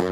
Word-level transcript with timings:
Da 0.00 0.06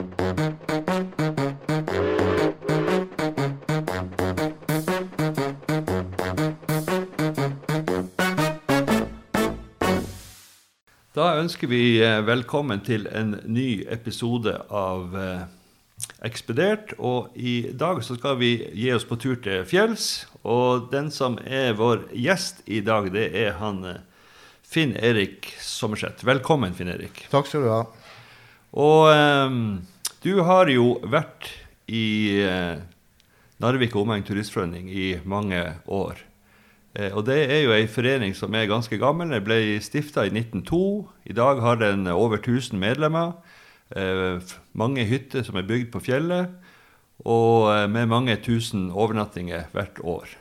ønsker 11.40 11.71
vi 11.72 11.96
eh, 12.04 12.21
velkommen 12.21 12.82
til 12.85 13.09
en 13.09 13.38
ny 13.48 13.87
episode 13.88 14.53
av 14.68 15.16
eh, 15.16 15.48
Ekspedert. 16.20 16.93
Og 17.00 17.32
i 17.32 17.73
dag 17.73 18.05
så 18.05 18.18
skal 18.18 18.36
vi 18.43 18.52
gi 18.77 18.93
oss 18.93 19.09
på 19.09 19.16
tur 19.16 19.41
til 19.41 19.64
fjells. 19.64 20.27
Og 20.45 20.93
den 20.93 21.09
som 21.09 21.41
er 21.41 21.73
vår 21.80 22.11
gjest 22.12 22.61
i 22.68 22.84
dag, 22.84 23.09
det 23.16 23.30
er 23.32 23.57
han 23.62 23.80
eh, 23.89 24.05
Finn 24.68 24.93
Erik 25.00 25.48
Sommerseth. 25.64 26.29
Velkommen, 26.29 26.77
Finn 26.77 26.93
Erik. 26.93 27.25
Takk 27.32 27.48
skal 27.48 27.64
du 27.64 27.73
ha. 27.73 27.86
Og 28.73 29.09
eh, 29.12 29.59
du 30.25 30.32
har 30.45 30.68
jo 30.72 30.99
vært 31.09 31.50
i 31.89 32.41
eh, 32.45 32.81
Narvik 33.63 33.97
og 33.97 34.05
omegn 34.07 34.27
turistforening 34.27 34.91
i 34.93 35.13
mange 35.25 35.61
år. 35.87 36.21
Eh, 36.95 37.12
og 37.15 37.25
det 37.29 37.39
er 37.47 37.62
jo 37.65 37.75
ei 37.77 37.87
forening 37.91 38.35
som 38.37 38.55
er 38.55 38.69
ganske 38.71 38.99
gammel. 39.01 39.33
Den 39.33 39.45
ble 39.47 39.79
stifta 39.85 40.27
i 40.27 40.33
1902. 40.35 40.83
I 41.31 41.37
dag 41.39 41.62
har 41.65 41.81
den 41.81 42.07
over 42.12 42.41
1000 42.41 42.79
medlemmer. 42.81 43.39
Eh, 43.97 44.43
mange 44.73 45.07
hytter 45.09 45.47
som 45.47 45.57
er 45.57 45.69
bygd 45.69 45.93
på 45.95 46.03
fjellet. 46.11 46.53
Og 47.25 47.71
eh, 47.73 47.87
med 47.91 48.11
mange 48.11 48.37
tusen 48.43 48.91
overnattinger 48.91 49.71
hvert 49.73 50.03
år. 50.05 50.37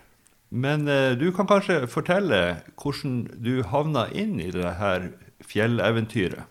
Men 0.49 0.87
eh, 0.87 1.15
du 1.19 1.31
kan 1.35 1.47
kanskje 1.49 1.87
fortelle 1.91 2.61
hvordan 2.79 3.25
du 3.43 3.63
havna 3.67 4.07
inn 4.13 4.37
i 4.39 4.51
det 4.53 4.77
her 4.79 5.09
fjelleventyret? 5.43 6.45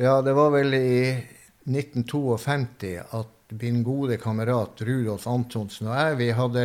Ja, 0.00 0.22
det 0.22 0.32
var 0.32 0.50
vel 0.50 0.74
i 0.74 1.26
1952 1.68 3.00
at 3.10 3.52
min 3.60 3.82
gode 3.84 4.16
kamerat 4.16 4.80
Rudolf 4.80 5.26
Antonsen 5.28 5.90
og 5.90 5.98
jeg 5.98 6.14
vi 6.16 6.28
hadde 6.38 6.62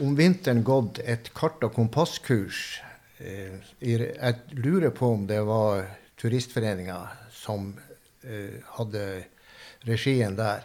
om 0.00 0.14
vinteren 0.16 0.62
gått 0.64 1.02
et 1.04 1.28
kart- 1.36 1.60
og 1.66 1.74
kompasskurs. 1.76 2.80
Eh, 3.18 3.60
Jeg 3.84 4.34
lurer 4.56 4.94
på 4.96 5.10
om 5.12 5.26
det 5.28 5.42
var 5.44 5.84
Turistforeninga 6.16 7.02
som 7.36 7.74
eh, 8.24 8.64
hadde 8.78 9.04
regien 9.84 10.40
der. 10.40 10.64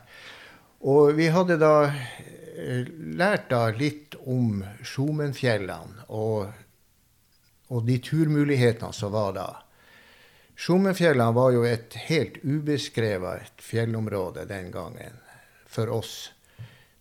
Og 0.88 1.17
vi 1.19 1.27
hadde 1.27 1.59
da 1.59 1.83
eh, 1.83 2.88
lært 3.19 3.49
da 3.52 3.67
litt 3.75 4.16
om 4.23 4.63
Sjomenfjellene 4.88 6.08
og, 6.08 6.47
og 7.75 7.83
de 7.91 7.99
turmulighetene 7.99 8.95
som 8.95 9.11
var 9.11 9.36
da. 9.36 9.49
Sjomenfjellene 10.56 11.36
var 11.36 11.52
jo 11.52 11.66
et 11.67 11.94
helt 12.08 12.38
ubeskrevet 12.44 13.59
fjellområde 13.59 14.45
den 14.48 14.72
gangen 14.72 15.20
for 15.67 15.92
oss. 15.92 16.31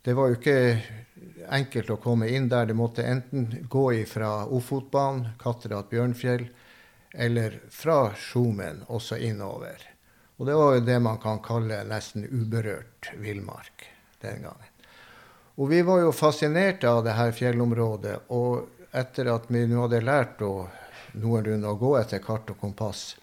Det 0.03 0.13
var 0.13 0.29
jo 0.29 0.35
ikke 0.37 0.57
enkelt 1.55 1.89
å 1.89 1.97
komme 2.03 2.27
inn 2.29 2.49
der. 2.51 2.67
Det 2.67 2.75
måtte 2.75 3.07
enten 3.07 3.47
gå 3.71 3.85
ifra 4.01 4.43
Ofotbanen, 4.45 5.31
Katterat, 5.39 5.89
Bjørnfjell, 5.89 6.45
eller 7.15 7.59
fra 7.71 8.11
Skjomen 8.19 8.83
også 8.91 9.17
innover. 9.17 9.79
Og 10.37 10.45
det 10.45 10.59
var 10.59 10.75
jo 10.75 10.85
det 10.91 10.99
man 10.99 11.17
kan 11.23 11.39
kalle 11.39 11.79
nesten 11.87 12.27
uberørt 12.27 13.13
villmark 13.23 13.87
den 14.21 14.43
gangen. 14.43 14.71
Og 15.55 15.69
vi 15.71 15.79
var 15.87 16.01
jo 16.03 16.11
fascinerte 16.11 16.91
av 16.91 17.05
det 17.05 17.15
her 17.15 17.31
fjellområdet. 17.31 18.17
Og 18.35 18.91
etter 18.91 19.31
at 19.31 19.47
vi 19.47 19.63
nå 19.71 19.85
hadde 19.85 20.03
lært 20.03 20.43
noenlunde 21.15 21.71
å 21.71 21.79
gå 21.79 21.95
etter 22.01 22.19
kart 22.23 22.51
og 22.51 22.59
kompass, 22.59 23.13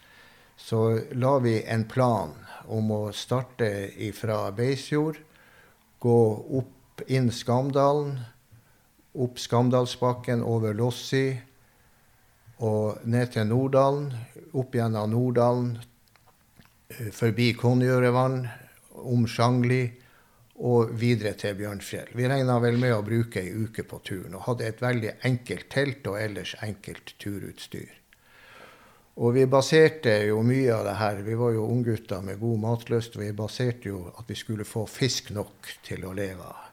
så 0.57 1.01
la 1.13 1.39
vi 1.39 1.63
en 1.65 1.85
plan 1.89 2.35
om 2.67 2.91
å 2.95 3.03
starte 3.13 3.91
fra 4.17 4.51
Beisfjord, 4.55 5.19
gå 5.99 6.19
opp 6.59 7.03
inn 7.07 7.31
Skamdalen, 7.33 8.19
opp 9.13 9.39
Skamdalsbakken, 9.39 10.43
over 10.43 10.75
Lossi 10.75 11.33
og 12.63 13.03
ned 13.11 13.33
til 13.35 13.49
Norddalen, 13.51 14.13
opp 14.55 14.75
gjennom 14.77 15.11
Norddalen, 15.11 15.73
eh, 16.89 17.11
forbi 17.11 17.53
Konjørevann, 17.59 18.47
om 19.03 19.27
Sjangli 19.27 19.83
og 20.63 20.93
videre 20.99 21.33
til 21.39 21.57
Bjørnfjell. 21.59 22.13
Vi 22.15 22.29
regna 22.29 22.59
vel 22.63 22.79
med 22.79 22.95
å 22.95 23.03
bruke 23.03 23.41
ei 23.41 23.51
uke 23.51 23.83
på 23.89 23.99
turen, 24.05 24.37
og 24.37 24.47
hadde 24.47 24.69
et 24.69 24.83
veldig 24.85 25.17
enkelt 25.27 25.69
telt 25.73 26.07
og 26.07 26.21
ellers 26.21 26.55
enkelt 26.63 27.15
turutstyr. 27.19 28.02
Og 29.21 29.35
vi 29.37 29.45
baserte 29.47 30.15
jo 30.25 30.41
mye 30.47 30.73
av 30.73 30.87
det 30.89 30.95
her 30.97 31.19
Vi 31.27 31.35
var 31.37 31.53
jo 31.53 31.67
unggutter 31.69 32.23
med 32.25 32.41
god 32.41 32.59
matlyst, 32.63 33.17
vi 33.17 33.33
baserte 33.37 33.91
jo 33.91 34.07
at 34.17 34.25
vi 34.29 34.37
skulle 34.39 34.65
få 34.65 34.87
fisk 34.89 35.31
nok 35.37 35.75
til 35.85 36.07
å 36.09 36.15
leve 36.17 36.47
av. 36.49 36.71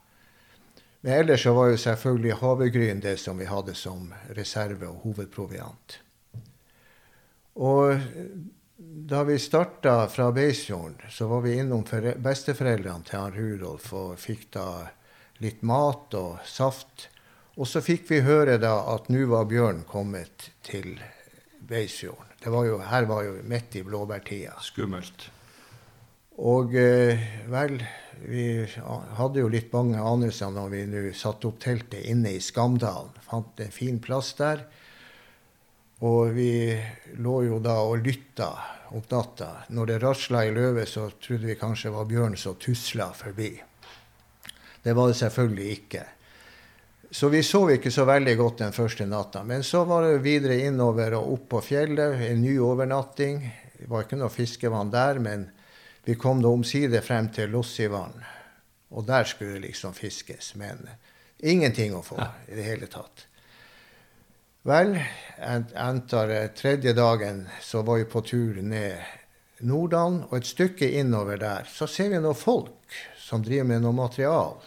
Men 1.02 1.14
ellers 1.22 1.44
så 1.44 1.54
var 1.56 1.70
jo 1.72 1.80
selvfølgelig 1.80 2.40
havregryn 2.42 3.04
det 3.04 3.18
som 3.20 3.38
vi 3.40 3.48
hadde 3.48 3.76
som 3.76 4.10
reserve 4.36 4.88
og 4.88 5.04
hovedproviant. 5.04 6.00
Og 7.60 8.00
da 8.80 9.24
vi 9.28 9.36
starta 9.40 10.08
fra 10.12 10.30
Beisfjorden, 10.32 11.00
så 11.12 11.28
var 11.28 11.44
vi 11.44 11.58
innom 11.60 11.84
besteforeldrene 12.24 13.08
til 13.08 13.20
han 13.20 13.36
Rudolf 13.36 13.94
og 13.96 14.20
fikk 14.20 14.50
da 14.56 14.68
litt 15.44 15.64
mat 15.64 16.16
og 16.20 16.44
saft. 16.48 17.08
Og 17.60 17.68
så 17.68 17.84
fikk 17.84 18.08
vi 18.12 18.22
høre 18.24 18.60
da 18.60 18.78
at 18.94 19.08
nå 19.12 19.26
var 19.32 19.48
Bjørn 19.48 19.84
kommet 19.88 20.52
til 20.64 20.96
Beisfjorden. 21.70 22.34
Det 22.44 22.52
var 22.54 22.66
jo, 22.66 22.80
her 22.82 23.06
var 23.10 23.26
jo 23.28 23.36
midt 23.48 23.76
i 23.80 23.84
blåbærtida. 23.86 24.56
Skummelt. 24.64 25.30
Og 26.40 26.76
eh, 26.80 27.20
vel, 27.52 27.78
vi 28.24 28.46
hadde 29.18 29.44
jo 29.44 29.52
litt 29.52 29.70
bange 29.72 30.00
anelser 30.00 30.54
når 30.56 30.70
vi 30.72 30.84
nå 30.88 31.02
satte 31.18 31.50
opp 31.50 31.60
teltet 31.64 32.08
inne 32.08 32.38
i 32.38 32.44
Skamdalen. 32.44 33.16
Fant 33.28 33.60
en 33.60 33.74
fin 33.76 34.00
plass 34.00 34.32
der. 34.40 34.64
Og 36.08 36.32
vi 36.32 36.52
lå 37.20 37.42
jo 37.44 37.60
da 37.60 37.82
og 37.84 38.06
lytta 38.06 38.54
om 38.96 39.04
natta. 39.12 39.50
Når 39.76 39.90
det 39.92 39.98
rasla 40.04 40.46
i 40.48 40.54
løvet, 40.56 40.88
så 40.88 41.10
trodde 41.22 41.50
vi 41.50 41.60
kanskje 41.60 41.90
det 41.90 41.98
var 41.98 42.08
bjørn 42.10 42.38
som 42.40 42.56
tusla 42.56 43.12
forbi. 43.14 43.52
Det 44.84 44.96
var 44.96 45.12
det 45.12 45.20
selvfølgelig 45.20 45.72
ikke. 45.76 46.06
Så 47.12 47.30
vi 47.30 47.42
sov 47.44 47.72
ikke 47.74 47.90
så 47.92 48.06
veldig 48.06 48.36
godt 48.38 48.60
den 48.62 48.74
første 48.76 49.06
natta. 49.10 49.42
Men 49.44 49.64
så 49.66 49.82
var 49.90 50.06
det 50.06 50.22
videre 50.22 50.60
innover 50.68 51.16
og 51.18 51.32
opp 51.34 51.48
på 51.56 51.62
fjellet. 51.72 52.22
En 52.30 52.44
ny 52.44 52.60
overnatting. 52.62 53.42
Det 53.80 53.88
var 53.90 54.06
ikke 54.06 54.20
noe 54.20 54.30
fiskevann 54.30 54.92
der, 54.94 55.22
men 55.24 55.48
vi 56.06 56.18
kom 56.20 56.44
da 56.44 56.52
omsider 56.54 57.02
frem 57.02 57.32
til 57.34 57.50
Lossivann. 57.50 58.14
Og 58.94 59.08
der 59.10 59.26
skulle 59.26 59.58
det 59.58 59.72
liksom 59.72 59.98
fiskes. 59.98 60.54
Men 60.56 60.86
ingenting 61.40 61.98
å 61.98 62.06
få 62.06 62.20
i 62.48 62.58
det 62.60 62.68
hele 62.68 62.90
tatt. 62.92 63.26
Vel, 64.70 64.98
jeg 65.40 65.70
antar 65.80 66.30
eh, 66.36 66.50
tredje 66.54 66.92
dagen 66.94 67.46
så 67.64 67.82
var 67.88 68.02
vi 68.02 68.10
på 68.12 68.22
tur 68.28 68.58
ned 68.62 69.00
Nordalen, 69.66 70.26
og 70.30 70.36
et 70.38 70.50
stykke 70.50 70.88
innover 71.00 71.40
der 71.40 71.66
så 71.72 71.88
ser 71.88 72.12
vi 72.12 72.20
noen 72.20 72.38
folk 72.38 73.00
som 73.18 73.42
driver 73.44 73.70
med 73.72 73.82
noe 73.84 73.96
material. 73.96 74.60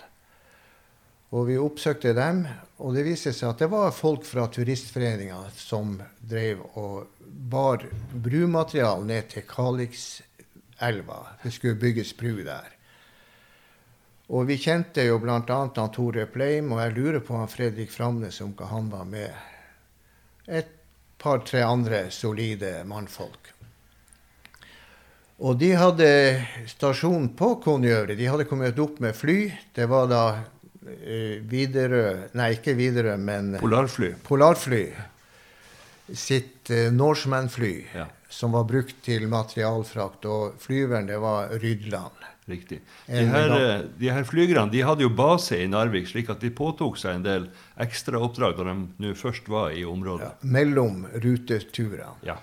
Og 1.33 1.47
vi 1.49 1.57
oppsøkte 1.57 2.13
dem, 2.13 2.43
og 2.85 2.93
det 2.93 3.07
viste 3.07 3.33
seg 3.33 3.55
at 3.55 3.63
det 3.63 3.71
var 3.73 3.95
folk 3.97 4.27
fra 4.29 4.45
Turistforeninga 4.53 5.39
som 5.57 5.95
drev 6.21 6.61
og 6.77 7.23
bar 7.25 7.87
brumaterial 8.13 9.07
ned 9.09 9.31
til 9.33 9.47
Kalixelva. 9.49 11.21
Det 11.41 11.55
skulle 11.57 11.81
bygges 11.81 12.13
bru 12.19 12.43
der. 12.45 12.69
Og 14.33 14.45
vi 14.49 14.59
kjente 14.61 15.07
jo 15.09 15.17
bl.a. 15.21 15.41
Tore 15.93 16.29
Pleim, 16.29 16.71
og 16.73 16.85
jeg 16.85 16.97
lurer 16.99 17.25
på 17.25 17.41
han 17.41 17.51
Fredrik 17.53 17.91
Framnes 17.93 18.41
om 18.45 18.53
hva 18.57 18.69
han 18.69 18.93
var 18.93 19.09
med. 19.09 19.33
Et 20.49 20.69
par-tre 21.21 21.65
andre 21.65 22.07
solide 22.13 22.83
mannfolk. 22.89 23.55
Og 25.43 25.57
de 25.59 25.73
hadde 25.75 26.09
stasjon 26.71 27.33
på 27.39 27.55
Konjøret. 27.65 28.19
De 28.19 28.29
hadde 28.29 28.47
kommet 28.47 28.79
opp 28.79 29.01
med 29.03 29.17
fly. 29.17 29.39
Det 29.75 29.89
var 29.91 30.13
da 30.13 30.25
Widerøe 30.83 32.29
Nei, 32.39 32.51
ikke 32.57 32.75
Widerøe, 32.79 33.17
men 33.23 33.55
Polarfly. 33.61 34.13
Polarfly 34.27 34.85
sitt 36.13 36.71
eh, 36.71 36.91
Norseman-fly, 36.93 37.87
Ja. 37.95 38.07
som 38.29 38.53
var 38.53 38.65
brukt 38.69 38.99
til 39.05 39.29
materialfrakt. 39.31 40.27
Og 40.29 40.59
flyveren, 40.61 41.07
det 41.09 41.19
var 41.23 41.49
Rydland. 41.63 42.19
Riktig. 42.51 42.81
De 43.07 43.23
her, 43.31 43.53
eh, 43.55 43.83
de 44.01 44.11
her 44.11 44.25
flygerne 44.27 44.71
de 44.73 44.83
hadde 44.83 45.05
jo 45.07 45.09
base 45.15 45.57
i 45.63 45.69
Narvik, 45.71 46.09
slik 46.11 46.29
at 46.35 46.41
de 46.43 46.51
påtok 46.51 46.99
seg 46.99 47.15
en 47.21 47.23
del 47.27 47.47
ekstraoppdrag 47.81 48.57
da 48.59 48.65
de 48.67 48.75
nå 48.99 49.15
først 49.17 49.47
var 49.49 49.71
i 49.71 49.85
området. 49.87 50.27
Ja, 50.27 50.49
Mellom 50.59 51.07
ruteturene. 51.23 52.17
Ja. 52.27 52.37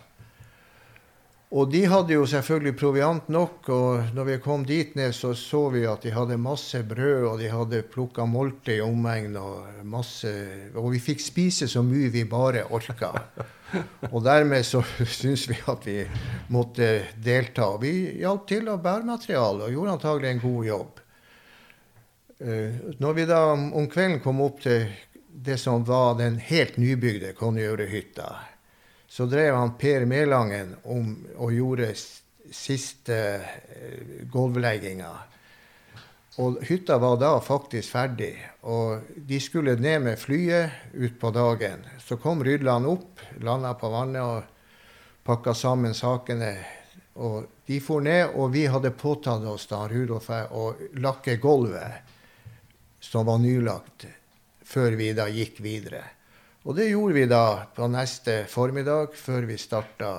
Og 1.49 1.71
de 1.73 1.79
hadde 1.89 2.13
jo 2.13 2.27
selvfølgelig 2.29 2.75
proviant 2.77 3.29
nok, 3.33 3.69
og 3.73 4.11
når 4.13 4.27
vi 4.27 4.35
kom 4.43 4.65
dit 4.69 4.91
ned, 4.93 5.15
så 5.17 5.31
så 5.33 5.63
vi 5.73 5.81
at 5.89 6.03
de 6.05 6.11
hadde 6.13 6.37
masse 6.37 6.77
brød, 6.85 7.23
og 7.25 7.39
de 7.41 7.49
hadde 7.49 7.79
plukka 7.89 8.27
molte 8.29 8.75
i 8.75 8.83
omegn, 8.85 9.33
og 9.41 9.79
masse 9.81 10.29
Og 10.75 10.91
vi 10.93 11.01
fikk 11.01 11.23
spise 11.25 11.67
så 11.67 11.81
mye 11.81 12.11
vi 12.13 12.23
bare 12.29 12.67
orka. 12.69 13.15
Og 14.13 14.23
dermed 14.25 14.65
så 14.65 14.81
syns 15.05 15.43
vi 15.49 15.57
at 15.69 15.83
vi 15.85 15.99
måtte 16.49 16.87
delta. 17.21 17.67
Vi 17.81 17.91
hjalp 18.17 18.47
til 18.49 18.69
av 18.69 18.79
bæremateriale 18.81 19.67
og 19.67 19.75
gjorde 19.75 19.93
antagelig 19.93 20.29
en 20.31 20.41
god 20.41 20.63
jobb. 20.65 21.03
Uh, 22.39 22.95
når 22.97 23.13
vi 23.13 23.27
da 23.29 23.43
om 23.53 23.89
kvelden 23.91 24.23
kom 24.23 24.41
opp 24.41 24.63
til 24.63 24.87
det 25.29 25.59
som 25.61 25.85
var 25.85 26.17
den 26.17 26.39
helt 26.41 26.79
nybygde 26.81 27.35
Konjørehytta, 27.37 28.31
så 29.09 29.25
drev 29.25 29.55
han 29.55 29.73
Per 29.77 30.05
Melangen 30.05 30.75
om 30.83 31.15
og 31.35 31.53
gjorde 31.53 31.89
siste 32.53 33.17
uh, 33.41 34.25
gulvlegginga. 34.29 35.11
Og 36.39 36.61
hytta 36.63 36.95
var 37.01 37.17
da 37.19 37.33
faktisk 37.43 37.91
ferdig. 37.91 38.31
Og 38.69 39.09
de 39.27 39.39
skulle 39.43 39.75
ned 39.75 40.05
med 40.05 40.19
flyet 40.21 40.93
utpå 40.93 41.33
dagen. 41.35 41.81
Så 41.99 42.15
kom 42.21 42.43
Rydland 42.43 42.87
opp, 42.87 43.19
landa 43.43 43.73
på 43.75 43.89
vannet 43.91 44.23
og 44.23 45.25
pakka 45.27 45.53
sammen 45.57 45.97
sakene. 45.97 46.53
Og 47.19 47.49
de 47.67 47.81
for 47.83 48.05
ned, 48.05 48.37
og 48.39 48.53
vi 48.53 48.63
hadde 48.71 48.93
påtatt 48.95 49.43
oss 49.51 49.67
da 49.67 49.81
Rudolf 49.91 50.29
å 50.31 50.69
lakke 51.03 51.35
gulvet 51.41 52.15
som 53.03 53.25
var 53.27 53.41
nylagt, 53.43 54.05
før 54.63 54.95
vi 54.99 55.11
da 55.17 55.27
gikk 55.31 55.59
videre. 55.65 56.05
Og 56.69 56.75
det 56.77 56.91
gjorde 56.91 57.15
vi 57.15 57.25
da 57.25 57.65
på 57.73 57.87
neste 57.89 58.43
formiddag, 58.45 59.15
før 59.17 59.47
vi 59.49 59.55
starta 59.57 60.11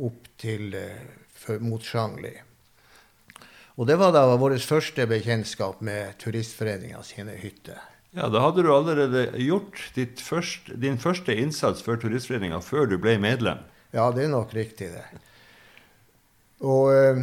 opp 0.00 0.28
til, 0.40 0.72
uh, 0.72 1.58
mot 1.60 1.82
Sjangli. 1.84 2.30
Og 3.76 3.84
det 3.86 3.98
var 4.00 4.14
da 4.16 4.22
vår 4.40 4.54
første 4.64 5.04
bekjentskap 5.10 5.82
med 5.84 6.16
Turistforeninga 6.22 7.02
sine 7.04 7.34
hytter. 7.36 7.82
Ja, 8.16 8.30
Da 8.32 8.40
hadde 8.40 8.64
du 8.64 8.70
allerede 8.72 9.26
gjort 9.44 9.76
første, 10.24 10.72
din 10.72 10.96
første 10.96 11.36
innsats 11.36 11.84
for 11.84 12.00
Turistforeninga 12.00 12.62
før 12.64 12.88
du 12.88 12.96
ble 12.96 13.18
medlem? 13.20 13.60
Ja, 13.92 14.08
det 14.10 14.24
er 14.24 14.32
nok 14.32 14.54
riktig, 14.56 14.88
det. 14.96 15.04
Og 16.64 16.88
uh, 16.96 17.20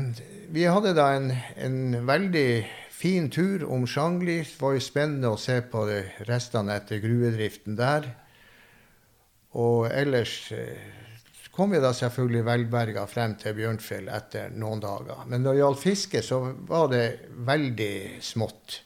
vi 0.54 0.68
hadde 0.70 0.94
da 0.94 1.08
en, 1.16 1.32
en 1.58 2.06
veldig 2.06 2.62
fin 2.94 3.26
tur 3.34 3.66
om 3.66 3.88
Sjangli. 3.90 4.44
Det 4.46 4.62
var 4.62 4.78
jo 4.78 4.86
spennende 4.86 5.34
å 5.34 5.42
se 5.42 5.58
på 5.66 5.88
restene 6.30 6.78
etter 6.78 7.02
gruvedriften 7.02 7.82
der. 7.82 8.06
Og 9.56 9.88
ellers 9.88 10.52
eh, 10.52 10.96
kom 11.56 11.72
vi 11.72 11.80
da 11.80 11.94
selvfølgelig 11.96 12.44
velberga 12.46 13.06
frem 13.08 13.38
til 13.40 13.56
Bjørnfjell 13.58 14.10
etter 14.12 14.52
noen 14.56 14.82
dager. 14.84 15.24
Men 15.32 15.46
når 15.46 15.56
det 15.56 15.62
gjaldt 15.64 15.84
fiske, 15.84 16.24
så 16.26 16.42
var 16.68 16.90
det 16.92 17.06
veldig 17.48 17.96
smått. 18.26 18.82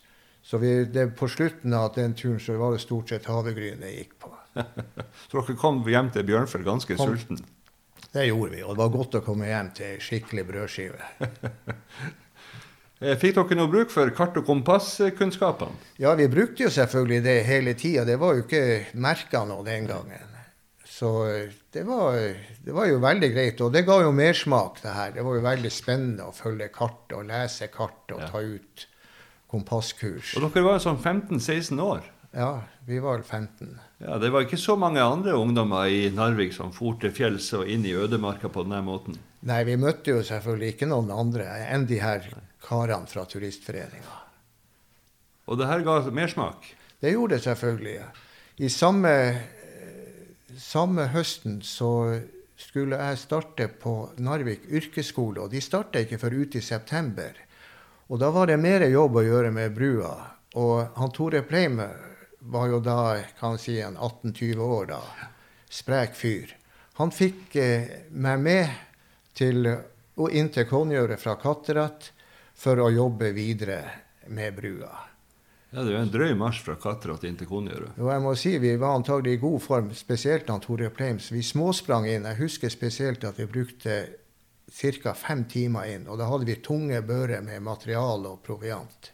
Så 0.46 0.58
vi, 0.62 0.72
det, 0.90 1.12
på 1.18 1.28
slutten 1.30 1.74
av 1.78 1.92
den 1.96 2.16
turen 2.18 2.40
så 2.42 2.58
var 2.58 2.74
det 2.74 2.82
stort 2.82 3.12
sett 3.12 3.28
havregryn 3.30 3.82
det 3.84 3.96
gikk 3.96 4.16
på. 4.22 4.32
så 5.30 5.42
dere 5.42 5.58
kom 5.60 5.84
hjem 5.86 6.14
til 6.14 6.26
Bjørnfjell 6.30 6.66
ganske 6.66 6.98
kom, 6.98 7.14
sulten? 7.14 7.42
Det 8.10 8.26
gjorde 8.30 8.56
vi. 8.56 8.64
Og 8.64 8.74
det 8.74 8.82
var 8.82 8.96
godt 8.96 9.20
å 9.20 9.26
komme 9.26 9.50
hjem 9.50 9.70
til 9.78 10.02
skikkelig 10.04 10.48
brødskive. 10.54 11.06
Eh, 13.00 13.16
fikk 13.16 13.38
dere 13.38 13.56
noe 13.56 13.72
bruk 13.72 13.94
for 13.94 14.10
kart- 14.12 14.36
og 14.36 14.44
kompasskunnskapene? 14.44 15.72
Ja, 16.04 16.12
vi 16.20 16.26
brukte 16.28 16.66
jo 16.66 16.72
selvfølgelig 16.76 17.22
det 17.24 17.36
hele 17.48 17.74
tida. 17.80 18.04
Det 18.04 18.18
var 18.20 18.36
jo 18.36 18.44
ikke 18.44 18.92
merka 19.00 19.46
noe 19.48 19.64
den 19.64 19.88
gangen. 19.88 20.29
Så 21.00 21.10
eh, 21.32 21.58
det 21.72 21.86
var, 21.88 22.18
det 22.66 22.76
var, 22.76 22.90
jo 22.92 23.00
veldig 23.00 23.32
greit. 23.32 23.62
Og 23.64 23.72
det 23.72 23.86
ga 23.88 24.02
jo 24.04 24.12
mersmak, 24.16 24.82
det 24.84 24.96
her. 24.98 25.14
Det 25.16 25.24
var 25.24 25.38
jo 25.38 25.44
veldig 25.46 25.72
spennende 25.72 26.28
å 26.28 26.36
følge 26.36 26.68
kartet 26.76 27.16
og 27.16 27.28
lese 27.30 27.70
kartet 27.72 28.18
og 28.18 28.24
ja. 28.26 28.32
ta 28.34 28.42
ut 28.44 28.88
kompasskurs. 29.50 30.36
Og 30.38 30.44
dere 30.46 30.66
var 30.66 30.76
jo 30.78 30.88
sånn 30.90 31.00
15-16 31.00 31.80
år? 31.82 32.04
Ja, 32.36 32.52
vi 32.86 33.00
var 33.02 33.24
15. 33.24 33.80
Ja, 34.04 34.18
Det 34.22 34.30
var 34.30 34.46
ikke 34.46 34.60
så 34.60 34.76
mange 34.78 35.02
andre 35.02 35.34
ungdommer 35.34 35.90
i 35.90 36.10
Narvik 36.14 36.54
som 36.54 36.74
for 36.76 37.00
til 37.02 37.14
fjells 37.16 37.48
og 37.58 37.66
inn 37.68 37.88
i 37.88 37.96
ødemarka 37.98 38.52
på 38.54 38.68
denne 38.68 38.84
måten? 38.86 39.18
Nei, 39.50 39.64
vi 39.66 39.80
møtte 39.80 40.14
jo 40.14 40.22
selvfølgelig 40.26 40.76
ikke 40.76 40.90
noen 40.92 41.10
andre 41.16 41.48
enn 41.72 41.88
de 41.90 41.98
her 42.04 42.28
karene 42.66 43.10
fra 43.10 43.24
Turistforeninga. 43.26 44.18
Og 45.50 45.58
det 45.58 45.70
her 45.72 45.82
ga 45.88 46.02
mersmak? 46.14 46.68
Det 47.02 47.16
gjorde 47.16 47.40
det 47.40 47.48
selvfølgelig. 47.48 47.96
I 48.60 48.70
samme, 48.70 49.14
samme 50.60 51.08
høsten 51.14 51.62
så 51.66 52.20
skulle 52.60 53.00
jeg 53.00 53.22
starte 53.22 53.70
på 53.82 53.94
Narvik 54.20 54.68
yrkesskole, 54.68 55.46
og 55.46 55.54
de 55.54 55.62
starta 55.64 56.04
ikke 56.04 56.20
før 56.20 56.36
ute 56.44 56.60
i 56.60 56.66
september. 56.66 57.32
Og 58.10 58.20
da 58.20 58.32
var 58.36 58.50
det 58.50 58.60
mer 58.60 58.84
jobb 58.90 59.20
å 59.22 59.26
gjøre 59.26 59.52
med 59.56 59.74
brua. 59.76 60.14
Og 60.60 60.98
han 60.98 61.12
Tore 61.16 61.44
Pleime 61.48 61.88
var 62.52 62.72
jo 62.72 62.80
da 62.84 63.20
kan 63.40 63.60
si, 63.62 63.78
en 63.82 63.98
18-20 63.98 64.64
år, 64.66 64.90
da. 64.92 65.02
Sprek 65.70 66.16
fyr. 66.18 66.56
Han 67.00 67.14
fikk 67.16 67.56
eh, 67.62 68.10
meg 68.12 68.42
med 68.44 68.72
til, 69.38 69.70
og 70.20 70.34
inn 70.36 70.50
til 70.52 70.68
Konjøret 70.68 71.22
fra 71.22 71.38
Katterat 71.40 72.10
for 72.60 72.82
å 72.82 72.90
jobbe 72.92 73.32
videre 73.36 73.84
med 74.34 74.58
brua. 74.58 75.09
Ja, 75.70 75.84
Det 75.84 75.92
er 75.92 75.98
jo 76.00 76.02
en 76.02 76.14
drøy 76.14 76.32
marsj 76.34 76.64
fra 76.66 76.76
Katrat 76.82 77.24
inn 77.30 77.36
til 77.38 77.48
Konjøret. 77.50 77.94
Jo, 77.98 78.08
jeg 78.10 78.22
må 78.24 78.34
si 78.36 78.56
Vi 78.58 78.72
var 78.82 78.96
antagelig 78.98 79.36
i 79.38 79.42
god 79.42 79.60
form, 79.62 79.92
spesielt 79.94 80.50
han 80.50 80.64
Tore 80.64 80.90
Pleims. 80.90 81.30
Vi 81.32 81.44
småsprang 81.46 82.08
inn. 82.10 82.26
Jeg 82.26 82.40
husker 82.42 82.74
spesielt 82.74 83.24
at 83.24 83.38
vi 83.38 83.46
brukte 83.46 84.00
ca. 84.72 85.14
fem 85.14 85.46
timer 85.46 85.86
inn. 85.94 86.08
Og 86.08 86.18
da 86.18 86.26
hadde 86.26 86.50
vi 86.50 86.56
tunge 86.56 87.02
bører 87.02 87.42
med 87.46 87.62
materiale 87.62 88.34
og 88.34 88.42
proviant. 88.42 89.12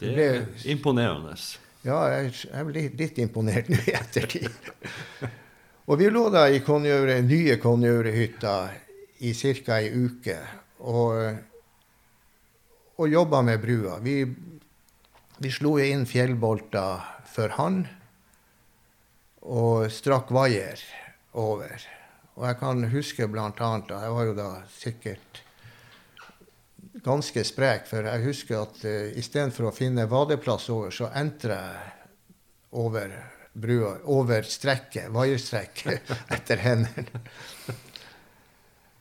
Det, 0.00 0.14
det 0.16 0.28
er 0.28 0.46
imponerende. 0.72 1.36
Ja, 1.84 2.04
jeg, 2.12 2.34
jeg 2.44 2.66
ble 2.68 2.86
litt 3.00 3.18
imponert 3.18 3.68
nå 3.72 3.80
i 3.80 3.96
ettertid. 3.96 4.72
og 5.88 6.00
vi 6.00 6.08
lå 6.12 6.28
da 6.32 6.48
i 6.52 6.60
Konjøre, 6.60 7.22
nye 7.24 7.56
Konjørehytta 7.60 8.56
i 9.24 9.32
ca. 9.32 9.80
ei 9.80 9.88
uke. 10.04 10.36
Og 10.80 11.48
og 13.00 13.08
jobba 13.08 13.42
med 13.42 13.60
brua. 13.60 13.98
Vi, 14.04 14.26
vi 15.40 15.50
slo 15.52 15.78
inn 15.80 16.04
fjellbolter 16.04 17.00
for 17.30 17.54
han 17.56 17.84
og 19.40 19.86
strakk 19.88 20.28
vaier 20.36 20.82
over. 21.40 21.80
Og 22.36 22.44
jeg 22.44 22.58
kan 22.60 22.84
huske 22.92 23.28
bl.a. 23.28 23.70
Jeg 23.88 24.12
var 24.16 24.28
jo 24.28 24.34
da 24.36 24.50
sikkert 24.74 25.40
ganske 27.00 27.44
sprek, 27.48 27.88
for 27.88 28.04
jeg 28.04 28.24
husker 28.26 28.66
at 28.66 28.84
uh, 28.84 29.08
istedenfor 29.16 29.70
å 29.70 29.74
finne 29.74 30.08
vadeplass 30.10 30.68
over, 30.74 30.92
så 30.92 31.08
endte 31.16 31.54
jeg 31.54 32.26
over 32.76 33.14
brua, 33.56 33.94
over 34.12 34.44
strekket, 34.44 35.08
vaierstrekket, 35.14 36.12
etter 36.36 36.60
hendene. 36.66 37.24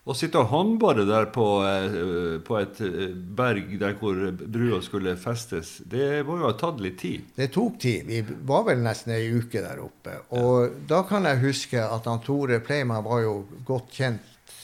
Å 0.09 0.15
sitte 0.17 0.39
og 0.41 0.49
håndbare 0.49 1.03
der 1.05 1.27
på, 1.29 1.45
eh, 1.69 2.39
på, 2.41 2.55
et 2.57 2.79
eh, 2.81 3.11
berg 3.13 3.75
der 3.77 3.93
hvor 3.99 4.17
brua 4.41 4.79
skulle 4.81 5.13
festes, 5.21 5.75
det 5.85 6.23
må 6.25 6.39
jo 6.39 6.47
ha 6.47 6.55
tatt 6.57 6.79
litt 6.81 6.97
tid? 6.97 7.27
Det 7.35 7.51
tok 7.53 7.75
tid. 7.83 8.07
Vi 8.07 8.23
var 8.49 8.63
vel 8.71 8.81
nesten 8.81 9.13
ei 9.13 9.27
uke 9.29 9.61
der 9.61 9.83
oppe. 9.83 10.15
Og 10.39 10.55
ja. 10.63 10.71
da 10.93 11.03
kan 11.05 11.29
jeg 11.29 11.43
huske 11.43 11.83
at 11.83 12.09
han 12.09 12.23
Tore 12.25 12.57
Pleiman 12.65 13.05
var 13.05 13.21
jo 13.21 13.35
godt 13.67 13.93
kjent 13.99 14.55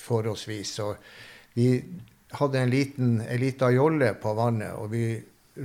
forholdsvis. 0.00 0.72
Og 0.86 0.96
vi 1.58 1.68
hadde 2.38 2.62
en 2.62 2.72
liten, 2.72 3.18
en 3.20 3.42
liten 3.42 3.74
jolle 3.74 4.14
på 4.22 4.32
vannet, 4.38 4.72
og 4.78 4.88
vi 4.94 5.18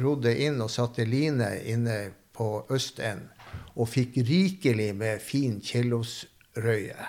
rodde 0.03 0.33
inn 0.35 0.59
og 0.59 0.73
satte 0.73 1.07
line 1.07 1.53
inne 1.63 2.01
på 2.35 2.49
østenden. 2.75 3.31
Og 3.79 3.87
fikk 3.87 4.19
rikelig 4.27 4.91
med 4.99 5.23
fin 5.23 5.61
kjellosrøye 5.63 7.07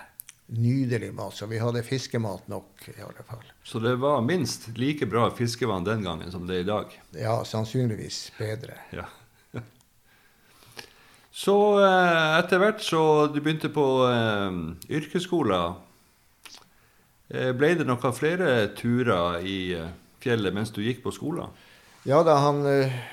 nydelig 0.50 1.14
mat. 1.14 1.34
Så 1.34 1.46
vi 1.46 1.58
hadde 1.58 1.82
fiskemat 1.82 2.48
nok, 2.48 2.88
i 2.88 3.02
alle 3.02 3.22
fall. 3.26 3.44
Så 3.62 3.78
det 3.78 3.94
var 3.96 4.22
minst 4.22 4.68
like 4.78 5.06
bra 5.06 5.30
fiskevann 5.30 5.84
den 5.84 6.02
gangen 6.04 6.32
som 6.32 6.46
det 6.46 6.56
er 6.56 6.64
i 6.64 6.68
dag? 6.68 7.00
Ja, 7.14 7.44
sannsynligvis 7.44 8.32
bedre. 8.38 8.78
Ja. 8.90 9.06
Så 11.30 11.54
eh, 11.84 12.38
etter 12.40 12.58
hvert 12.60 12.82
så 12.82 13.02
du 13.30 13.38
begynte 13.40 13.70
på 13.72 13.86
eh, 14.10 14.58
yrkesskolen. 14.98 15.78
Eh, 17.30 17.52
ble 17.54 17.74
det 17.78 17.86
noen 17.86 18.16
flere 18.16 18.66
turer 18.76 19.46
i 19.46 19.58
eh, 19.78 19.92
fjellet 20.20 20.54
mens 20.56 20.74
du 20.74 20.82
gikk 20.82 21.04
på 21.06 21.14
skolen? 21.14 21.54
Ja 22.08 22.22
da, 22.24 22.38
han 22.40 22.64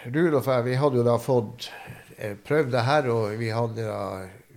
Rudolf 0.08 0.48
og 0.48 0.53
jeg, 0.53 0.65
vi 0.65 0.75
hadde 0.79 1.00
jo 1.01 1.06
da 1.06 1.17
fått 1.20 1.70
prøvd 2.48 2.72
det 2.72 2.84
her, 2.88 3.10
og 3.12 3.34
vi 3.38 3.50
hadde 3.53 3.84
da 3.84 4.03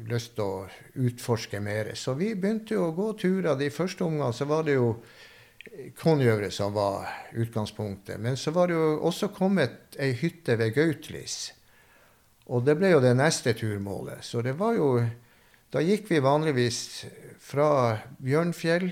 lyst 0.09 0.37
til 0.37 0.45
å 0.45 1.05
utforske 1.07 1.61
mer. 1.63 1.93
Så 1.95 2.15
vi 2.19 2.33
begynte 2.35 2.77
jo 2.77 2.89
å 2.89 2.97
gå 2.97 3.13
turer. 3.21 3.57
De 3.59 3.71
første 3.75 4.07
omgangene 4.07 4.37
så 4.37 4.49
var 4.51 4.65
det 4.69 4.79
jo 4.79 4.95
Konjøret 6.01 6.55
som 6.57 6.73
var 6.73 7.05
utgangspunktet. 7.37 8.17
Men 8.21 8.37
så 8.41 8.53
var 8.57 8.71
det 8.71 8.79
jo 8.79 8.95
også 9.07 9.29
kommet 9.37 9.99
ei 10.01 10.15
hytte 10.17 10.57
ved 10.57 10.73
Gautlis. 10.73 11.53
Og 12.49 12.65
det 12.65 12.79
ble 12.81 12.95
jo 12.95 13.03
det 13.05 13.13
neste 13.19 13.53
turmålet. 13.55 14.25
Så 14.25 14.43
det 14.43 14.57
var 14.59 14.79
jo 14.79 14.95
Da 15.71 15.79
gikk 15.79 16.09
vi 16.11 16.19
vanligvis 16.19 17.05
fra 17.39 17.95
Bjørnfjell 18.19 18.89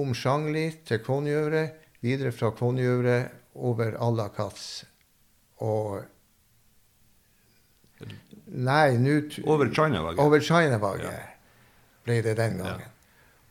om 0.00 0.14
Sjangli 0.16 0.70
til 0.88 1.02
Konjøret, 1.04 1.74
videre 2.00 2.32
fra 2.32 2.48
Konjøret 2.56 3.34
over 3.52 3.98
Allakats 4.00 4.86
og 5.60 6.00
Nei, 8.46 8.96
nå 8.98 9.20
Over 9.44 9.70
China-vaget. 9.74 10.18
over 10.22 10.40
Chinavaget 10.40 11.04
Ja. 11.04 11.18
ble 12.04 12.22
det 12.22 12.36
den 12.36 12.58
gangen. 12.58 12.88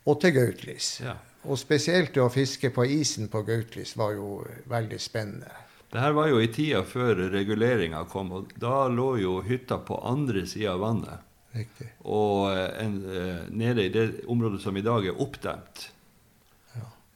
Og 0.08 0.22
til 0.22 0.32
Gautlis. 0.32 1.02
Ja. 1.04 1.16
Og 1.46 1.58
spesielt 1.58 2.14
å 2.18 2.30
fiske 2.32 2.70
på 2.74 2.86
isen 2.88 3.28
på 3.28 3.44
Gautlis 3.46 3.96
var 3.98 4.14
jo 4.14 4.46
veldig 4.70 5.00
spennende. 5.00 5.52
Det 5.92 6.02
her 6.02 6.12
var 6.12 6.28
jo 6.28 6.40
i 6.40 6.48
tida 6.48 6.82
før 6.84 7.16
reguleringa 7.32 8.06
kom, 8.10 8.32
og 8.32 8.54
da 8.60 8.88
lå 8.88 9.18
jo 9.22 9.42
hytta 9.42 9.78
på 9.86 10.00
andre 10.04 10.46
sida 10.48 10.74
av 10.74 10.80
vannet. 10.80 11.20
Riktig. 11.56 11.88
Og 12.06 12.50
eh, 12.52 12.84
en, 12.86 12.96
eh, 13.06 13.46
nede 13.50 13.86
i 13.86 13.90
det 13.90 14.26
området 14.28 14.62
som 14.62 14.76
i 14.78 14.82
dag 14.82 15.06
er 15.08 15.22
oppdemt. 15.22 15.90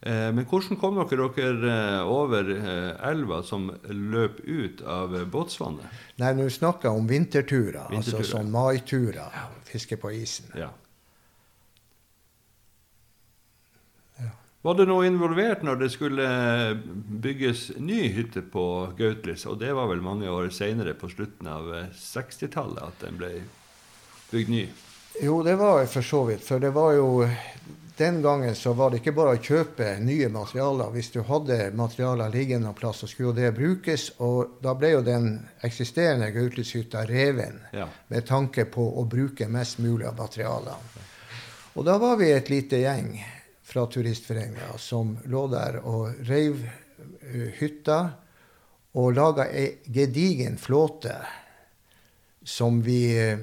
Ja. 0.01 0.09
Eh, 0.11 0.31
men 0.33 0.45
hvordan 0.47 0.77
kom 0.79 0.95
dere 0.95 1.29
dere 1.35 1.71
eh, 1.99 2.07
over 2.07 2.49
eh, 2.55 3.09
elva 3.09 3.41
som 3.43 3.69
løp 3.89 4.39
ut 4.45 4.81
av 4.87 5.15
båtsvannet? 5.31 5.85
Nei, 6.21 6.33
nå 6.37 6.45
snakker 6.49 6.87
jeg 6.89 7.01
om 7.01 7.07
vinterturer. 7.09 7.81
altså 7.89 7.95
Vinterturer. 8.15 8.29
sånn 8.31 8.51
maiturer. 8.53 9.41
Fiske 9.67 9.97
på 9.99 10.11
isen. 10.15 10.47
Ja. 10.55 10.69
Ja. 14.19 14.31
Var 14.61 14.75
det 14.79 14.87
noe 14.89 15.07
involvert 15.07 15.61
når 15.63 15.83
det 15.83 15.91
skulle 15.93 16.25
bygges 17.23 17.69
ny 17.79 18.01
hytte 18.15 18.41
på 18.55 18.65
Gautlis? 18.97 19.45
Og 19.51 19.59
det 19.61 19.71
var 19.75 19.87
vel 19.91 20.01
mange 20.03 20.31
år 20.31 20.49
seinere, 20.55 20.95
på 20.99 21.11
slutten 21.11 21.47
av 21.47 21.69
eh, 21.75 21.91
60-tallet, 21.95 22.81
at 22.87 23.03
den 23.03 23.19
ble 23.19 23.33
bygd 24.31 24.55
ny? 24.55 24.65
Jo, 25.23 25.41
det 25.43 25.57
var 25.59 25.83
for 25.91 26.05
så 26.05 26.23
vidt. 26.29 26.43
For 26.47 26.63
det 26.63 26.71
var 26.75 26.93
jo 26.95 27.07
Den 27.99 28.21
gangen 28.21 28.55
så 28.55 28.71
var 28.73 28.93
det 28.93 29.01
ikke 29.01 29.11
bare 29.11 29.33
å 29.35 29.41
kjøpe 29.43 29.89
nye 29.99 30.29
materialer. 30.31 30.87
Hvis 30.93 31.09
du 31.11 31.17
hadde 31.27 31.57
materialer 31.75 32.31
liggende 32.31 32.69
en 32.71 32.77
plass, 32.77 33.01
så 33.03 33.09
skulle 33.11 33.33
jo 33.33 33.35
det 33.35 33.49
brukes. 33.57 34.05
Og 34.23 34.53
da 34.63 34.71
ble 34.79 34.93
jo 34.93 35.01
den 35.03 35.27
eksisterende 35.67 36.29
Gautlishytta 36.31 37.03
reven 37.09 37.59
Ja. 37.75 37.89
med 38.07 38.25
tanke 38.25 38.65
på 38.71 38.87
å 39.01 39.03
bruke 39.03 39.49
mest 39.51 39.79
mulig 39.83 40.07
av 40.07 40.15
materialene. 40.15 41.03
Og 41.75 41.85
da 41.85 41.97
var 41.99 42.15
vi 42.23 42.31
et 42.31 42.49
lite 42.49 42.79
gjeng 42.79 43.19
fra 43.67 43.85
Turistforeninga 43.91 44.77
som 44.79 45.17
lå 45.25 45.47
der 45.51 45.81
og 45.83 46.23
reiv 46.23 46.63
eh, 46.63 47.51
hytta 47.59 48.01
og 48.95 49.13
laga 49.13 49.51
ei 49.51 49.77
gedigen 49.85 50.55
flåte 50.57 51.19
som 52.43 52.81
vi 52.81 53.17
eh, 53.19 53.39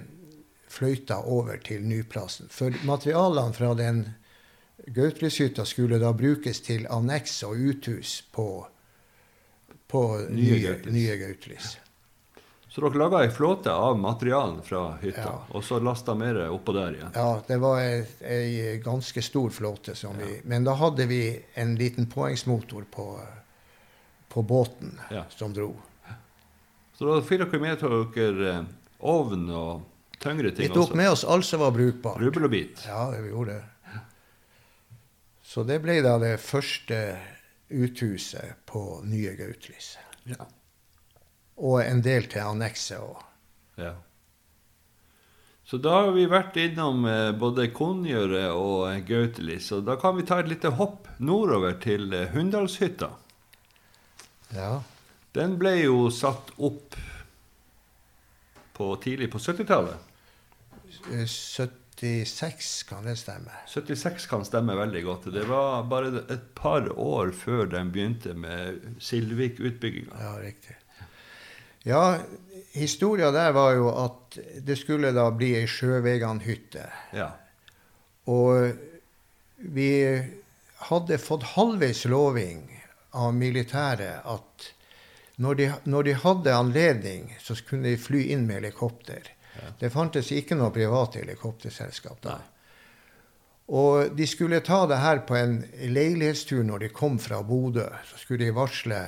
fløyta 0.68 1.20
over 1.28 1.60
til 1.60 1.84
nyplassen. 1.84 2.48
For 2.50 2.72
materialene 2.88 3.52
fra 3.52 3.75
den 3.75 4.06
Gautlishytta 4.87 5.64
skulle 5.66 5.99
da 5.99 6.12
brukes 6.14 6.61
til 6.62 6.87
anneks 6.90 7.40
og 7.47 7.57
uthus 7.59 8.21
på, 8.33 8.66
på 9.90 10.02
Nye 10.31 10.76
nye, 10.87 11.16
Gautlis. 11.19 11.76
Så 12.69 12.83
dere 12.85 12.99
laga 13.00 13.23
ei 13.25 13.31
flåte 13.33 13.73
av 13.73 13.97
materialen 13.99 14.59
fra 14.62 14.99
hytta, 15.00 15.23
Ja. 15.25 15.38
og 15.57 15.64
så 15.64 15.78
lasta 15.81 16.14
mer 16.14 16.37
oppå 16.52 16.75
der 16.76 16.93
igjen? 16.99 17.12
Ja, 17.14 17.40
det 17.49 17.57
var 17.62 17.81
ei, 17.81 18.76
ganske 18.85 19.23
stor 19.25 19.50
flåte. 19.50 19.95
Som 19.97 20.19
vi, 20.21 20.40
men 20.45 20.64
da 20.64 20.75
hadde 20.76 21.07
vi 21.09 21.43
en 21.55 21.75
liten 21.76 22.07
påhengsmotor 22.07 22.85
på, 22.90 23.07
på 24.28 24.43
båten 24.43 24.99
Ja. 25.11 25.25
som 25.31 25.55
dro. 25.57 25.73
Så 26.99 27.09
da 27.09 27.21
fikk 27.25 27.47
dere 27.50 27.61
med 27.61 27.81
dere 27.81 28.52
eh, 28.59 28.64
ovn 29.00 29.49
og 29.50 29.83
tyngre 30.21 30.52
Vi 30.57 30.69
tok 30.69 30.90
også? 30.90 30.97
med 30.97 31.11
oss 31.11 31.25
alt 31.25 31.45
som 31.45 31.61
var 31.61 31.71
brukbart. 31.73 32.21
Rubbel 32.21 32.45
og 32.45 32.50
bit? 32.50 32.85
Ja, 32.87 33.11
vi 33.11 33.28
gjorde 33.28 33.55
det. 33.57 33.64
Så 35.56 35.62
det 35.64 35.78
ble 35.80 36.02
da 36.04 36.18
det 36.20 36.34
første 36.36 36.96
uthuset 37.72 38.58
på 38.68 39.00
nye 39.08 39.30
Gautlyset. 39.38 40.18
Ja. 40.28 40.44
Og 41.56 41.78
en 41.80 42.02
del 42.04 42.26
til 42.28 42.44
annekset 42.44 43.00
òg. 43.00 43.22
ja. 43.80 43.94
Så 45.64 45.80
da 45.82 45.94
har 45.96 46.12
vi 46.14 46.26
vært 46.28 46.58
innom 46.60 47.06
eh, 47.08 47.32
både 47.34 47.70
Konjøre 47.75 48.50
og 48.52 48.82
eh, 48.90 49.00
Gautelis, 49.08 49.70
og 49.72 49.88
da 49.88 49.96
kan 49.98 50.14
vi 50.18 50.26
ta 50.28 50.42
et 50.42 50.52
lite 50.52 50.75
hopp 50.76 51.08
nordover 51.18 51.72
til 51.80 52.04
Hundalshytta. 52.12 53.08
Hunndalshytta. 53.08 53.08
Ja. 54.60 54.82
Den 55.40 55.56
ble 55.58 55.72
jo 55.80 56.04
satt 56.12 56.52
opp 56.60 57.00
på 58.76 58.92
tidlig 59.00 59.32
på 59.32 59.40
70-tallet. 59.40 60.12
Eh, 61.16 61.26
76, 61.96 62.82
kan 62.82 63.04
det 63.04 63.16
stemme? 63.16 63.52
76 63.68 64.26
kan 64.26 64.44
stemme 64.44 64.74
veldig 64.76 65.02
godt. 65.04 65.28
Det 65.32 65.46
var 65.48 65.86
bare 65.88 66.26
et 66.28 66.52
par 66.54 66.90
år 66.92 67.32
før 67.32 67.70
de 67.72 67.80
begynte 67.88 68.34
med 68.36 68.82
Silvik-utbygginga. 69.00 70.18
Ja, 70.20 70.34
riktig. 70.42 70.76
Ja, 71.86 72.18
historia 72.72 73.30
der 73.32 73.52
var 73.56 73.72
jo 73.78 73.88
at 73.94 74.36
det 74.66 74.76
skulle 74.76 75.14
da 75.16 75.30
bli 75.32 75.54
ei 75.56 75.66
sjøveganhytte. 75.70 76.84
Ja. 77.16 77.30
Og 78.28 78.76
vi 79.56 79.90
hadde 80.90 81.18
fått 81.22 81.54
halvveis 81.54 82.04
loving 82.10 82.66
av 83.16 83.32
militæret 83.32 84.26
at 84.28 84.72
når 85.40 85.54
de, 85.54 85.70
når 85.84 86.02
de 86.08 86.18
hadde 86.20 86.58
anledning, 86.58 87.30
så 87.40 87.56
kunne 87.68 87.88
de 87.88 88.00
fly 88.00 88.26
inn 88.32 88.44
med 88.48 88.60
helikopter. 88.60 89.32
Det 89.80 89.90
fantes 89.92 90.32
ikke 90.32 90.56
noe 90.58 90.75
privat 90.75 91.18
helikopterselskap 91.20 92.20
da. 92.25 92.36
Og 93.66 94.12
de 94.14 94.26
skulle 94.30 94.62
ta 94.62 94.84
det 94.86 95.00
her 95.02 95.25
på 95.26 95.34
en 95.38 95.56
leilighetstur 95.90 96.62
når 96.66 96.84
de 96.84 96.90
kom 96.94 97.18
fra 97.18 97.40
Bodø. 97.42 97.88
Så 98.06 98.20
skulle 98.22 98.46
de 98.46 98.54
varsle 98.54 99.00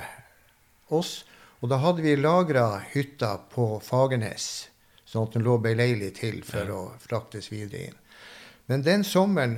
oss. 0.91 1.23
Og 1.59 1.71
da 1.71 1.79
hadde 1.79 2.03
vi 2.03 2.15
lagra 2.19 2.81
hytta 2.91 3.37
på 3.51 3.79
Fagernes, 3.83 4.69
sånn 5.07 5.27
at 5.27 5.35
den 5.35 5.43
lå 5.47 5.57
beleilig 5.63 6.13
til 6.19 6.39
for 6.47 6.71
å 6.71 6.83
fraktes 7.03 7.51
videre 7.51 7.89
inn. 7.89 7.99
Men 8.71 8.85
den 8.85 9.03
sommeren, 9.07 9.57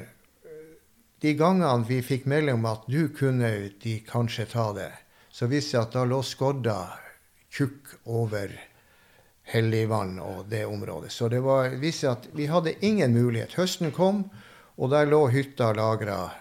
de 1.21 1.35
gangene 1.37 1.85
vi 1.85 1.99
fikk 2.05 2.25
melding 2.29 2.57
om 2.57 2.69
at 2.71 2.87
du 2.89 3.11
kunne 3.13 3.51
de 3.83 3.99
kanskje 4.07 4.47
ta 4.53 4.71
det, 4.73 4.89
så 5.29 5.49
viste 5.49 5.77
det 5.77 5.83
at 5.83 5.97
da 5.97 6.05
lå 6.09 6.21
skodda 6.25 6.79
tjukk 7.53 7.93
over 8.09 8.53
Helligvann 9.51 10.15
og 10.23 10.45
det 10.51 10.63
området. 10.65 11.11
Så 11.11 11.27
det 11.29 11.41
var, 11.43 11.75
viste 11.81 12.11
at 12.11 12.29
vi 12.37 12.47
hadde 12.47 12.77
ingen 12.85 13.13
mulighet. 13.13 13.57
Høsten 13.59 13.91
kom, 13.95 14.25
og 14.79 14.93
der 14.93 15.09
lå 15.11 15.25
hytta 15.33 15.73
lagra 15.75 16.31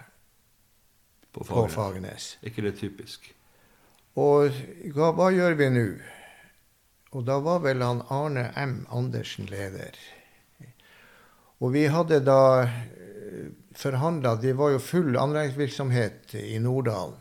På 1.33 1.45
på 1.45 1.45
Fagernes. 1.45 1.75
Fagernes. 1.75 2.31
Ikke 2.43 2.63
det 2.63 2.79
typisk? 2.79 3.35
Og 4.19 4.51
hva, 4.95 5.13
hva 5.15 5.29
gjør 5.31 5.55
vi 5.59 5.69
nå? 5.75 5.87
Og 7.15 7.27
da 7.27 7.39
var 7.43 7.63
vel 7.63 7.83
han 7.83 8.03
Arne 8.11 8.51
M. 8.59 8.85
Andersen 8.91 9.47
leder. 9.51 9.99
Og 11.61 11.75
vi 11.75 11.87
hadde 11.91 12.23
da 12.25 12.71
forhandla 13.77 14.35
Det 14.41 14.53
var 14.59 14.73
jo 14.75 14.83
full 14.83 15.19
anleggsvirksomhet 15.19 16.35
i 16.39 16.59
Norddalen. 16.63 17.19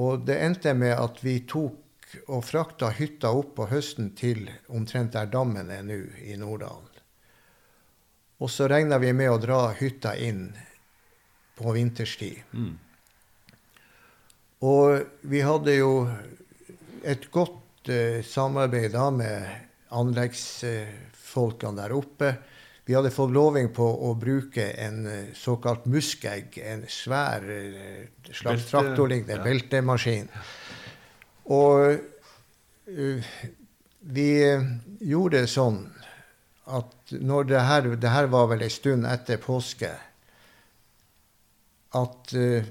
Og 0.00 0.24
det 0.26 0.38
endte 0.40 0.74
med 0.74 0.94
at 0.96 1.18
vi 1.24 1.40
tok 1.48 1.79
og 2.26 2.44
frakta 2.44 2.90
hytta 2.96 3.30
opp 3.36 3.54
på 3.58 3.68
høsten 3.70 4.12
til 4.18 4.48
omtrent 4.68 5.14
der 5.14 5.30
dammen 5.30 5.70
er 5.70 5.84
nå, 5.86 5.98
i 6.26 6.36
Norddalen. 6.40 6.88
Og 8.40 8.48
så 8.50 8.68
regna 8.72 8.96
vi 8.98 9.12
med 9.12 9.30
å 9.30 9.40
dra 9.40 9.58
hytta 9.76 10.14
inn 10.16 10.48
på 11.60 11.74
vinterstid. 11.76 12.40
Mm. 12.56 12.78
Og 14.64 15.26
vi 15.28 15.42
hadde 15.44 15.74
jo 15.76 15.92
et 17.04 17.26
godt 17.32 17.90
uh, 17.92 18.20
samarbeid 18.24 18.94
da 18.96 19.10
med 19.12 19.44
anleggsfolkene 19.96 21.76
der 21.82 21.94
oppe. 21.96 22.32
Vi 22.88 22.96
hadde 22.96 23.12
fått 23.12 23.32
loving 23.36 23.70
på 23.76 23.86
å 24.08 24.14
bruke 24.20 24.70
en 24.84 25.04
uh, 25.04 25.18
såkalt 25.36 25.84
muskegg, 25.88 26.56
en 26.64 26.86
svær 26.88 27.44
uh, 27.44 28.08
slags 28.32 28.68
traktorlignende 28.72 29.36
ja. 29.36 29.44
beltemaskin. 29.44 30.32
Og 31.50 31.96
eh, 32.86 33.32
vi 34.00 34.30
gjorde 35.00 35.40
det 35.40 35.50
sånn 35.50 35.82
at 36.70 37.14
når 37.18 37.48
det 37.50 37.64
her, 37.66 37.88
det 37.98 38.12
her 38.14 38.28
var 38.30 38.46
vel 38.52 38.62
ei 38.62 38.70
stund 38.70 39.06
etter 39.08 39.40
påske, 39.42 39.90
at 41.98 42.34
uh, 42.38 42.68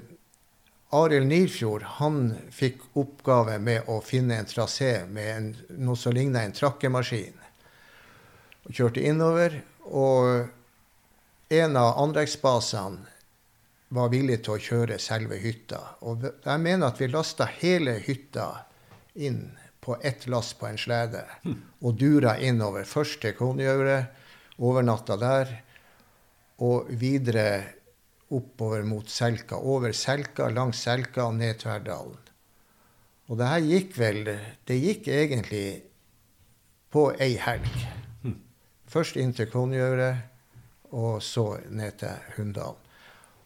Arild 0.96 1.28
Nilfjord 1.28 1.84
han 1.98 2.22
fikk 2.50 2.80
oppgave 2.98 3.58
med 3.60 3.88
å 3.92 4.00
finne 4.00 4.38
en 4.40 4.48
trasé 4.48 5.04
med 5.06 5.28
en, 5.34 5.50
noe 5.84 5.98
som 6.00 6.16
ligna 6.16 6.40
en 6.42 6.56
trakkemaskin. 6.56 7.36
Og 8.64 8.72
kjørte 8.74 9.04
innover. 9.04 9.60
Og 9.92 10.48
en 11.52 11.76
av 11.76 12.00
anleggsbasene 12.00 13.04
var 13.94 14.10
villig 14.10 14.40
til 14.46 14.56
å 14.56 14.64
kjøre 14.64 14.98
selve 15.02 15.38
hytta. 15.42 15.80
Og 16.06 16.24
jeg 16.24 16.64
mener 16.64 16.88
at 16.88 16.98
vi 17.02 17.10
lasta 17.10 17.46
hele 17.60 17.98
hytta 18.06 18.48
inn 19.14 19.58
på 19.80 19.96
ett 20.02 20.26
lass 20.26 20.52
på 20.54 20.66
en 20.66 20.78
slede. 20.78 21.24
Og 21.80 21.94
dura 21.98 22.36
innover. 22.38 22.84
Først 22.84 23.20
til 23.22 23.34
Konjøret, 23.38 24.10
overnatta 24.58 25.16
der. 25.20 25.52
Og 26.60 26.90
videre 27.00 27.64
oppover 28.30 28.84
mot 28.86 29.08
Selka. 29.08 29.56
Over 29.56 29.92
Selka, 29.96 30.50
langs 30.52 30.82
Selka 30.84 31.24
og 31.28 31.38
ned 31.40 31.58
Tverdalen. 31.62 32.18
Og 33.30 33.38
det 33.38 33.46
her 33.46 33.62
gikk 33.62 33.92
vel 33.94 34.24
Det 34.66 34.74
gikk 34.74 35.08
egentlig 35.08 35.82
på 36.90 37.12
ei 37.22 37.36
helg. 37.38 37.70
Først 38.90 39.16
inn 39.16 39.30
til 39.32 39.46
Konjøret, 39.46 40.26
og 40.90 41.22
så 41.22 41.60
ned 41.70 42.00
til 42.00 42.32
Hunndalen. 42.34 42.88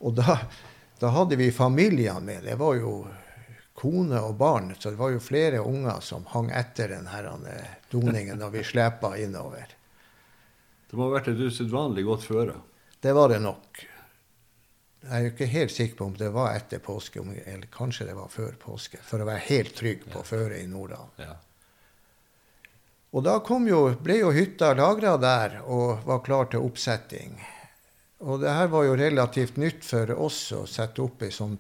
Og 0.01 0.17
da, 0.17 0.39
da 1.01 1.11
hadde 1.13 1.37
vi 1.37 1.51
familiene 1.53 2.25
med. 2.25 2.47
Det 2.49 2.57
var 2.61 2.79
jo 2.81 2.95
kone 3.75 4.21
og 4.23 4.37
barn, 4.39 4.75
så 4.79 4.93
det 4.93 5.01
var 5.01 5.11
jo 5.15 5.23
flere 5.23 5.63
unger 5.65 6.03
som 6.05 6.27
hang 6.31 6.51
etter 6.55 6.93
den 6.95 7.09
her 7.11 7.27
eh, 7.51 7.81
doningen 7.91 8.39
når 8.39 8.55
vi 8.55 8.65
slepa 8.73 9.17
innover. 9.19 9.75
Det 10.91 10.99
må 10.99 11.09
ha 11.09 11.17
vært 11.17 11.33
et 11.33 11.43
usedvanlig 11.43 12.05
godt 12.07 12.29
føre? 12.29 12.55
Det 13.03 13.13
var 13.17 13.33
det 13.33 13.41
nok. 13.43 13.83
Jeg 15.05 15.13
er 15.13 15.25
jo 15.27 15.33
ikke 15.35 15.49
helt 15.53 15.73
sikker 15.75 15.99
på 15.99 16.07
om 16.09 16.15
det 16.17 16.31
var 16.33 16.55
etter 16.57 16.81
påske, 16.81 17.21
eller 17.21 17.67
kanskje 17.73 18.07
det 18.09 18.15
var 18.17 18.31
før 18.33 18.55
påske, 18.61 19.01
for 19.05 19.21
å 19.21 19.27
være 19.29 19.43
helt 19.51 19.75
trygg 19.77 20.07
på 20.07 20.23
ja. 20.23 20.29
føret 20.29 20.63
i 20.63 20.69
Nordal. 20.71 21.11
Ja. 21.21 21.35
Og 23.15 23.23
da 23.27 23.37
jo, 23.69 23.83
ble 24.03 24.17
jo 24.23 24.31
hytta 24.35 24.73
lagra 24.75 25.17
der 25.21 25.61
og 25.67 26.07
var 26.07 26.25
klar 26.25 26.49
til 26.51 26.65
oppsetting. 26.67 27.37
Og 28.25 28.41
det 28.43 28.55
her 28.55 28.71
var 28.73 28.87
jo 28.89 28.97
relativt 28.97 29.59
nytt 29.61 29.85
for 29.85 30.11
oss 30.17 30.41
å 30.57 30.65
sette 30.67 31.03
opp 31.05 31.23
ei 31.23 31.31
sånn 31.35 31.59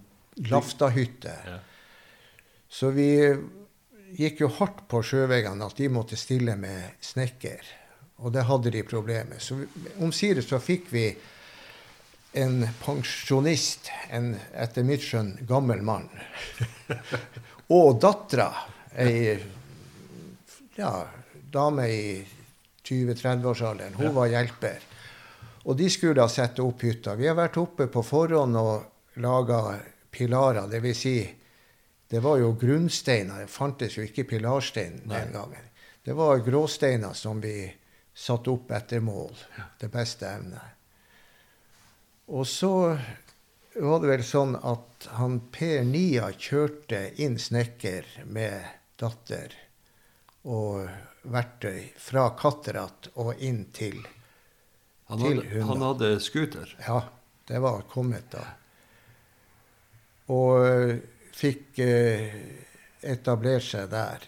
laftahytte. 0.50 1.36
Ja. 1.46 1.60
Så 2.74 2.90
vi 2.90 3.08
gikk 4.18 4.40
jo 4.42 4.50
hardt 4.56 4.82
på 4.90 5.02
sjøveggene 5.06 5.66
at 5.68 5.78
de 5.78 5.90
måtte 5.92 6.18
stille 6.18 6.56
med 6.58 6.98
snekker. 7.04 7.62
Og 8.26 8.32
det 8.34 8.46
hadde 8.48 8.72
de 8.74 8.82
problemer 8.86 9.34
med. 9.34 9.42
Så 9.42 9.60
omsider 10.02 10.42
så 10.42 10.58
fikk 10.62 10.90
vi 10.90 11.04
en 12.34 12.64
pensjonist, 12.82 13.92
en 14.10 14.32
etter 14.58 14.86
mitt 14.86 15.04
skjønn 15.06 15.36
gammel 15.46 15.84
mann, 15.86 16.08
og 17.76 18.00
dattera, 18.02 18.48
ei 18.98 19.36
ja, 20.74 20.90
dame 21.54 21.86
i 21.94 22.02
20-30-årsalderen. 22.82 23.94
Hun 24.00 24.10
var 24.16 24.32
hjelper. 24.32 24.82
Og 25.64 25.78
de 25.78 25.86
skulle 25.90 26.18
da 26.18 26.26
sette 26.28 26.62
opp 26.64 26.82
hytta. 26.82 27.14
Vi 27.14 27.30
har 27.30 27.38
vært 27.38 27.60
oppe 27.62 27.86
på 27.86 28.02
forhånd 28.02 28.58
og 28.58 29.22
laga 29.22 29.60
pilarer. 30.10 30.66
Det 30.68 30.82
vil 30.82 30.98
si, 30.98 31.16
det 32.08 32.20
var 32.20 32.38
jo 32.38 32.52
grunnsteiner. 32.60 33.44
Det 33.44 33.52
fantes 33.52 33.96
jo 33.98 34.04
ikke 34.04 34.26
pilarstein 34.34 35.00
den 35.08 35.32
gangen. 35.32 35.70
Det 36.04 36.12
var 36.12 36.42
gråsteiner 36.44 37.12
som 37.16 37.40
vi 37.40 37.72
satte 38.14 38.52
opp 38.52 38.70
etter 38.76 39.00
mål. 39.00 39.32
Det 39.80 39.88
beste 39.88 40.28
evne. 40.28 40.60
Og 42.26 42.46
så 42.48 42.74
var 43.74 44.00
det 44.00 44.10
vel 44.10 44.24
sånn 44.24 44.54
at 44.56 45.08
han 45.18 45.40
Per 45.52 45.82
Nia 45.88 46.30
kjørte 46.32 47.06
inn 47.24 47.38
snekker 47.40 48.06
med 48.30 48.68
datter 49.00 49.56
og 50.44 50.86
verktøy 51.24 51.88
fra 51.98 52.28
Katterat 52.38 53.08
og 53.14 53.40
inn 53.40 53.64
til, 53.72 53.98
han 55.08 55.20
hadde, 55.20 55.62
Han 55.68 55.82
hadde 55.82 56.20
scooter? 56.20 56.76
Ja, 56.86 57.02
det 57.48 57.58
var 57.60 57.82
kommet 57.90 58.30
da. 58.32 58.44
Og 60.32 61.00
fikk 61.34 61.78
eh, 61.82 62.34
etablert 63.02 63.66
seg 63.66 63.90
der. 63.92 64.24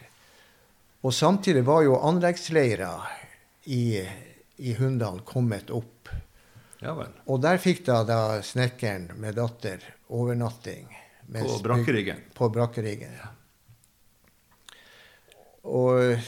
Og 1.07 1.15
samtidig 1.15 1.63
var 1.67 1.85
jo 1.87 1.99
anleggsleirer 2.03 3.07
i, 3.71 4.03
i 4.57 4.75
Hunndalen 4.79 5.23
kommet 5.27 5.71
opp. 5.71 6.11
Ja 6.83 6.95
vel. 6.99 7.13
Og 7.31 7.41
der 7.45 7.61
fikk 7.63 7.85
da, 7.87 8.03
da 8.07 8.21
snekkeren 8.45 9.13
med 9.21 9.39
datter 9.39 9.83
overnatting. 10.13 10.91
På 11.33 11.59
brakkeriggen? 11.63 12.23
På 12.35 12.49
brakkeriggen, 12.55 13.17
ja. 13.23 13.33
Og 15.67 16.19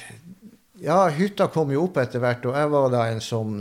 ja, 0.82 0.98
hytta 1.14 1.46
kom 1.54 1.70
jo 1.70 1.84
opp 1.86 2.00
etter 2.02 2.22
hvert, 2.22 2.46
og 2.46 2.56
jeg 2.58 2.70
var 2.72 2.88
da 2.90 3.04
en 3.10 3.22
sånn 3.22 3.60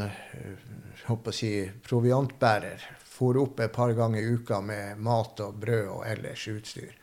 håper 1.08 1.34
å 1.34 1.36
si, 1.36 1.52
proviantbærer. 1.86 2.86
For 3.18 3.38
opp 3.42 3.62
et 3.64 3.74
par 3.74 3.94
ganger 3.98 4.22
i 4.22 4.38
uka 4.38 4.60
med 4.62 5.00
mat 5.02 5.40
og 5.46 5.56
brød 5.62 5.88
og 5.96 6.04
ellers 6.06 6.44
utstyr. 6.52 6.94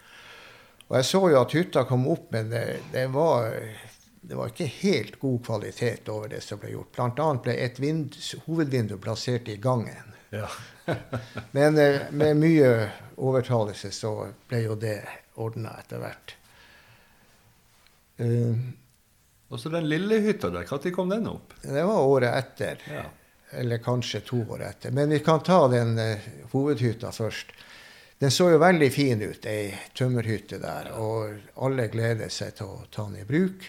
Og 0.88 0.96
jeg 0.98 1.08
så 1.08 1.20
jo 1.32 1.40
at 1.40 1.54
hytta 1.56 1.84
kom 1.88 2.06
opp, 2.12 2.28
men 2.34 2.50
det, 2.52 2.64
det, 2.92 3.06
var, 3.14 3.56
det 4.20 4.36
var 4.36 4.52
ikke 4.52 4.68
helt 4.82 5.18
god 5.22 5.40
kvalitet 5.46 6.10
over 6.12 6.28
det 6.34 6.42
som 6.44 6.60
ble 6.60 6.74
gjort. 6.74 6.92
Blant 6.96 7.22
annet 7.24 7.46
ble 7.46 7.56
et 7.64 7.80
vind, 7.80 8.18
hovedvindu 8.44 8.98
plassert 9.00 9.48
i 9.48 9.56
gangen. 9.56 10.12
Ja. 10.34 10.48
men 11.56 11.78
eh, 11.80 12.00
med 12.12 12.36
mye 12.36 12.70
overtalelse 13.16 13.90
så 13.94 14.14
ble 14.48 14.64
jo 14.66 14.76
det 14.76 14.98
ordna 15.40 15.76
etter 15.80 16.02
hvert. 16.02 16.34
Uh, 18.20 18.54
og 19.50 19.58
så 19.58 19.70
den 19.72 19.88
lille 19.90 20.20
hytta 20.22 20.50
der, 20.54 20.66
når 20.70 20.92
kom 20.94 21.10
den 21.10 21.26
opp? 21.30 21.54
Det 21.62 21.82
var 21.82 22.06
året 22.06 22.34
etter. 22.34 22.82
Ja. 22.90 23.04
Eller 23.58 23.78
kanskje 23.82 24.20
to 24.26 24.40
år 24.50 24.62
etter. 24.68 24.94
Men 24.94 25.10
vi 25.10 25.18
kan 25.22 25.42
ta 25.42 25.64
den 25.70 25.96
uh, 25.98 26.28
hovedhytta 26.52 27.12
først. 27.14 27.54
Den 28.18 28.30
så 28.30 28.48
jo 28.52 28.60
veldig 28.62 28.90
fin 28.94 29.22
ut, 29.22 29.46
ei 29.46 29.74
tømmerhytte 29.96 30.60
der. 30.62 30.92
Og 30.96 31.62
alle 31.66 31.88
gleder 31.92 32.30
seg 32.32 32.54
til 32.58 32.70
å 32.70 32.84
ta 32.90 33.08
den 33.08 33.20
i 33.24 33.28
bruk. 33.28 33.66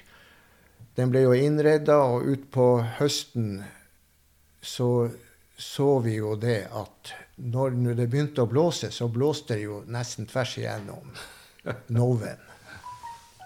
Den 0.96 1.12
ble 1.12 1.26
jo 1.26 1.34
innreda, 1.36 1.98
og 2.08 2.28
utpå 2.32 2.68
høsten 3.00 3.64
så 4.66 4.90
så 5.58 6.00
vi 6.00 6.18
jo 6.18 6.36
det 6.36 6.66
at 6.76 7.14
når 7.36 7.96
det 7.96 8.10
begynte 8.12 8.44
å 8.44 8.50
blåse, 8.50 8.92
så 8.92 9.08
blåste 9.08 9.56
det 9.56 9.64
jo 9.64 9.82
nesten 9.88 10.28
tvers 10.28 10.58
igjennom 10.60 11.14
Noven. 11.96 12.42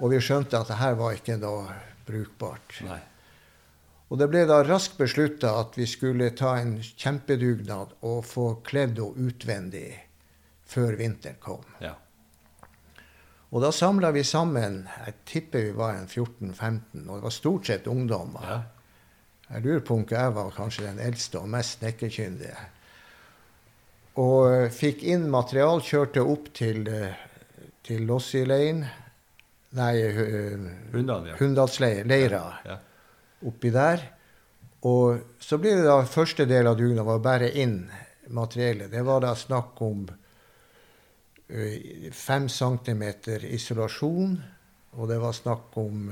Og 0.01 0.13
vi 0.13 0.21
skjønte 0.23 0.57
at 0.57 0.71
det 0.71 0.79
her 0.79 0.97
var 0.97 1.17
ikke 1.17 1.37
noe 1.41 1.67
brukbart. 2.07 2.79
Nei. 2.87 3.01
Og 4.09 4.17
det 4.17 4.29
ble 4.31 4.45
da 4.49 4.63
raskt 4.65 4.97
beslutta 4.97 5.53
at 5.59 5.77
vi 5.77 5.85
skulle 5.89 6.31
ta 6.37 6.55
en 6.57 6.79
kjempedugnad 6.81 7.93
og 8.01 8.23
få 8.25 8.51
kledd 8.65 8.97
henne 8.97 9.29
utvendig 9.29 9.89
før 10.69 10.97
vinteren 10.99 11.39
kom. 11.41 11.65
Ja. 11.83 11.95
Og 13.49 13.63
da 13.63 13.71
samla 13.73 14.11
vi 14.13 14.21
sammen 14.27 14.83
Jeg 15.05 15.13
tipper 15.25 15.63
vi 15.65 15.77
var 15.77 15.95
en 15.97 16.05
14-15, 16.07 17.07
og 17.07 17.15
det 17.15 17.23
var 17.23 17.33
stort 17.33 17.69
sett 17.69 17.87
ungdommer. 17.89 18.45
Ja. 18.45 18.59
Jeg 19.49 19.65
lurer 19.65 19.81
på 19.81 19.95
om 19.97 20.03
ikke 20.05 20.19
jeg 20.19 20.35
var 20.35 20.51
kanskje 20.53 20.85
den 20.85 20.99
eldste 21.01 21.39
og 21.41 21.49
mest 21.49 21.79
snekkerkyndige. 21.79 22.67
Og 24.21 24.69
fikk 24.75 25.01
inn 25.09 25.25
material, 25.33 25.81
kjørte 25.81 26.21
opp 26.21 26.51
til, 26.53 26.85
eh, 26.87 27.17
til 27.83 28.05
Lossileiren 28.05 28.85
Nei, 29.77 29.93
Hunndal, 30.91 31.27
ja. 31.27 31.35
Ja, 32.65 32.77
oppi 33.45 33.69
der. 33.69 34.01
Og 34.81 35.19
så 35.39 35.59
blir 35.61 35.77
det 35.77 35.85
da 35.85 35.99
første 36.09 36.47
del 36.49 36.69
av 36.71 36.77
dugnaden 36.79 37.05
var 37.05 37.19
å 37.19 37.23
bære 37.23 37.51
inn 37.61 37.83
materiellet. 38.33 38.89
Det 38.89 39.03
var 39.05 39.21
da 39.21 39.35
snakk 39.37 39.81
om 39.85 40.07
fem 42.13 42.49
centimeter 42.49 43.45
isolasjon. 43.45 44.37
Og 44.97 45.07
det 45.09 45.19
var 45.21 45.33
snakk 45.37 45.75
om 45.77 46.09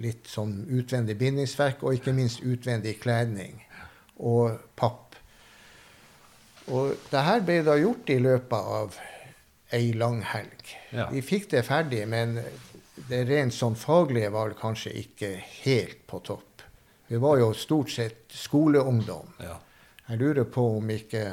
litt 0.00 0.28
sånn 0.28 0.60
utvendig 0.76 1.16
bindingsverk, 1.20 1.82
og 1.82 1.96
ikke 1.96 2.12
minst 2.16 2.42
utvendig 2.44 2.98
kledning 3.00 3.62
og 4.18 4.58
papp. 4.76 5.16
Og 6.68 6.92
det 7.08 7.22
her 7.24 7.40
ble 7.46 7.62
da 7.64 7.78
gjort 7.80 8.10
i 8.12 8.18
løpet 8.20 8.72
av 8.80 8.98
ei 9.72 9.92
lang 9.96 10.20
helg. 10.24 10.74
Ja. 10.92 11.08
Vi 11.12 11.22
fikk 11.24 11.48
det 11.52 11.64
ferdig, 11.64 12.02
men 12.08 12.36
det 13.08 13.22
rent 13.28 13.56
sånn 13.56 13.76
faglige 13.78 14.32
var 14.34 14.52
kanskje 14.58 14.92
ikke 15.00 15.32
helt 15.62 16.04
på 16.08 16.20
topp. 16.24 16.64
Vi 17.08 17.16
var 17.20 17.38
jo 17.40 17.54
stort 17.56 17.92
sett 17.92 18.36
skoleungdom. 18.36 19.32
Ja. 19.40 19.56
Jeg 20.08 20.20
lurer 20.20 20.44
på 20.52 20.64
om 20.76 20.90
ikke 20.92 21.30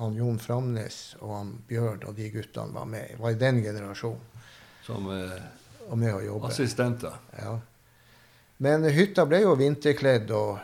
han 0.00 0.16
Jon 0.16 0.38
Framnes 0.40 0.98
og 1.20 1.32
han 1.34 1.50
Bjørn 1.68 2.04
og 2.08 2.14
de 2.16 2.30
guttene 2.32 2.72
var 2.72 2.86
med. 2.88 3.16
Var 3.20 3.34
i 3.34 3.40
den 3.40 3.60
generasjonen. 3.62 4.44
Som 4.86 5.10
eh, 5.12 5.40
assistenter. 6.48 7.18
Ja. 7.36 7.58
Men 8.56 8.84
hytta 8.84 9.26
ble 9.28 9.42
jo 9.44 9.54
vinterkledd 9.60 10.32
og 10.36 10.58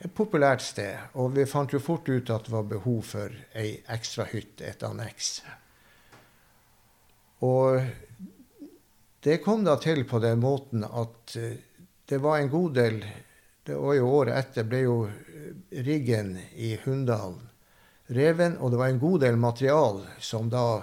et 0.00 0.12
populært 0.14 0.64
sted. 0.64 0.98
Og 1.14 1.36
vi 1.36 1.46
fant 1.46 1.72
jo 1.72 1.80
fort 1.82 2.08
ut 2.08 2.30
at 2.30 2.46
det 2.46 2.54
var 2.54 2.68
behov 2.68 3.02
for 3.12 3.34
ei 3.54 3.80
ekstra 3.94 4.26
hytte, 4.30 4.66
et 4.66 4.82
anneks. 4.86 5.40
Og 7.46 7.80
det 9.22 9.38
kom 9.44 9.64
da 9.64 9.76
til 9.80 10.02
på 10.08 10.18
den 10.22 10.42
måten 10.42 10.84
at 10.84 11.36
eh, 11.36 11.58
det 12.10 12.18
var 12.18 12.40
en 12.40 12.50
god 12.50 12.74
del 12.74 13.04
Det 13.62 13.76
var 13.76 13.94
jo 13.94 14.08
året 14.08 14.34
etter 14.34 14.66
ble 14.66 14.80
jo 14.82 14.96
eh, 15.06 15.54
riggen 15.86 16.34
i 16.56 16.72
Hunndalen 16.84 17.49
reven, 18.10 18.56
og 18.58 18.70
det 18.72 18.78
var 18.80 18.88
en 18.92 18.98
god 19.02 19.20
del 19.24 19.36
material 19.38 20.00
som 20.18 20.48
da 20.50 20.82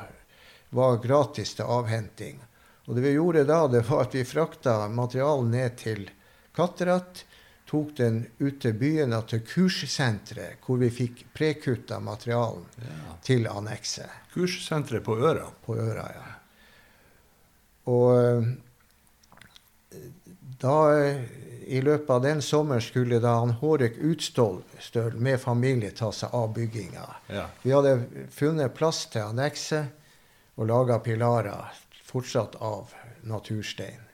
var 0.69 0.97
gratis 1.03 1.53
til 1.57 1.65
avhenting. 1.67 2.39
Og 2.87 2.95
det 2.95 3.03
vi 3.03 3.15
gjorde 3.17 3.43
da, 3.47 3.61
det 3.67 3.81
var 3.89 4.05
at 4.05 4.15
vi 4.15 4.23
frakta 4.27 4.87
materialet 4.87 5.51
ned 5.51 5.77
til 5.79 6.05
Katterat. 6.55 7.23
tok 7.67 7.89
den 7.97 8.21
ut 8.39 8.61
til 8.63 8.73
byene, 8.79 9.17
til 9.27 9.41
kurssenteret, 9.43 10.61
hvor 10.63 10.77
vi 10.79 10.87
fikk 10.89 11.25
prekutta 11.35 11.99
materialen 11.99 12.63
Ja. 12.79 13.15
til 13.21 13.47
annekset 13.47 14.07
Kurssenteret 14.33 15.03
på 15.03 15.17
Øra. 15.19 15.49
på 15.65 15.75
Øra. 15.75 16.05
ja. 16.15 16.23
Og 17.91 18.23
eh, 18.23 18.47
da, 20.61 20.99
eh, 20.99 21.21
i 21.67 21.81
løpet 21.81 22.09
av 22.09 22.21
den 22.21 22.41
sommeren, 22.41 22.81
skulle 22.81 23.19
da 23.19 23.35
han 23.39 23.57
Hårek 23.59 23.97
Utstøl 23.97 24.61
med 25.13 25.39
familie 25.41 25.91
ta 25.91 26.11
seg 26.15 26.33
av 26.33 26.53
bygginga. 26.55 27.05
Ja. 27.27 27.47
Vi 27.61 27.73
hadde 27.75 28.27
funnet 28.31 28.75
plass 28.77 29.05
til 29.11 29.27
annekset 29.27 29.91
og 30.57 30.69
laga 30.71 30.99
pilarer, 31.03 31.75
fortsatt 32.07 32.55
av 32.63 32.93
naturstein. 33.27 34.07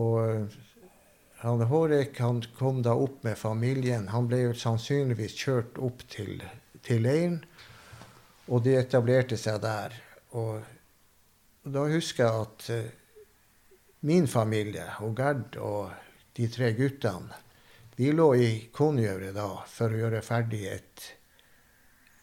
Og 0.00 0.20
eh, 0.22 0.60
han 1.44 1.66
Hårek 1.68 2.18
han 2.24 2.42
kom 2.58 2.82
da 2.82 2.94
opp 2.96 3.22
med 3.26 3.36
familien. 3.38 4.08
Han 4.14 4.30
ble 4.30 4.46
jo 4.46 4.54
sannsynligvis 4.56 5.36
kjørt 5.36 5.78
opp 5.78 6.06
til, 6.08 6.38
til 6.86 7.04
leiren, 7.04 7.42
og 8.48 8.64
de 8.64 8.78
etablerte 8.78 9.36
seg 9.40 9.60
der. 9.64 9.92
Og 10.32 10.62
da 11.64 11.84
husker 11.90 12.24
jeg 12.24 12.46
at 12.46 12.70
eh, 12.72 12.92
min 14.04 14.28
familie 14.28 14.86
og 15.04 15.16
Gerd 15.18 15.56
og 15.62 15.90
de 16.36 16.48
tre 16.52 16.72
guttene 16.76 17.42
vi 17.96 18.10
lå 18.12 18.28
i 18.34 18.48
Konjøret 18.74 19.36
da 19.36 19.48
for 19.70 19.92
å 19.94 20.00
gjøre 20.00 20.22
ferdig 20.24 20.64
et, 20.66 21.04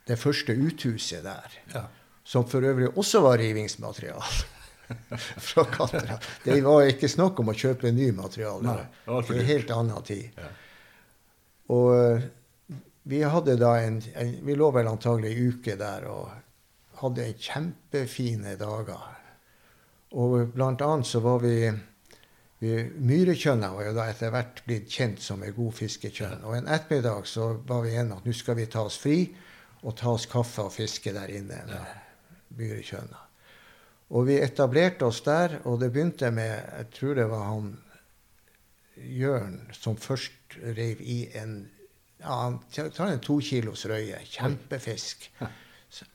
det 0.08 0.17
første 0.20 0.52
uthuset 0.52 1.24
der. 1.24 1.54
Ja. 1.72 1.86
Som 2.28 2.44
for 2.52 2.65
øvrig 2.67 2.89
også 3.00 3.22
var 3.24 3.39
rivingsmaterial. 3.39 4.41
Fra 5.48 5.63
Katra. 5.72 6.17
Det 6.44 6.58
var 6.65 6.89
ikke 6.91 7.08
snakk 7.08 7.39
om 7.39 7.54
å 7.54 7.56
kjøpe 7.56 7.94
ny 7.96 8.10
materiale. 8.17 8.76
Nei, 9.08 9.22
det 9.30 9.38
en 9.38 9.48
helt 9.48 9.72
annen 9.72 10.04
tid. 10.08 10.36
Ja. 10.36 10.52
Og 11.72 11.89
eh, 11.96 12.28
vi 13.08 13.24
hadde 13.24 13.56
da 13.58 13.78
en, 13.80 14.02
en 14.20 14.34
Vi 14.44 14.56
lå 14.60 14.67
vel 14.76 14.91
antagelig 14.91 15.32
ei 15.32 15.48
uke 15.54 15.78
der 15.80 16.06
og 16.12 16.28
hadde 17.00 17.32
kjempefine 17.39 18.58
dager. 18.60 19.21
Og 20.12 20.52
blant 20.52 20.82
annet 20.84 21.08
så 21.08 21.21
var 21.24 21.39
vi, 21.43 21.56
vi 22.60 22.76
Myrekjønna 23.00 23.71
var 23.76 23.88
jo 23.88 23.95
da 23.95 24.10
etter 24.12 24.34
hvert 24.34 24.62
blitt 24.67 24.91
kjent 24.91 25.24
som 25.24 25.43
en 25.43 25.56
god 25.56 25.74
fiskekjønn. 25.78 26.43
Og 26.43 26.58
en 26.58 26.67
ettermiddag 26.67 27.28
så 27.30 27.54
var 27.67 27.86
vi 27.86 27.95
enige 27.95 28.19
at 28.19 28.28
nå 28.28 28.36
skal 28.36 28.60
vi 28.60 28.67
ta 28.71 28.84
oss 28.88 29.00
fri 29.02 29.24
og 29.82 29.95
ta 29.97 30.12
oss 30.13 30.28
kaffe 30.30 30.67
og 30.67 30.76
fiske 30.76 31.13
der 31.15 31.32
inne 31.32 31.62
med 31.69 32.58
Myrekjønna. 32.60 33.28
Og 34.12 34.28
vi 34.28 34.41
etablerte 34.43 35.08
oss 35.08 35.21
der, 35.24 35.62
og 35.63 35.80
det 35.80 35.93
begynte 35.93 36.34
med 36.36 36.52
Jeg 36.52 36.88
tror 36.97 37.15
det 37.15 37.30
var 37.32 37.45
han 37.47 37.69
Jørn 39.02 39.62
som 39.71 39.95
først 39.97 40.60
reiv 40.76 41.00
i 41.00 41.24
en 41.39 41.62
ja, 42.21 42.36
han 42.43 42.60
tar 42.69 43.08
en 43.08 43.24
to 43.24 43.39
kilos 43.41 43.86
røye. 43.89 44.19
Kjempefisk. 44.30 45.26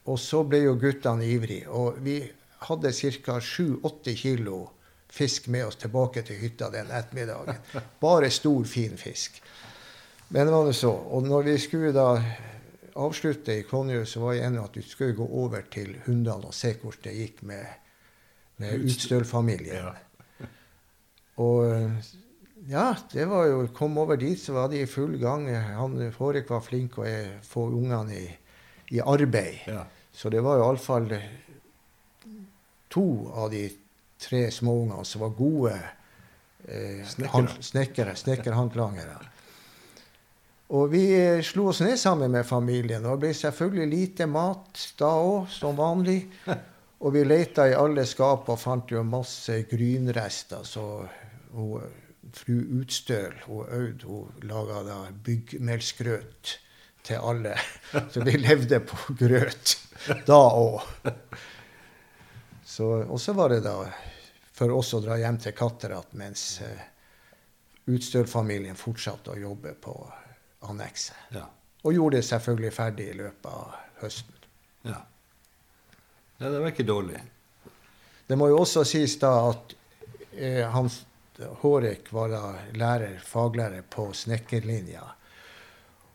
Og 0.07 0.19
så 0.19 0.43
ble 0.47 0.61
jo 0.63 0.77
guttene 0.79 1.25
ivrige. 1.27 1.67
Og 1.67 1.97
vi 2.05 2.21
hadde 2.65 2.91
ca. 2.91 3.39
sju-åtte 3.41 4.15
kilo 4.15 4.69
fisk 5.09 5.47
med 5.47 5.65
oss 5.65 5.75
tilbake 5.75 6.21
til 6.27 6.39
hytta 6.41 6.69
den 6.69 6.91
ettermiddagen. 6.91 7.55
Bare 8.01 8.29
stor, 8.29 8.63
fin 8.63 8.97
fisk. 8.97 9.41
Men 10.29 10.47
det 10.47 10.53
var 10.53 10.65
det 10.65 10.75
så. 10.75 10.91
Og 10.91 11.23
når 11.23 11.47
vi 11.47 11.57
skulle 11.57 11.93
da 11.95 12.09
avslutte 12.97 13.55
i 13.55 13.63
Konjø, 13.63 14.03
så 14.05 14.19
var 14.19 14.35
jeg 14.35 14.47
enig 14.47 14.63
at 14.63 14.75
vi 14.77 14.83
skulle 14.83 15.15
gå 15.15 15.25
over 15.25 15.63
til 15.71 15.95
Hunndal 16.05 16.45
og 16.49 16.53
se 16.53 16.73
hvordan 16.81 17.03
det 17.05 17.15
gikk 17.15 17.43
med, 17.47 17.65
med 18.57 18.87
Utstøl-familien. 18.89 19.87
Ja. 19.87 20.47
Og 21.37 21.69
ja, 22.67 22.95
det 23.13 23.27
var 23.29 23.45
jo 23.45 23.67
Kom 23.75 23.97
over 23.97 24.17
dit, 24.17 24.39
så 24.41 24.53
var 24.53 24.71
de 24.71 24.81
i 24.81 24.89
full 24.89 25.19
gang. 25.21 25.45
Han 25.53 25.99
Hårek 26.17 26.49
var 26.49 26.63
flink 26.65 26.97
å 26.97 27.05
eh, 27.05 27.37
få 27.45 27.67
ungene 27.69 28.17
i, 28.17 28.25
i 28.97 28.99
arbeid. 28.99 29.61
Ja. 29.69 29.85
Så 30.11 30.31
det 30.33 30.41
var 30.41 30.57
jo 30.57 30.65
iallfall 30.65 31.05
to 32.97 33.31
av 33.37 33.51
de 33.53 33.67
tre 34.17 34.47
småungene 34.51 35.05
som 35.05 35.21
var 35.21 35.33
gode 35.37 35.73
eh, 36.65 37.03
Snekkere. 37.05 38.15
snekkerhåndlangere. 38.17 39.17
Og 40.73 40.89
vi 40.91 41.03
eh, 41.15 41.43
slo 41.45 41.69
oss 41.71 41.83
ned 41.85 41.99
sammen 42.01 42.33
med 42.33 42.47
familien, 42.47 43.05
og 43.05 43.19
det 43.19 43.27
ble 43.27 43.35
selvfølgelig 43.37 43.87
lite 43.91 44.27
mat 44.27 44.81
da 44.99 45.13
òg, 45.21 45.45
som 45.53 45.77
vanlig. 45.77 46.23
Og 46.97 47.13
vi 47.13 47.21
leita 47.27 47.67
i 47.69 47.75
alle 47.77 48.07
skap 48.09 48.47
og 48.49 48.57
fant 48.57 48.89
jo 48.89 49.03
masse 49.05 49.53
grynrester. 49.69 50.63
Så 50.65 50.81
hun, 51.53 51.83
fru 52.33 52.55
Utstøl, 52.79 53.35
hun 53.43 53.69
Aud, 53.69 54.05
hun 54.09 54.47
laga 54.49 54.79
da 54.81 54.95
byggmelsgrøt 55.27 56.55
til 57.05 57.21
alle. 57.21 57.53
Så 58.15 58.25
vi 58.25 58.33
levde 58.41 58.81
på 58.89 59.13
grøt 59.19 59.75
da 60.25 60.39
òg. 60.57 60.89
Og 62.85 63.17
så 63.21 63.33
var 63.33 63.49
det 63.49 63.63
da 63.65 63.79
for 64.57 64.73
oss 64.73 64.93
å 64.97 65.01
dra 65.01 65.17
hjem 65.17 65.37
til 65.41 65.53
Katterat 65.57 66.13
mens 66.17 66.61
eh, 66.65 66.85
Utstøl-familien 67.87 68.75
fortsatte 68.75 69.31
å 69.31 69.39
jobbe 69.39 69.73
på 69.81 69.93
annekset. 70.67 71.17
Ja. 71.35 71.45
Og 71.85 71.93
gjorde 71.95 72.19
det 72.19 72.27
selvfølgelig 72.27 72.73
ferdig 72.75 73.11
i 73.11 73.17
løpet 73.21 73.51
av 73.51 73.77
høsten. 74.01 74.49
ja. 74.87 75.03
Ja, 76.37 76.51
det 76.53 76.59
var 76.61 76.69
ikke 76.69 76.85
dårlig. 76.85 77.17
Det 78.27 78.35
må 78.37 78.51
jo 78.51 78.59
også 78.61 78.83
sies 78.85 79.15
da 79.17 79.31
at 79.49 79.71
eh, 80.37 80.61
Hans 80.69 80.99
Hårek 81.61 82.11
var 82.13 82.29
da 82.29 82.41
lærer, 82.77 83.15
faglærer 83.25 83.85
på 83.89 84.11
snekkerlinja. 84.13 85.01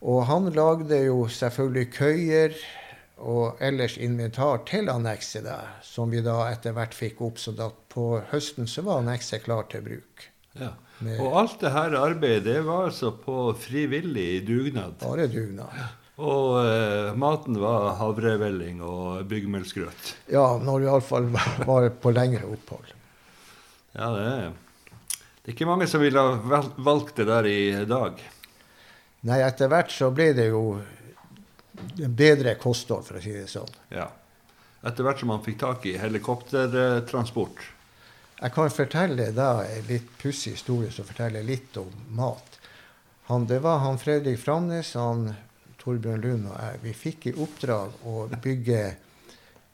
Og 0.03 0.25
han 0.27 0.47
lagde 0.55 0.99
jo 1.05 1.25
selvfølgelig 1.31 1.91
køyer 1.95 2.55
og 3.23 3.61
ellers 3.63 3.99
inventar 3.99 4.63
til 4.69 4.91
annekset 4.91 5.45
der, 5.47 5.75
som 5.85 6.11
vi 6.11 6.23
da 6.25 6.39
etter 6.51 6.75
hvert 6.77 6.95
fikk 6.97 7.21
opp. 7.23 7.41
Så 7.43 7.55
da 7.57 7.69
på 7.93 8.23
høsten 8.33 8.71
så 8.71 8.85
var 8.87 9.03
annekset 9.03 9.45
klar 9.45 9.69
til 9.71 9.85
bruk. 9.87 10.29
Ja. 10.59 10.73
Og 11.19 11.37
alt 11.41 11.59
det 11.63 11.73
her 11.75 11.97
arbeidet 11.99 12.45
det 12.47 12.61
var 12.67 12.89
altså 12.91 13.13
på 13.17 13.53
frivillig 13.59 14.45
dugnad. 14.47 14.99
Bare 15.03 15.27
dugnad. 15.31 15.75
Og 16.23 16.59
eh, 16.61 17.15
maten 17.19 17.57
var 17.59 17.95
havrevelling 17.99 18.83
og 18.85 19.25
byggmelsgrøt. 19.31 20.13
Ja, 20.31 20.59
når 20.63 20.83
vi 20.83 20.91
iallfall 20.91 21.31
var 21.33 21.89
på 22.03 22.13
lengre 22.15 22.45
opphold. 22.53 22.93
Ja, 23.97 24.11
det 24.15 24.27
er, 24.29 24.53
det 25.43 25.51
er 25.51 25.57
ikke 25.57 25.69
mange 25.69 25.89
som 25.91 26.05
ville 26.05 26.21
ha 26.21 26.61
valgt 26.77 27.19
det 27.19 27.27
der 27.29 27.49
i 27.49 27.85
dag. 27.89 28.21
Nei, 29.27 29.41
etter 29.43 29.71
hvert 29.71 29.93
så 29.95 30.11
ble 30.15 30.33
det 30.37 30.49
jo 30.51 30.63
bedre 32.09 32.57
kosthold, 32.61 33.07
for 33.07 33.19
å 33.19 33.23
si 33.25 33.35
det 33.35 33.49
sånn. 33.51 33.71
Ja. 33.93 34.09
Etter 34.83 35.07
hvert 35.07 35.23
som 35.23 35.31
man 35.31 35.45
fikk 35.45 35.61
tak 35.63 35.87
i 35.87 35.97
helikoptertransport. 36.01 37.63
Jeg 38.43 38.55
kan 38.57 38.73
fortelle 38.75 39.29
da 39.37 39.63
en 39.63 39.87
litt 39.87 40.09
pussig 40.19 40.57
historie 40.57 40.91
som 40.91 41.07
forteller 41.07 41.47
litt 41.47 41.77
om 41.79 41.91
mat. 42.19 42.59
Han, 43.31 43.47
det 43.47 43.61
var 43.63 43.79
han 43.85 44.01
Fredrik 44.03 44.41
Framnes, 44.43 44.95
han 44.99 45.29
Torbjørn 45.83 46.25
Lund 46.25 46.49
og 46.51 46.57
jeg. 46.59 46.81
Vi 46.83 46.95
fikk 47.05 47.29
i 47.31 47.37
oppdrag 47.39 48.03
å 48.07 48.27
bygge 48.43 48.81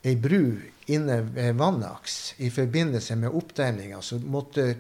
ei 0.05 0.15
bru 0.21 0.59
inne 0.93 1.23
ved 1.33 1.57
Vannaks 1.59 2.35
i 2.45 2.51
forbindelse 2.53 3.17
med 3.17 3.35
oppdemninga. 3.41 4.03
Så 4.05 4.21
måtte 4.21 4.75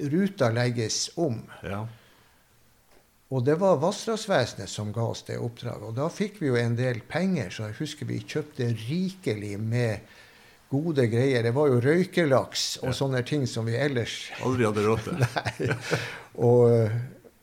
ruta 0.00 0.48
legges 0.50 1.10
om. 1.20 1.42
Ja. 1.62 1.84
Og 3.32 3.44
det 3.44 3.54
var 3.60 3.80
Vassdragsvesenet 3.80 4.68
som 4.68 4.92
ga 4.92 5.06
oss 5.14 5.24
det 5.26 5.38
oppdraget. 5.40 5.86
Og 5.88 5.96
da 5.96 6.10
fikk 6.12 6.42
vi 6.42 6.50
jo 6.50 6.58
en 6.60 6.76
del 6.76 7.00
penger, 7.08 7.48
så 7.50 7.70
jeg 7.70 7.78
husker 7.80 8.08
vi 8.08 8.20
kjøpte 8.20 8.68
rikelig 8.84 9.56
med 9.60 10.04
gode 10.70 11.06
greier. 11.08 11.42
Det 11.42 11.54
var 11.56 11.70
jo 11.72 11.80
røykelaks 11.82 12.66
og 12.84 12.94
sånne 12.96 13.22
ting 13.26 13.46
som 13.48 13.66
vi 13.68 13.78
ellers 13.80 14.18
Aldri 14.44 14.68
hadde 14.68 14.86
råd 14.86 15.04
til. 15.06 15.24
Nei. 15.24 15.70
Og, 16.44 16.90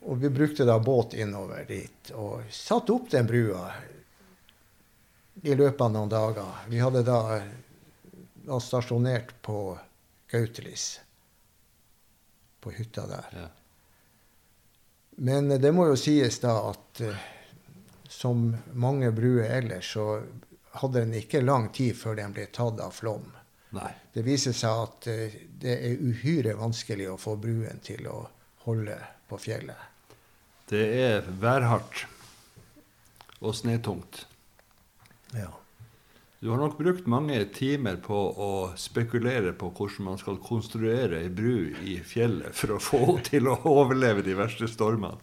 og 0.05 0.19
vi 0.21 0.33
brukte 0.33 0.67
da 0.67 0.77
båt 0.83 1.15
innover 1.17 1.65
dit 1.69 2.11
og 2.17 2.45
satte 2.53 2.93
opp 2.93 3.09
den 3.13 3.29
brua 3.29 3.69
i 5.41 5.55
løpet 5.55 5.81
av 5.81 5.93
noen 5.95 6.11
dager. 6.11 6.59
Vi 6.69 6.81
hadde 6.81 7.05
da, 7.07 7.39
da 8.45 8.59
stasjonert 8.61 9.33
på 9.41 9.63
Gautelis, 10.31 10.99
på 12.61 12.75
hytta 12.75 13.07
der. 13.09 13.33
Ja. 13.39 13.47
Men 15.21 15.51
det 15.61 15.69
må 15.71 15.85
jo 15.91 15.97
sies 15.99 16.39
da 16.41 16.55
at 16.71 17.01
eh, 17.05 17.25
som 18.09 18.47
mange 18.73 19.11
bruer 19.13 19.51
ellers, 19.59 19.91
så 19.93 20.23
hadde 20.81 21.03
den 21.03 21.13
ikke 21.19 21.43
lang 21.43 21.69
tid 21.75 21.93
før 21.99 22.17
den 22.17 22.33
ble 22.33 22.47
tatt 22.49 22.81
av 22.81 22.95
flom. 22.95 23.27
Nei. 23.77 23.91
Det 24.11 24.23
viser 24.25 24.55
seg 24.57 24.81
at 24.87 25.07
eh, 25.11 25.37
det 25.61 25.77
er 25.77 26.01
uhyre 26.01 26.57
vanskelig 26.57 27.11
å 27.13 27.19
få 27.21 27.35
bruen 27.37 27.83
til 27.85 28.09
å 28.09 28.17
holde 28.65 28.97
på 29.29 29.39
fjellet. 29.41 30.17
Det 30.71 30.83
er 31.03 31.29
værhardt 31.43 32.05
og 33.41 33.53
snetungt. 33.55 34.25
Ja. 35.37 35.51
Du 36.41 36.49
har 36.49 36.57
nok 36.57 36.77
brukt 36.79 37.05
mange 37.05 37.37
timer 37.53 37.99
på 38.01 38.17
å 38.17 38.47
spekulere 38.79 39.51
på 39.53 39.67
hvordan 39.77 40.07
man 40.07 40.17
skal 40.17 40.39
konstruere 40.41 41.19
ei 41.21 41.29
bru 41.29 41.69
i 41.85 41.99
fjellet 42.01 42.55
for 42.57 42.73
å 42.73 42.79
få 42.81 43.01
henne 43.03 43.25
til 43.27 43.49
å 43.51 43.59
overleve 43.69 44.23
de 44.25 44.33
verste 44.39 44.65
stormene. 44.71 45.21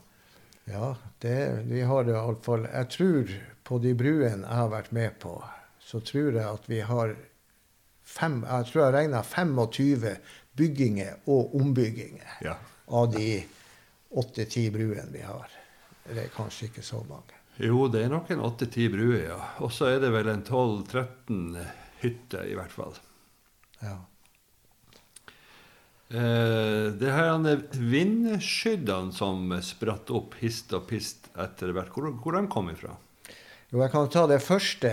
Ja, 0.71 0.93
det, 1.25 1.65
vi 1.67 1.81
har 1.89 2.05
det 2.05 2.13
iallfall 2.15 2.67
Jeg 2.69 2.89
tror 2.93 3.31
på 3.67 3.79
de 3.83 3.95
bruene 3.99 4.45
jeg 4.45 4.59
har 4.61 4.71
vært 4.71 4.93
med 4.95 5.17
på, 5.23 5.33
så 5.83 5.99
tror 6.05 6.37
jeg 6.37 6.45
at 6.45 6.69
vi 6.71 6.83
har 6.87 7.15
fem, 8.05 8.43
Jeg 8.45 8.69
tror 8.71 8.85
jeg 8.85 8.95
regna 8.99 9.23
25 9.25 10.07
bygginger 10.61 11.17
og 11.27 11.57
ombygginger 11.59 12.37
Ja. 12.47 12.55
av 12.89 13.11
de 13.17 13.41
åtte-ti 14.15 14.69
bruene 14.71 15.09
vi 15.13 15.25
har. 15.27 15.51
Det 16.07 16.29
er 16.29 16.31
kanskje 16.37 16.71
ikke 16.71 16.85
så 16.87 17.03
mange. 17.09 17.35
Jo, 17.59 17.89
det 17.91 18.05
er 18.05 18.13
nok 18.13 18.31
en 18.31 18.45
åtte-ti 18.47 18.87
bruer, 18.93 19.25
ja. 19.33 19.39
Og 19.65 19.73
så 19.75 19.91
er 19.91 20.03
det 20.03 20.13
vel 20.15 20.31
en 20.31 20.45
12-13 20.47 21.57
hytter, 22.05 22.47
i 22.47 22.55
hvert 22.55 22.75
fall. 22.75 22.95
Ja. 23.83 23.97
Eh, 26.09 26.87
det 26.97 27.11
her 27.13 27.35
er 27.35 27.65
vindskyddene 27.75 29.13
som 29.13 29.51
spratt 29.67 30.13
opp 30.15 30.39
hist 30.41 30.73
og 30.77 30.87
pist 30.89 31.29
etter 31.35 31.75
hvert, 31.75 31.91
hvor, 31.93 32.09
hvor 32.23 32.39
de 32.39 32.47
kom 32.53 32.71
ifra? 32.73 32.95
Jo, 33.69 33.83
jeg 33.83 33.93
kan 33.93 34.09
ta 34.09 34.25
det 34.31 34.41
første 34.41 34.93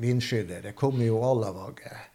vindskyddet. 0.00 0.62
Det 0.64 0.76
kom 0.78 1.02
jo 1.04 1.18
Alavaget. 1.26 2.12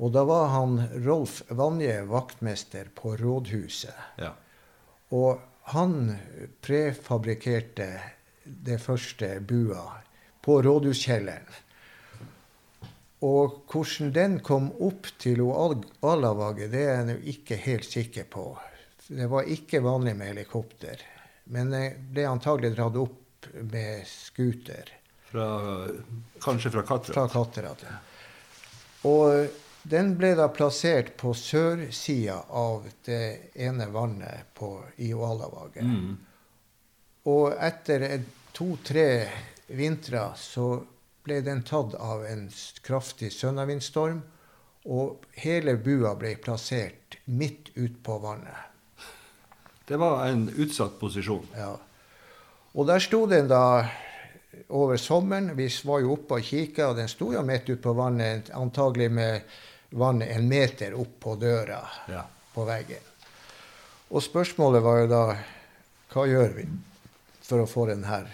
Og 0.00 0.14
da 0.14 0.22
var 0.26 0.48
han 0.54 0.78
Rolf 1.04 1.42
Vanje 1.54 2.00
vaktmester 2.08 2.88
på 2.96 3.12
rådhuset. 3.20 3.98
Ja. 4.22 4.32
Og 5.14 5.42
han 5.74 6.14
prefabrikkerte 6.64 7.88
det 8.44 8.78
første 8.82 9.40
bua 9.40 9.84
på 10.44 10.58
rådhuskjelleren. 10.62 11.60
Og 13.24 13.62
hvordan 13.72 14.10
den 14.12 14.38
kom 14.44 14.68
opp 14.84 15.08
til 15.18 15.40
Al- 15.48 15.80
Alavaget, 16.04 16.70
det 16.74 16.82
er 16.84 16.98
jeg 16.98 17.06
nå 17.08 17.14
ikke 17.32 17.56
helt 17.64 17.88
sikker 17.88 18.26
på. 18.28 18.48
Det 19.08 19.28
var 19.32 19.48
ikke 19.48 19.80
vanlig 19.84 20.12
med 20.16 20.34
helikopter. 20.34 21.00
Men 21.44 21.72
det 21.72 21.86
ble 22.12 22.26
antagelig 22.28 22.74
dratt 22.76 23.00
opp 23.00 23.48
med 23.72 24.04
scooter 24.08 24.92
kanskje 26.40 26.70
fra 26.70 26.82
fra 26.98 27.28
Kattrat? 27.28 27.82
ja. 27.82 27.96
Og 29.08 29.48
den 29.82 30.14
ble 30.16 30.30
da 30.38 30.48
plassert 30.48 31.16
på 31.20 31.34
sørsida 31.36 32.38
av 32.48 32.86
det 33.04 33.50
ene 33.54 33.86
vannet 33.92 34.54
på, 34.54 34.78
i 34.96 35.10
Oalavaget. 35.14 35.84
Mm. 35.84 36.14
Og 37.30 37.54
etter 37.56 38.04
to-tre 38.52 39.08
vintre 39.72 40.26
så 40.36 40.68
ble 41.24 41.40
den 41.40 41.62
tatt 41.64 41.94
av 41.96 42.26
en 42.28 42.46
kraftig 42.84 43.30
sønnavindstorm, 43.32 44.20
og 44.84 45.24
hele 45.40 45.78
bua 45.80 46.12
ble 46.20 46.34
plassert 46.36 47.16
midt 47.24 47.70
ut 47.78 47.96
på 48.04 48.18
vannet. 48.20 48.70
Det 49.88 49.96
var 50.00 50.26
en 50.28 50.50
utsatt 50.52 50.98
posisjon. 51.00 51.46
Ja. 51.56 51.72
Og 52.74 52.88
der 52.88 53.00
sto 53.00 53.22
den 53.30 53.48
da 53.48 53.86
over 54.68 55.00
sommeren. 55.00 55.54
Vi 55.56 55.70
var 55.84 56.04
jo 56.04 56.14
oppe 56.18 56.38
og 56.38 56.44
kikka, 56.44 56.90
og 56.90 57.00
den 57.00 57.08
sto 57.08 57.32
jo 57.32 57.42
midt 57.46 57.68
ute 57.70 57.80
på 57.84 57.96
vannet, 57.96 58.52
antagelig 58.52 59.10
med 59.12 59.56
vannet 59.96 60.36
en 60.36 60.48
meter 60.48 60.96
opp 61.00 61.20
på 61.20 61.36
døra 61.40 61.80
Ja. 62.08 62.24
på 62.54 62.64
veggen. 62.64 63.12
Og 64.10 64.22
spørsmålet 64.22 64.82
var 64.82 64.98
jo 65.00 65.06
da 65.06 65.24
hva 66.12 66.26
gjør 66.28 66.52
vi 66.54 66.66
for 67.44 67.62
å 67.62 67.68
få 67.68 67.86
den 67.92 68.06
her 68.08 68.28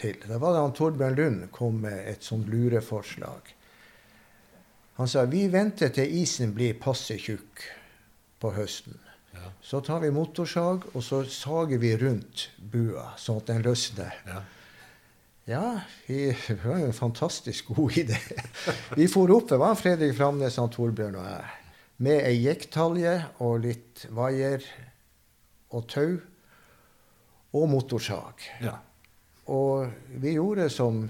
til? 0.00 0.18
Da 0.26 0.40
var 0.42 0.56
det 0.56 0.64
han 0.64 0.76
Torbjørn 0.76 1.18
Lund 1.18 1.48
kom 1.54 1.82
med 1.84 2.02
et 2.10 2.26
sånt 2.26 2.50
lureforslag. 2.50 3.54
Han 5.00 5.08
sa 5.08 5.24
vi 5.30 5.46
venter 5.48 5.92
til 5.94 6.18
isen 6.20 6.52
blir 6.56 6.76
passe 6.80 7.16
tjukk 7.16 7.62
på 8.40 8.52
høsten. 8.56 8.98
Ja. 9.32 9.52
Så 9.62 9.80
tar 9.86 10.02
vi 10.02 10.10
motorsag, 10.12 10.88
og 10.92 11.04
så 11.04 11.22
sager 11.24 11.80
vi 11.80 11.94
rundt 11.96 12.48
bua, 12.58 13.12
sånn 13.20 13.38
at 13.40 13.52
den 13.52 13.62
løsner. 13.64 14.16
Ja. 14.26 14.42
Ja, 15.48 15.80
vi 16.06 16.28
det 16.30 16.58
var 16.62 16.78
jo 16.78 16.90
en 16.90 16.94
fantastisk 16.94 17.72
god 17.74 17.96
idé. 17.98 18.18
Vi 18.98 19.08
for 19.10 19.32
opp, 19.34 19.48
det 19.50 19.56
var 19.58 19.74
Fredrik 19.74 20.12
Framnes, 20.14 20.58
han 20.60 20.70
Torbjørn 20.70 21.16
og 21.18 21.24
jeg, 21.26 21.48
med 22.06 22.20
ei 22.28 22.36
jekktalje 22.44 23.14
og 23.42 23.64
litt 23.64 24.04
vaier 24.14 24.62
og 25.74 25.88
tau 25.90 26.20
og 27.52 27.68
motorsag. 27.68 28.46
ja. 28.62 28.76
Og 29.50 29.90
vi 30.22 30.36
gjorde 30.36 30.68
som 30.70 31.02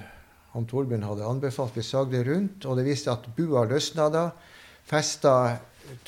han 0.54 0.66
Torbjørn 0.66 1.04
hadde 1.04 1.26
anbefalt. 1.28 1.76
Vi 1.76 1.84
sagde 1.84 2.22
rundt, 2.26 2.64
og 2.66 2.78
det 2.78 2.86
viste 2.88 3.12
at 3.12 3.28
bua 3.36 3.66
løsna 3.68 4.08
da. 4.10 4.24
Festa 4.88 5.34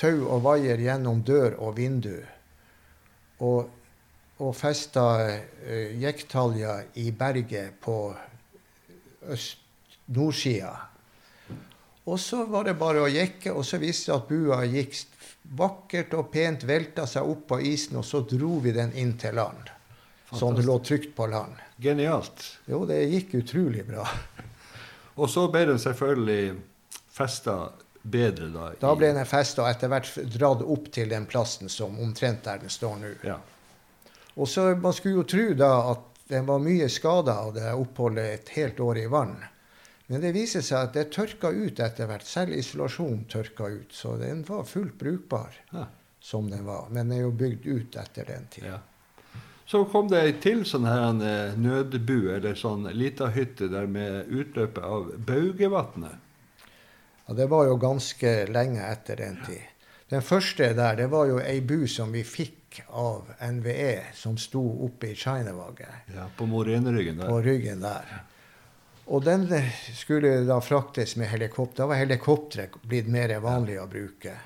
tau 0.01 0.25
og 0.27 0.43
vaier 0.47 0.81
gjennom 0.81 1.23
dør 1.27 1.59
og 1.63 1.77
vindu. 1.77 2.17
Og, 3.43 3.69
og 4.43 4.55
festa 4.57 5.05
uh, 5.29 5.93
jekktalja 6.03 6.79
i 6.99 7.11
berget 7.15 7.79
på 7.83 7.99
nordsida. 10.07 10.73
Og 12.11 12.19
så 12.19 12.43
var 12.51 12.67
det 12.67 12.75
bare 12.81 13.05
å 13.05 13.11
jekke, 13.11 13.53
og 13.55 13.63
så 13.67 13.79
viste 13.79 14.11
det 14.11 14.17
at 14.17 14.31
bua 14.31 14.65
gikk 14.67 14.97
vakkert 15.59 16.17
og 16.19 16.33
pent, 16.33 16.65
velta 16.67 17.07
seg 17.07 17.29
opp 17.29 17.47
på 17.53 17.61
isen, 17.71 18.01
og 18.01 18.07
så 18.07 18.25
dro 18.27 18.57
vi 18.65 18.75
den 18.75 18.91
inn 18.99 19.15
til 19.21 19.39
land. 19.39 19.71
Sånn 20.39 20.55
det 20.57 20.65
lå 20.65 20.79
trygt 20.85 21.15
på 21.17 21.27
land. 21.29 21.55
Genialt. 21.83 22.45
Jo, 22.67 22.85
det 22.89 23.03
gikk 23.11 23.35
utrolig 23.43 23.87
bra. 23.87 24.07
Og 25.21 25.29
så 25.29 25.47
ble 25.53 25.67
den 25.69 25.79
selvfølgelig 25.83 26.55
festa 27.13 27.57
bedre 28.03 28.49
da. 28.55 28.71
i- 28.73 28.77
Da 28.81 28.95
ble 28.97 29.13
den 29.13 29.27
festa 29.29 29.63
og 29.63 29.69
etter 29.71 29.89
hvert 29.93 30.09
dratt 30.39 30.63
opp 30.65 30.89
til 30.93 31.09
den 31.13 31.27
plassen 31.27 31.69
som 31.69 31.99
omtrent 32.01 32.43
der 32.45 32.59
den 32.59 32.73
står 32.73 32.97
nå. 33.03 33.11
Ja. 33.25 33.37
Og 34.37 34.49
så 34.49 34.75
Man 34.81 34.93
skulle 34.97 35.21
jo 35.21 35.23
tro 35.29 35.55
da 35.55 35.91
at 35.93 36.09
den 36.29 36.47
var 36.47 36.59
mye 36.65 36.89
skada 36.89 37.35
av 37.45 37.53
det 37.55 37.73
oppholdet 37.77 38.25
et 38.41 38.49
helt 38.57 38.81
år 38.81 38.99
i 39.03 39.07
vann. 39.07 39.37
Men 40.09 40.21
det 40.21 40.33
viser 40.35 40.61
seg 40.65 40.79
at 40.89 40.93
det 40.95 41.11
tørka 41.13 41.51
ut 41.53 41.79
etter 41.81 42.07
hvert. 42.09 42.25
Selv 42.27 42.53
isolasjon 42.57 43.25
tørka 43.29 43.69
ut. 43.69 43.93
Så 43.93 44.17
den 44.21 44.43
var 44.49 44.65
fullt 44.65 44.97
brukbar 44.99 45.53
Ja. 45.73 45.87
som 46.21 46.49
den 46.51 46.65
var. 46.65 46.87
Men 46.91 47.09
den 47.09 47.19
er 47.19 47.23
jo 47.23 47.31
bygd 47.31 47.67
ut 47.67 47.97
etter 47.97 48.25
den 48.25 48.47
tida. 48.51 48.67
Ja. 48.67 48.79
Så 49.73 49.85
kom 49.89 50.09
det 50.13 50.19
ei 50.21 50.33
til 50.37 50.67
sånn 50.69 50.85
her 50.85 51.03
en, 51.07 51.23
eh, 51.25 51.55
nødbu, 51.57 52.35
eller 52.35 52.59
sånn 52.61 52.91
lita 52.93 53.31
hytte 53.33 53.71
der 53.73 53.87
med 53.89 54.29
utløpet 54.29 54.85
av 54.85 55.07
Baugevatnet. 55.17 56.19
Ja, 57.25 57.35
det 57.39 57.47
var 57.49 57.65
jo 57.65 57.79
ganske 57.81 58.33
lenge 58.53 58.83
etter 58.85 59.17
den 59.17 59.39
tid. 59.47 59.63
Den 60.13 60.21
første 60.21 60.75
der, 60.77 60.99
det 61.01 61.09
var 61.09 61.25
jo 61.31 61.41
ei 61.41 61.63
bu 61.65 61.87
som 61.89 62.13
vi 62.13 62.21
fikk 62.21 62.83
av 62.91 63.33
NVE, 63.41 64.13
som 64.13 64.37
sto 64.37 64.61
oppe 64.85 65.15
i 65.15 65.17
Chinavaget, 65.17 66.13
Ja, 66.13 66.29
på 66.37 66.45
Moreneryggen 66.47 67.25
på 67.25 67.41
ryggen 67.41 67.81
der. 67.81 68.13
Og 69.07 69.25
den 69.25 69.49
skulle 69.97 70.45
da 70.45 70.61
fraktes 70.61 71.17
med 71.17 71.33
helikopter. 71.33 71.87
Da 71.87 71.87
var 71.87 71.97
helikopteret 71.97 72.77
blitt 72.83 73.09
mer 73.09 73.41
vanlig 73.41 73.81
å 73.81 73.89
bruke. 73.89 74.37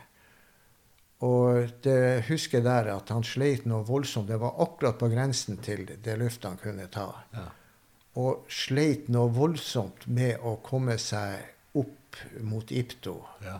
Og 1.24 1.70
det 1.82 2.24
husker 2.28 2.60
der 2.60 2.90
at 2.92 3.08
han 3.08 3.24
sleit 3.24 3.64
noe 3.64 3.86
voldsomt. 3.88 4.28
Det 4.28 4.36
var 4.40 4.58
akkurat 4.60 4.98
på 5.00 5.08
grensen 5.08 5.56
til 5.64 5.86
det 5.88 6.16
løftet 6.20 6.50
han 6.50 6.58
kunne 6.60 6.88
ta. 6.92 7.06
Ja. 7.32 7.46
Og 8.20 8.44
sleit 8.52 9.08
noe 9.12 9.30
voldsomt 9.32 10.04
med 10.12 10.40
å 10.44 10.56
komme 10.64 10.98
seg 11.00 11.40
opp 11.76 12.20
mot 12.44 12.68
Ipto. 12.72 13.16
Ja. 13.44 13.58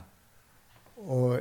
Og 0.96 1.40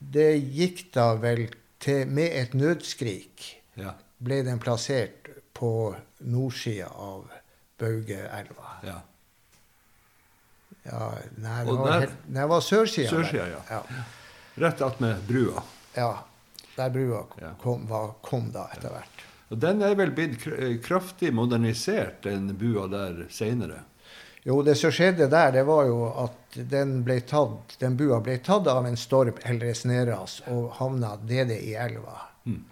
det 0.00 0.30
gikk 0.54 0.88
da 0.94 1.12
vel 1.20 1.48
til 1.80 2.06
Med 2.08 2.32
et 2.36 2.52
nødskrik 2.54 3.46
Ja. 3.80 3.94
ble 4.20 4.42
den 4.44 4.58
plassert 4.60 5.30
på 5.54 5.94
nordsida 6.20 6.88
av 6.92 7.30
Baugeelva. 7.78 8.74
ja. 8.84 9.00
Ja, 10.84 11.10
nei, 11.36 11.64
det 11.64 11.74
var, 11.76 12.00
helt, 12.00 12.14
nei, 12.28 12.40
det 12.40 12.48
var 12.48 12.60
sørsida. 12.64 13.10
Sørsida, 13.10 13.46
ja. 13.70 13.82
Rett 14.54 14.80
attmed 14.80 15.22
brua. 15.28 15.62
Ja, 15.94 16.24
Der 16.76 16.90
brua 16.90 17.24
kom, 17.60 17.86
var, 17.86 18.14
kom 18.22 18.50
da 18.52 18.68
etter 18.74 18.94
hvert. 18.94 19.24
Og 19.50 19.58
den 19.58 19.82
er 19.82 19.96
vel 19.98 20.12
blitt 20.14 20.46
eh, 20.46 20.76
kraftig 20.82 21.32
modernisert, 21.34 22.22
den 22.22 22.52
bua 22.58 22.86
der 22.88 23.24
seinere. 23.30 23.82
Jo, 24.42 24.62
det 24.62 24.76
som 24.78 24.92
skjedde 24.94 25.26
der, 25.28 25.50
det 25.52 25.64
var 25.68 25.84
jo 25.84 26.04
at 26.22 26.56
den, 26.70 27.00
ble 27.04 27.18
tatt, 27.28 27.74
den 27.82 27.98
bua 27.98 28.22
ble 28.24 28.38
tatt 28.40 28.70
av 28.70 28.86
en 28.88 28.96
storm 28.96 29.36
eller 29.44 29.72
et 29.72 29.80
snøras 29.82 30.38
og 30.48 30.70
havna 30.78 31.16
nede 31.28 31.58
i 31.60 31.74
elva. 31.74 32.16
Mm. 32.46 32.62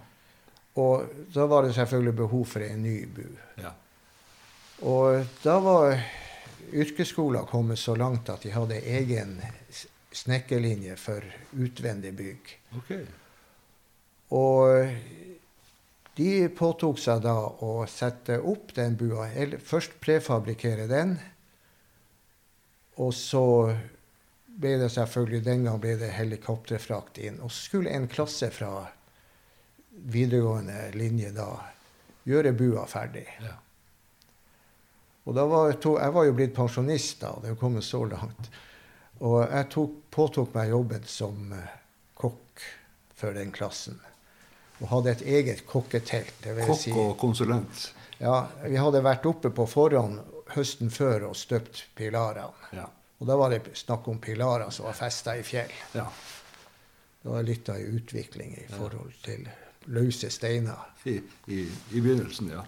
Og 0.80 1.26
da 1.34 1.44
var 1.50 1.66
det 1.66 1.74
selvfølgelig 1.76 2.16
behov 2.22 2.46
for 2.54 2.64
en 2.64 2.82
ny 2.86 2.96
bu. 3.12 3.26
Ja. 3.60 3.74
Og 4.86 5.26
da 5.42 5.58
var 5.60 5.98
yrkesskolen 6.72 7.46
kommet 7.50 7.82
så 7.82 7.96
langt 7.98 8.30
at 8.30 8.46
de 8.46 8.54
hadde 8.54 8.78
egen 8.78 9.40
snekkerlinje 10.22 10.96
for 11.00 11.24
utvendig 11.56 12.12
bygg. 12.18 12.52
Okay. 12.80 13.04
Og 14.34 14.88
de 16.18 16.32
påtok 16.58 16.98
seg 16.98 17.22
da 17.24 17.36
å 17.62 17.72
sette 17.90 18.40
opp 18.42 18.74
den 18.76 18.96
bua, 18.98 19.28
eller 19.30 19.62
først 19.62 19.98
prefabrikere 20.02 20.88
den. 20.90 21.14
Og 22.98 23.12
så 23.14 23.44
ble 24.58 24.74
det 24.80 24.90
selvfølgelig 24.90 25.44
den 25.46 25.66
gang 25.68 25.78
ble 25.82 25.94
det 26.00 26.10
helikopterfrakt 26.16 27.20
inn. 27.22 27.38
Og 27.44 27.54
skulle 27.54 27.94
en 27.94 28.10
klasse 28.10 28.50
fra 28.50 28.72
videregående 30.10 30.90
linje 30.98 31.30
da 31.36 31.52
gjøre 32.28 32.54
bua 32.58 32.84
ferdig. 32.90 33.26
Ja. 33.44 33.54
Og 35.28 35.36
da 35.36 35.44
var 35.46 35.76
to, 35.76 35.94
jeg 36.00 36.14
var 36.14 36.24
jo 36.26 36.34
blitt 36.34 36.56
pensjonist 36.56 37.20
da, 37.22 37.34
det 37.42 37.52
kom 37.52 37.68
kommet 37.68 37.86
så 37.86 38.02
langt. 38.08 38.50
Og 39.18 39.40
jeg 39.42 39.68
tok, 39.74 39.94
påtok 40.14 40.52
meg 40.54 40.70
jobben 40.70 41.06
som 41.08 41.52
uh, 41.52 41.64
kokk 42.18 42.64
for 43.18 43.34
den 43.34 43.50
klassen. 43.54 43.98
Og 44.78 44.90
hadde 44.92 45.16
et 45.16 45.24
eget 45.26 45.64
kokketelt. 45.66 46.34
det 46.44 46.66
Kokk 46.66 46.80
si. 46.80 46.92
og 46.94 47.16
konsulent. 47.18 47.88
Ja, 48.18 48.46
vi 48.64 48.78
hadde 48.78 49.02
vært 49.02 49.26
oppe 49.26 49.50
på 49.54 49.66
forhånd 49.66 50.20
høsten 50.54 50.90
før 50.90 51.28
og 51.30 51.36
støpt 51.36 51.84
pilarene. 51.98 52.70
Ja. 52.74 52.86
Og 53.18 53.26
da 53.26 53.34
var 53.38 53.50
det 53.50 53.74
snakk 53.74 54.06
om 54.08 54.20
pilarer 54.22 54.70
som 54.70 54.86
var 54.86 54.94
festa 54.98 55.36
i 55.38 55.42
fjell. 55.46 55.72
ja. 55.98 56.06
Det 57.18 57.32
var 57.34 57.42
litt 57.42 57.68
av 57.68 57.76
en 57.76 57.96
utvikling 57.98 58.52
i 58.56 58.66
forhold 58.70 59.16
til 59.24 59.42
løse 59.90 60.30
steiner. 60.30 60.84
I, 61.04 61.16
i, 61.50 61.64
I 61.66 62.00
begynnelsen, 62.00 62.52
ja. 62.54 62.62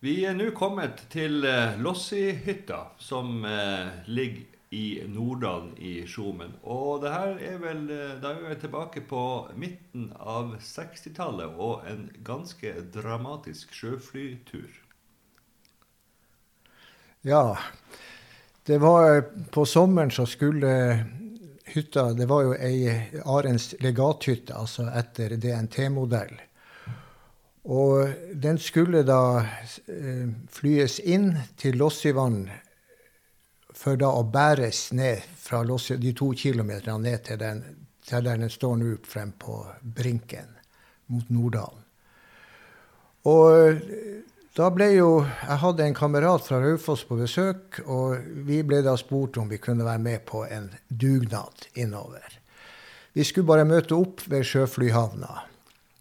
Vi 0.00 0.20
er 0.22 0.36
nå 0.38 0.52
kommet 0.54 1.00
til 1.10 1.42
eh, 1.42 1.74
Lossihytta, 1.82 2.84
som 3.02 3.42
eh, 3.44 3.88
ligger 4.06 4.44
i 4.70 5.02
Nordalen 5.10 5.72
i 5.82 6.04
Skjomen. 6.06 6.52
Og 6.62 7.00
det 7.02 7.10
her 7.10 7.40
er 7.42 7.56
vel 7.58 7.80
eh, 7.90 8.12
Da 8.22 8.30
er 8.36 8.44
vi 8.44 8.60
tilbake 8.62 9.02
på 9.10 9.22
midten 9.58 10.12
av 10.20 10.54
60-tallet 10.62 11.58
og 11.58 11.88
en 11.90 12.06
ganske 12.22 12.76
dramatisk 12.94 13.74
sjøflytur. 13.74 14.70
Ja. 17.26 17.58
Det 18.62 18.78
var 18.78 19.24
på 19.50 19.66
sommeren 19.66 20.14
så 20.14 20.28
skulle 20.30 20.70
hytta 21.74 22.12
Det 22.14 22.28
var 22.30 22.46
jo 22.46 22.54
ei 22.54 22.86
Arens 23.24 23.72
legathytte, 23.82 24.54
altså 24.54 24.86
etter 24.94 25.34
DNT-modell. 25.42 26.38
Og 27.68 28.08
den 28.32 28.58
skulle 28.58 29.02
da 29.04 29.42
eh, 29.42 30.28
flyes 30.48 30.98
inn 31.04 31.34
til 31.60 31.76
Lossivann 31.76 32.46
for 33.78 33.98
da 34.00 34.08
å 34.16 34.24
bæres 34.26 34.88
ned 34.96 35.26
fra 35.38 35.60
Lossi, 35.66 35.98
de 36.00 36.14
to 36.16 36.32
kilometerne 36.36 37.04
ned 37.04 37.26
til, 37.28 37.38
den, 37.40 37.60
til 38.08 38.24
der 38.24 38.40
den 38.40 38.50
står 38.50 38.80
nå 38.80 38.94
frem 39.06 39.34
på 39.38 39.60
Brinken 39.82 40.56
mot 41.12 41.28
Norddalen. 41.32 41.84
Og 43.28 43.84
da 44.56 44.68
ble 44.72 44.86
jo 44.94 45.08
Jeg 45.20 45.58
hadde 45.62 45.84
en 45.84 45.94
kamerat 45.94 46.46
fra 46.46 46.58
Raufoss 46.62 47.04
på 47.06 47.18
besøk, 47.18 47.82
og 47.86 48.16
vi 48.48 48.62
ble 48.66 48.80
da 48.82 48.96
spurt 48.98 49.36
om 49.38 49.50
vi 49.50 49.60
kunne 49.62 49.86
være 49.86 50.02
med 50.02 50.24
på 50.26 50.44
en 50.48 50.70
dugnad 50.88 51.68
innover. 51.74 52.24
Vi 53.12 53.24
skulle 53.26 53.46
bare 53.46 53.68
møte 53.68 53.94
opp 53.94 54.24
ved 54.30 54.46
sjøflyhavna. 54.46 55.44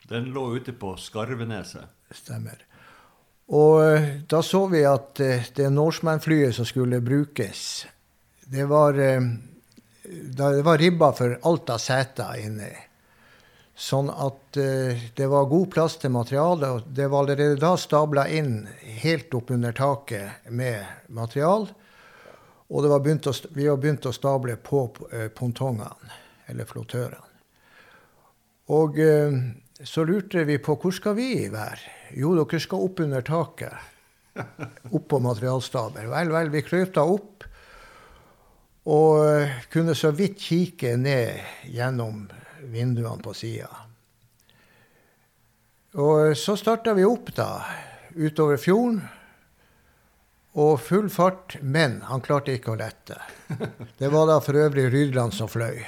Den 0.08 0.32
lå 0.32 0.56
ute 0.56 0.72
på 0.72 0.96
Skarveneset. 0.96 1.84
Stemmer. 2.16 2.64
Og 3.48 3.84
eh, 3.84 4.08
da 4.28 4.42
så 4.44 4.66
vi 4.72 4.84
at 4.88 5.20
eh, 5.24 5.48
det 5.56 5.70
Norseman-flyet 5.72 6.56
som 6.56 6.68
skulle 6.68 7.00
brukes, 7.04 7.86
det 8.48 8.66
var, 8.68 9.00
eh, 9.00 9.22
det 10.04 10.62
var 10.64 10.78
ribba 10.80 11.12
for 11.16 11.38
alt 11.44 11.72
av 11.72 11.84
seter 11.84 12.40
inni. 12.44 12.72
Sånn 13.78 14.08
at 14.10 14.58
det 14.58 15.26
var 15.30 15.44
god 15.46 15.68
plass 15.70 16.00
til 16.02 16.10
materialet. 16.10 16.66
Og 16.66 16.96
det 16.98 17.06
var 17.12 17.28
allerede 17.28 17.60
da 17.62 17.76
stabla 17.78 18.24
inn 18.34 18.64
helt 19.04 19.36
opp 19.38 19.52
under 19.54 19.76
taket 19.78 20.48
med 20.50 20.82
material. 21.14 21.68
Og 22.74 22.88
å, 22.90 23.36
vi 23.54 23.68
har 23.68 23.78
begynt 23.78 24.08
å 24.10 24.16
stable 24.18 24.56
på 24.58 24.82
pontongene, 25.38 26.18
eller 26.50 26.66
flottørene. 26.66 27.22
Og 28.74 28.98
så 29.84 30.04
lurte 30.04 30.44
vi 30.48 30.58
på 30.58 30.74
hvor 30.82 30.94
skal 30.96 31.14
vi 31.18 31.48
være. 31.54 31.94
Jo, 32.18 32.34
dere 32.40 32.60
skal 32.62 32.86
opp 32.88 33.02
under 33.04 33.26
taket. 33.26 33.74
Opp 34.94 35.08
på 35.10 35.20
materialstaber. 35.22 36.08
Vel, 36.10 36.32
vel, 36.34 36.50
vi 36.54 36.64
krøp 36.66 36.98
opp. 37.02 37.46
Og 38.88 39.52
kunne 39.74 39.96
så 39.98 40.14
vidt 40.16 40.40
kikke 40.42 40.96
ned 40.98 41.68
gjennom 41.74 42.26
vinduene 42.72 43.22
på 43.22 43.36
sida. 43.36 43.70
Og 45.98 46.34
så 46.38 46.56
starta 46.58 46.94
vi 46.98 47.06
opp, 47.06 47.34
da. 47.36 47.66
Utover 48.16 48.58
fjorden. 48.62 49.02
Og 50.58 50.80
full 50.82 51.10
fart, 51.14 51.60
men 51.62 52.00
han 52.08 52.24
klarte 52.26 52.56
ikke 52.56 52.74
å 52.74 52.80
lette. 52.80 53.20
Det 54.00 54.10
var 54.14 54.26
da 54.30 54.40
for 54.42 54.58
øvrig 54.58 54.88
Rydland 54.94 55.36
som 55.38 55.50
fløy. 55.52 55.84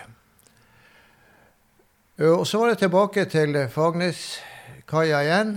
Eh, 2.19 2.32
Og 2.32 2.47
så 2.47 2.60
var 2.60 2.67
det 2.69 2.82
tilbake 2.84 3.25
til 3.32 3.55
Fagnesteskaia 3.71 5.21
igjen. 5.23 5.53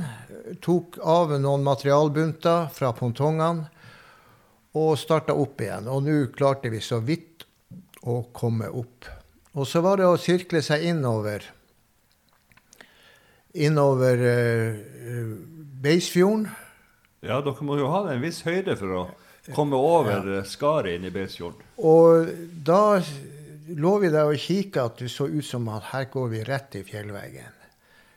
Tok 0.62 0.98
av 1.02 1.32
noen 1.40 1.64
materialbunter 1.66 2.68
fra 2.74 2.92
pontongene 2.94 3.66
og 4.78 4.94
starta 4.98 5.34
opp 5.34 5.60
igjen. 5.60 5.88
Og 5.90 6.04
nå 6.06 6.20
klarte 6.36 6.70
vi 6.70 6.80
så 6.80 7.00
vidt 7.02 7.46
å 8.06 8.22
komme 8.32 8.70
opp. 8.70 9.08
Og 9.58 9.66
så 9.68 9.82
var 9.84 9.98
det 9.98 10.06
å 10.06 10.20
sirkle 10.20 10.62
seg 10.62 10.86
innover 10.86 11.44
innover 13.52 14.22
uh, 14.24 15.26
Beisfjorden. 15.82 16.46
Ja, 17.20 17.42
dere 17.44 17.66
må 17.66 17.76
jo 17.76 17.90
ha 17.92 18.06
en 18.08 18.22
viss 18.22 18.40
høyde 18.46 18.78
for 18.78 18.94
å 18.96 19.02
komme 19.52 19.76
over 19.76 20.40
skaret 20.48 20.96
inn 20.96 21.04
i 21.04 21.12
Beisfjorden. 21.12 21.60
Og 21.76 22.30
da 22.64 23.02
lå 23.76 23.98
vi 24.02 24.10
der 24.12 24.30
og 24.30 24.38
kikka 24.40 24.86
at 24.88 25.02
det 25.02 25.10
så 25.12 25.28
ut 25.30 25.46
som 25.46 25.68
at 25.72 25.90
her 25.92 26.08
går 26.12 26.28
vi 26.32 26.44
rett 26.48 26.78
i 26.78 26.84
fjellveggen. 26.86 27.58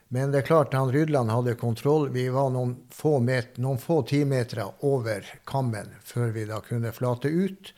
Men 0.08 0.30
det 0.30 0.44
er 0.44 0.46
klart 0.46 0.74
han 0.74 0.92
Rydland 0.92 1.30
hadde 1.30 1.56
kontroll. 1.58 2.08
Vi 2.14 2.28
var 2.30 2.52
noen 2.54 2.76
få, 2.94 3.18
meter, 3.20 3.58
noen 3.62 3.80
få 3.82 4.02
timetere 4.06 4.68
over 4.86 5.26
kammen 5.48 5.90
før 6.06 6.30
vi 6.36 6.46
da 6.46 6.60
kunne 6.62 6.94
flate 6.94 7.28
ut 7.32 7.72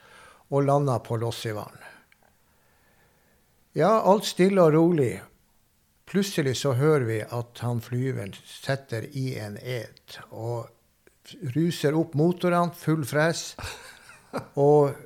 og 0.53 0.67
landa 0.69 0.99
på 1.05 1.17
Lossivann. 1.21 1.79
Ja, 3.77 4.01
alt 4.01 4.27
stille 4.29 4.64
og 4.64 4.75
rolig. 4.75 5.14
Plutselig 6.09 6.57
så 6.61 6.73
hører 6.77 7.05
vi 7.09 7.19
at 7.23 7.61
han 7.64 7.81
flyveren 7.85 8.33
setter 8.49 9.05
i 9.12 9.35
en 9.41 9.59
ed 9.61 10.19
og 10.29 10.69
ruser 11.55 11.97
opp 11.97 12.14
motorene, 12.17 12.73
full 12.73 13.05
fres, 13.09 13.53
og 14.57 14.97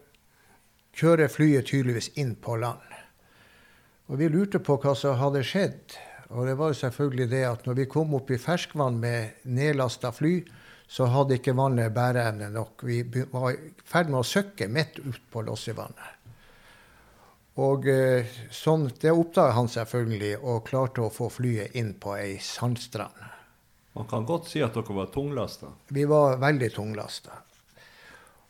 kjører 0.97 1.31
flyet 1.33 1.69
tydeligvis 1.71 2.13
inn 2.21 2.35
på 2.37 2.57
land. 2.61 2.81
Og 4.13 4.19
vi 4.21 4.29
lurte 4.29 4.61
på 4.61 4.77
hva 4.81 4.95
som 4.99 5.17
hadde 5.21 5.45
skjedd. 5.47 5.97
Og 6.33 6.49
det 6.49 6.57
var 6.57 6.73
jo 6.73 6.81
selvfølgelig 6.81 7.29
det 7.33 7.45
at 7.49 7.67
når 7.69 7.79
vi 7.81 7.91
kom 7.93 8.15
opp 8.17 8.33
i 8.33 8.41
ferskvann 8.41 8.99
med 9.01 9.45
nedlasta 9.45 10.13
fly, 10.13 10.41
så 10.93 11.07
hadde 11.09 11.39
ikke 11.39 11.55
vannet 11.57 11.93
bæreevne 11.95 12.51
nok. 12.53 12.85
Vi 12.85 13.03
var 13.33 13.53
i 13.55 13.73
ferd 13.89 14.11
med 14.13 14.21
å 14.21 14.27
søkke 14.27 14.69
midt 14.69 14.99
ut 15.01 15.23
på 15.33 15.45
Lossivannet. 15.47 16.19
Og 17.61 17.89
eh, 17.89 18.29
sånn, 18.53 18.89
Det 19.01 19.13
oppdaga 19.13 19.53
han 19.59 19.69
selvfølgelig, 19.69 20.39
og 20.41 20.65
klarte 20.69 21.05
å 21.05 21.13
få 21.13 21.29
flyet 21.33 21.77
inn 21.77 21.95
på 22.01 22.15
ei 22.17 22.39
sandstrand. 22.41 23.17
Man 23.93 24.09
kan 24.09 24.25
godt 24.25 24.49
si 24.49 24.63
at 24.65 24.73
dere 24.73 24.97
var 24.97 25.11
tunglasta. 25.13 25.69
Vi 25.93 26.05
var 26.09 26.39
veldig 26.41 26.71
tunglasta. 26.73 27.43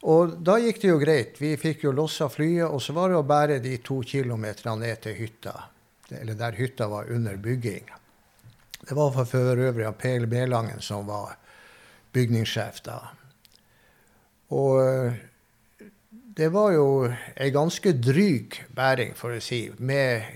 Og 0.02 0.36
da 0.42 0.56
gikk 0.58 0.80
det 0.82 0.88
jo 0.90 0.98
greit. 0.98 1.36
Vi 1.38 1.52
fikk 1.60 1.84
jo 1.86 1.94
lossa 1.94 2.26
flyet, 2.32 2.66
og 2.66 2.82
så 2.82 2.94
var 2.96 3.12
det 3.12 3.20
å 3.20 3.26
bære 3.26 3.60
de 3.62 3.76
to 3.84 4.00
kilometerne 4.06 4.80
ned 4.82 5.02
til 5.04 5.14
hytta. 5.14 5.54
Eller 6.10 6.38
der 6.38 6.58
hytta 6.58 6.88
var 6.90 7.10
under 7.12 7.38
bygging. 7.38 7.86
Det 8.82 8.96
var 8.98 9.12
for 9.14 9.52
øvrig 9.52 9.86
av 9.86 9.94
Per 10.00 10.26
Belangen 10.26 10.82
som 10.82 11.06
var 11.06 11.36
bygningssjef 12.12 12.82
da. 12.84 12.98
Og 14.52 15.14
det 16.36 16.48
var 16.52 16.72
jo 16.74 16.86
ei 17.36 17.52
ganske 17.54 17.92
dryg 18.00 18.58
bæring, 18.74 19.14
for 19.16 19.36
å 19.36 19.44
si, 19.44 19.66
med 19.78 20.26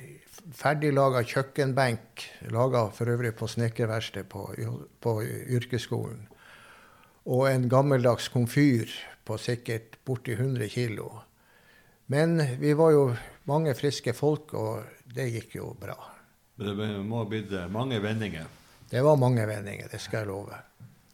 ferdiglaga 0.57 1.25
kjøkkenbenk, 1.27 2.23
laga 2.55 2.87
for 2.95 3.11
øvrig 3.13 3.35
på 3.37 3.49
snekkerverkstedet 3.51 4.29
på, 4.31 4.47
på 5.03 5.19
yrkesskolen, 5.59 6.23
og 7.27 7.49
en 7.51 7.69
gammeldags 7.69 8.31
komfyr 8.33 8.93
på 9.27 9.39
sikkert 9.41 9.99
borti 10.07 10.37
100 10.37 10.69
kilo. 10.71 11.09
Men 12.07 12.39
vi 12.61 12.75
var 12.79 12.93
jo 12.95 13.07
mange 13.51 13.75
friske 13.75 14.15
folk, 14.15 14.55
og 14.55 15.03
det 15.15 15.27
gikk 15.35 15.57
jo 15.59 15.73
bra. 15.81 15.97
Det 16.57 16.73
må 17.05 17.21
ha 17.21 17.27
blitt 17.29 17.53
mange 17.75 17.99
vendinger. 18.01 18.47
Det 18.87 19.03
var 19.03 19.19
mange 19.19 19.47
vendinger, 19.49 19.91
det 19.91 19.99
skal 20.01 20.23
jeg 20.23 20.31
love. 20.31 20.61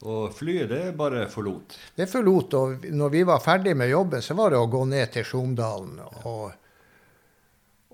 Og 0.02 0.35
flyet, 0.35 0.69
det 0.69 0.96
bare 0.98 1.25
forlot? 1.31 1.79
Det 1.96 2.08
forlot, 2.10 2.54
og 2.58 2.85
når 2.90 3.15
vi 3.15 3.23
var 3.27 3.40
ferdig 3.40 3.77
med 3.79 3.88
jobben, 3.90 4.23
så 4.23 4.37
var 4.37 4.52
det 4.52 4.60
å 4.60 4.69
gå 4.71 4.83
ned 4.90 5.15
til 5.15 5.25
Sjomdalen 5.25 6.02
og, 6.02 6.52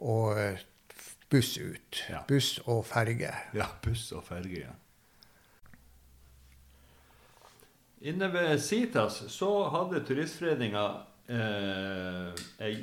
og 0.03 0.43
buss 1.31 1.55
ut. 1.61 2.03
Ja. 2.09 2.25
Buss 2.29 2.57
og 2.67 2.83
ferge. 2.89 3.33
Ja, 3.55 3.69
buss 3.85 4.09
og 4.17 4.25
ferge, 4.27 4.65
ja. 4.65 4.75
Inne 8.01 8.29
ved 8.29 8.61
Sitas 8.63 9.23
så 9.33 9.51
hadde 9.75 10.05
Turistforeninga 10.07 10.85
eh, 11.27 12.45
ei 12.63 12.77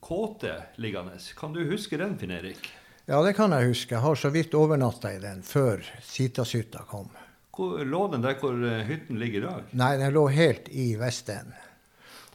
kåte 0.00 0.54
liggende. 0.76 1.18
Kan 1.36 1.52
du 1.52 1.64
huske 1.70 1.98
den, 1.98 2.14
Finn 2.18 2.30
Erik? 2.30 2.68
Ja, 3.06 3.18
det 3.24 3.34
kan 3.36 3.52
jeg 3.52 3.72
huske. 3.72 3.96
Jeg 3.96 4.04
har 4.04 4.16
så 4.16 4.30
vidt 4.32 4.54
overnatta 4.54 5.10
i 5.12 5.18
den 5.20 5.42
før 5.42 5.82
Sitashytta 6.06 6.86
kom. 6.88 7.10
Hvor, 7.54 7.82
lå 7.84 8.06
den 8.12 8.22
der 8.22 8.38
hvor 8.38 8.54
eh, 8.54 8.86
hytten 8.86 9.18
ligger 9.18 9.42
i 9.42 9.44
dag? 9.48 9.74
Nei, 9.74 9.92
den 9.98 10.14
lå 10.14 10.28
helt 10.30 10.70
i 10.70 10.94
Vestenden. 11.00 11.58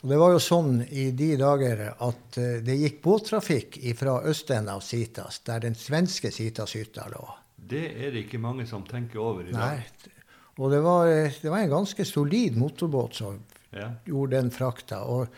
Og 0.00 0.08
det 0.08 0.16
var 0.16 0.32
jo 0.32 0.38
sånn 0.40 0.78
i 0.88 1.10
de 1.12 1.34
dager 1.36 1.82
at 1.92 2.38
uh, 2.40 2.44
det 2.64 2.76
gikk 2.80 3.02
båttrafikk 3.04 3.76
fra 3.98 4.14
østenden 4.30 4.70
av 4.72 4.80
Sitas, 4.80 5.42
der 5.44 5.60
den 5.60 5.76
svenske 5.76 6.30
Sitashytta 6.32 7.04
lå. 7.12 7.26
Det 7.70 7.82
er 7.92 8.14
det 8.14 8.22
ikke 8.24 8.40
mange 8.40 8.64
som 8.66 8.86
tenker 8.88 9.20
over 9.20 9.44
i 9.44 9.52
dag. 9.52 9.82
Nei. 9.82 10.19
Og 10.60 10.68
det 10.74 10.80
var, 10.84 11.08
det 11.40 11.48
var 11.48 11.62
en 11.64 11.72
ganske 11.72 12.04
solid 12.04 12.56
motorbåt 12.60 13.14
som 13.22 13.38
Ja. 13.72 13.86
gjorde 14.04 14.36
den 14.36 14.50
frakta. 14.50 14.98
Og 15.06 15.28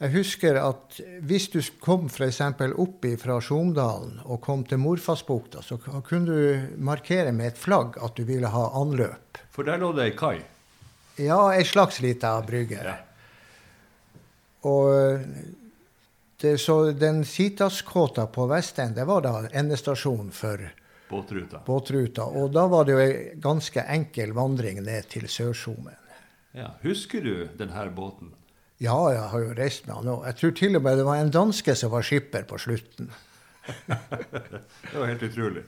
jeg 0.00 0.10
husker 0.14 0.56
at 0.58 0.96
hvis 1.22 1.48
du 1.52 1.60
kom 1.80 2.08
f.eks. 2.08 2.40
opp 2.74 3.04
fra 3.20 3.36
Sjomdalen 3.40 4.18
og 4.24 4.40
kom 4.42 4.64
til 4.64 4.80
Morfassbukta, 4.82 5.62
så 5.62 5.76
kunne 5.78 6.26
du 6.26 6.76
markere 6.78 7.32
med 7.32 7.46
et 7.52 7.58
flagg 7.60 7.96
at 8.02 8.16
du 8.16 8.24
ville 8.24 8.48
ha 8.48 8.64
anløp. 8.80 9.38
For 9.52 9.62
der 9.64 9.78
lå 9.78 9.92
det 9.96 10.04
ei 10.10 10.16
kai. 10.16 10.40
Ja, 11.20 11.52
ei 11.52 11.64
slags 11.64 12.00
lita 12.04 12.34
brygge. 12.44 12.80
Ja. 12.82 12.96
Og 14.68 15.20
det, 16.40 16.58
så 16.60 16.92
den 16.92 17.22
Sitas-kåta 17.24 18.26
på 18.26 18.46
Vestend, 18.50 18.96
det 18.96 19.04
var 19.08 19.22
da 19.24 19.44
endestasjonen 19.52 20.32
for 20.34 20.60
Båtruta. 21.10 21.60
båtruta. 21.66 22.24
Og 22.24 22.50
da 22.52 22.66
var 22.66 22.84
det 22.84 22.96
jo 22.96 23.02
ei 23.04 23.12
ganske 23.42 23.84
enkel 23.94 24.32
vandring 24.34 24.80
ned 24.82 25.06
til 25.12 25.28
Sørsomen. 25.30 25.94
Ja. 26.56 26.72
Husker 26.82 27.22
du 27.22 27.46
denne 27.58 27.84
båten? 27.94 28.32
Ja, 28.78 28.96
jeg 29.12 29.28
har 29.32 29.40
jo 29.40 29.54
reist 29.56 29.86
med 29.86 29.94
han 29.96 30.10
òg. 30.12 30.26
Jeg 30.26 30.36
tror 30.40 30.56
til 30.58 30.76
og 30.76 30.82
med 30.84 30.98
det 30.98 31.06
var 31.06 31.20
en 31.20 31.30
danske 31.32 31.74
som 31.78 31.92
var 31.94 32.04
skipper 32.04 32.44
på 32.48 32.58
slutten. 32.60 33.12
Det 34.92 34.94
var 34.94 35.08
helt 35.10 35.22
utrolig. 35.26 35.64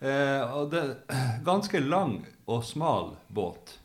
Eh, 0.00 0.54
og 0.56 0.70
det, 0.72 0.80
ganske 1.46 1.78
lang 1.78 2.16
og 2.50 2.64
smal 2.66 3.12
båt. 3.28 3.76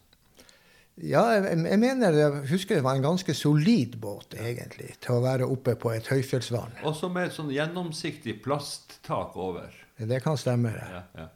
Ja, 0.95 1.25
jeg, 1.35 1.59
jeg 1.67 1.79
mener 1.79 2.15
jeg 2.15 2.45
husker 2.49 2.79
det 2.79 2.85
var 2.87 2.95
en 2.97 3.05
ganske 3.05 3.35
solid 3.35 3.97
båt, 4.01 4.33
egentlig, 4.39 4.95
til 5.03 5.17
å 5.17 5.23
være 5.25 5.45
oppe 5.45 5.75
på 5.77 5.91
et 5.91 6.07
høyfjellsvann. 6.07 6.79
Også 6.87 7.11
med 7.11 7.29
et 7.29 7.35
sånn 7.35 7.51
gjennomsiktig 7.53 8.39
plasttak 8.45 9.35
over. 9.35 9.75
Det 9.97 10.19
kan 10.19 10.37
stemme. 10.37 10.73
Ja, 10.91 11.03
ja. 11.13 11.27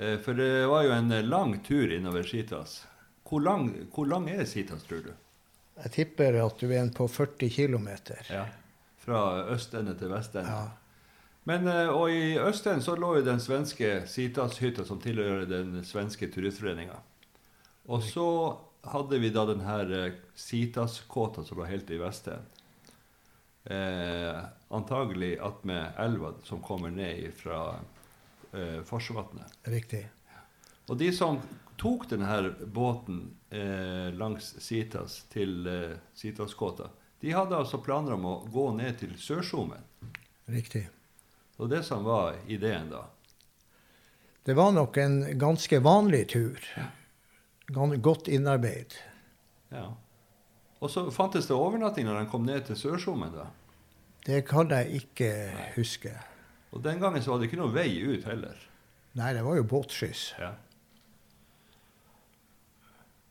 Eh, 0.00 0.18
for 0.18 0.34
det 0.34 0.66
var 0.66 0.82
jo 0.82 0.92
en 0.92 1.12
eh, 1.12 1.24
lang 1.24 1.58
tur 1.64 1.92
innover 1.92 2.22
Sitas. 2.22 2.86
Hvor 3.28 3.40
lang, 3.40 3.72
hvor 3.94 4.06
lang 4.06 4.30
er 4.30 4.44
Sitas, 4.44 4.82
tror 4.88 5.02
du? 5.04 5.10
Jeg 5.82 5.92
tipper 5.92 6.38
at 6.40 6.60
du 6.60 6.70
er 6.70 6.80
en 6.80 6.92
på 6.94 7.08
40 7.08 7.50
km. 7.50 7.88
Ja. 8.30 8.46
Fra 9.00 9.20
østende 9.52 9.96
til 9.98 10.12
vestende. 10.12 10.48
Ja. 10.48 10.70
Men, 11.48 11.68
eh, 11.68 11.88
og 11.88 12.12
i 12.14 12.38
østen 12.38 12.80
så 12.84 12.96
lå 12.96 13.16
jo 13.18 13.26
den 13.26 13.42
svenske 13.42 14.06
Sitas-hytta 14.08 14.86
som 14.88 15.00
tilhører 15.02 15.44
den 15.50 15.84
svenske 15.84 16.30
turistforeninga. 16.32 16.96
Og 17.90 18.04
så 18.06 18.28
hadde 18.86 19.18
vi 19.20 19.32
da 19.34 19.44
den 19.48 19.64
her 19.66 20.14
Sitas-kåta 20.38 21.44
som 21.44 21.58
lå 21.58 21.68
helt 21.68 21.90
i 21.90 22.00
vestenden. 22.00 22.46
Eh, 23.64 24.36
antagelig 24.68 25.38
attmed 25.38 25.92
elva 25.98 26.32
som 26.44 26.62
kommer 26.62 26.90
ned 26.90 27.34
fra 27.36 27.74
eh, 28.52 28.80
Forsvatnet. 28.84 29.58
Riktig. 29.62 30.08
Og 30.88 30.96
de 30.98 31.10
som 31.12 31.38
tok 31.76 32.08
denne 32.10 32.54
båten 32.66 33.20
eh, 33.50 34.08
langs 34.16 34.54
Sitas 34.64 35.22
til 35.32 35.68
eh, 35.68 35.98
Sitas-kåta, 36.14 36.88
de 37.20 37.34
hadde 37.36 37.56
altså 37.56 37.82
planer 37.84 38.16
om 38.16 38.26
å 38.26 38.34
gå 38.48 38.70
ned 38.78 38.96
til 39.02 39.12
Sørsomen. 39.20 39.84
Riktig. 40.50 40.86
Og 41.60 41.68
det 41.68 41.82
som 41.84 42.04
var 42.04 42.38
ideen 42.48 42.88
da. 42.90 43.04
Det 44.42 44.56
var 44.56 44.72
nok 44.72 44.96
en 44.96 45.18
ganske 45.38 45.82
vanlig 45.84 46.22
tur. 46.32 46.64
Godt 48.00 48.28
innarbeid. 48.28 48.96
Ja. 49.68 49.92
Og 50.80 50.90
så 50.90 51.06
fantes 51.12 51.46
det 51.48 51.56
overnatting 51.56 52.06
når 52.08 52.22
de 52.22 52.30
kom 52.32 52.46
ned 52.48 52.64
til 52.68 52.78
Sørskjomen. 52.78 53.34
da. 53.36 53.46
Det 54.24 54.42
kan 54.48 54.70
jeg 54.72 55.02
ikke 55.02 55.30
huske. 55.76 56.12
Og 56.72 56.82
den 56.84 57.00
gangen 57.00 57.22
så 57.22 57.32
var 57.32 57.40
det 57.40 57.50
ikke 57.50 57.60
noen 57.60 57.74
vei 57.74 57.88
ut 58.00 58.24
heller. 58.28 58.56
Nei, 59.18 59.32
det 59.34 59.42
var 59.44 59.56
jo 59.58 59.64
båtskyss. 59.66 60.24
Ja. 60.38 60.52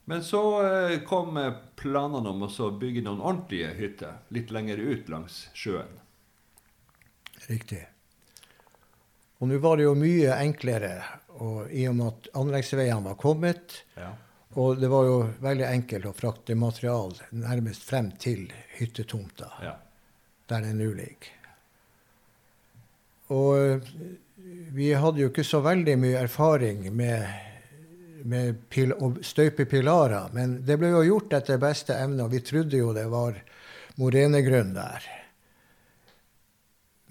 Men 0.09 0.23
så 0.25 0.41
eh, 0.65 0.95
kom 1.05 1.37
eh, 1.37 1.53
planene 1.77 2.31
om 2.33 2.43
å 2.47 2.69
bygge 2.81 3.03
noen 3.05 3.21
ordentlige 3.21 3.69
hytter 3.77 4.17
litt 4.33 4.49
lenger 4.51 4.81
ut 4.81 5.09
langs 5.09 5.43
sjøen. 5.53 5.99
Riktig. 7.45 7.83
Og 9.39 9.47
nå 9.47 9.59
var 9.63 9.77
det 9.79 9.85
jo 9.85 9.93
mye 9.95 10.33
enklere, 10.41 10.95
og 11.39 11.69
i 11.71 11.85
og 11.87 11.95
med 11.95 12.09
at 12.09 12.31
anleggsveiene 12.41 13.05
var 13.05 13.19
kommet, 13.21 13.83
Ja. 13.95 14.15
Og 14.57 14.79
det 14.81 14.87
var 14.89 15.05
jo 15.05 15.17
veldig 15.43 15.65
enkelt 15.67 16.07
å 16.09 16.15
frakte 16.17 16.55
material 16.57 17.13
nærmest 17.37 17.83
frem 17.85 18.09
til 18.17 18.47
hyttetomta, 18.79 19.51
ja. 19.61 19.75
der 20.49 20.65
den 20.65 20.81
nå 20.81 20.89
ligger. 20.97 21.35
Og 23.29 23.51
eh, 23.59 23.91
vi 24.73 24.89
hadde 24.97 25.21
jo 25.21 25.29
ikke 25.29 25.45
så 25.45 25.61
veldig 25.61 25.95
mye 26.01 26.23
erfaring 26.23 26.87
med, 26.97 27.27
med 28.25 28.63
pil, 28.73 28.95
å 28.97 29.11
støype 29.21 29.67
pilarer, 29.69 30.31
men 30.33 30.59
det 30.65 30.79
ble 30.81 30.95
jo 30.95 31.05
gjort 31.11 31.35
etter 31.37 31.61
beste 31.61 31.93
evne, 31.93 32.25
og 32.25 32.33
vi 32.33 32.41
trodde 32.45 32.79
jo 32.81 32.93
det 32.95 33.05
var 33.11 33.37
morenegrunn 34.01 34.73
der. 34.73 35.05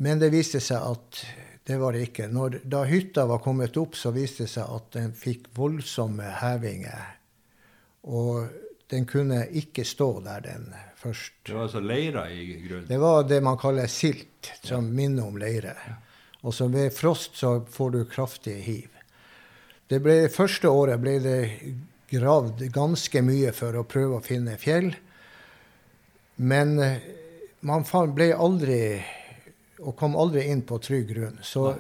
Men 0.02 0.18
det 0.18 0.32
viste 0.34 0.60
seg 0.62 0.82
at 0.90 1.22
det 1.68 1.76
var 1.78 1.94
det 1.94 2.06
ikke. 2.08 2.28
Når, 2.32 2.62
da 2.64 2.84
hytta 2.88 3.26
var 3.28 3.42
kommet 3.44 3.76
opp, 3.76 3.96
så 3.98 4.10
viste 4.14 4.46
det 4.46 4.54
seg 4.54 4.70
at 4.72 4.90
den 4.94 5.10
fikk 5.14 5.50
voldsomme 5.58 6.30
hevinger. 6.40 7.17
Og 8.08 8.48
den 8.88 9.04
kunne 9.08 9.42
ikke 9.52 9.84
stå 9.84 10.08
der 10.24 10.44
den 10.44 10.68
først. 10.96 11.32
Det 11.46 11.54
var 11.54 11.66
altså 11.66 11.80
leire 11.84 12.24
i 12.32 12.44
grunnen. 12.64 12.86
Det 12.88 12.98
var 12.98 13.26
det 13.28 13.40
man 13.44 13.58
kaller 13.60 13.86
silt, 13.86 14.52
som 14.64 14.88
minner 14.94 15.28
om 15.28 15.36
leire. 15.36 15.74
Og 16.42 16.54
så 16.54 16.68
ved 16.72 16.94
frost 16.94 17.36
så 17.36 17.58
får 17.70 17.90
du 17.90 18.00
kraftige 18.08 18.62
hiv. 18.64 18.88
Det 19.88 20.00
ble, 20.04 20.28
første 20.32 20.68
året 20.68 21.00
ble 21.00 21.18
det 21.24 21.38
gravd 22.08 22.64
ganske 22.72 23.22
mye 23.24 23.52
for 23.56 23.76
å 23.76 23.86
prøve 23.88 24.18
å 24.18 24.24
finne 24.24 24.56
fjell. 24.60 24.90
Men 26.40 26.76
eh, 26.80 27.06
man 27.68 27.84
ble 28.14 28.32
aldri 28.36 28.80
og 29.78 29.94
kom 29.98 30.16
aldri 30.18 30.48
inn 30.50 30.64
på 30.66 30.78
trygg 30.82 31.08
grunn. 31.12 31.38
Så 31.42 31.70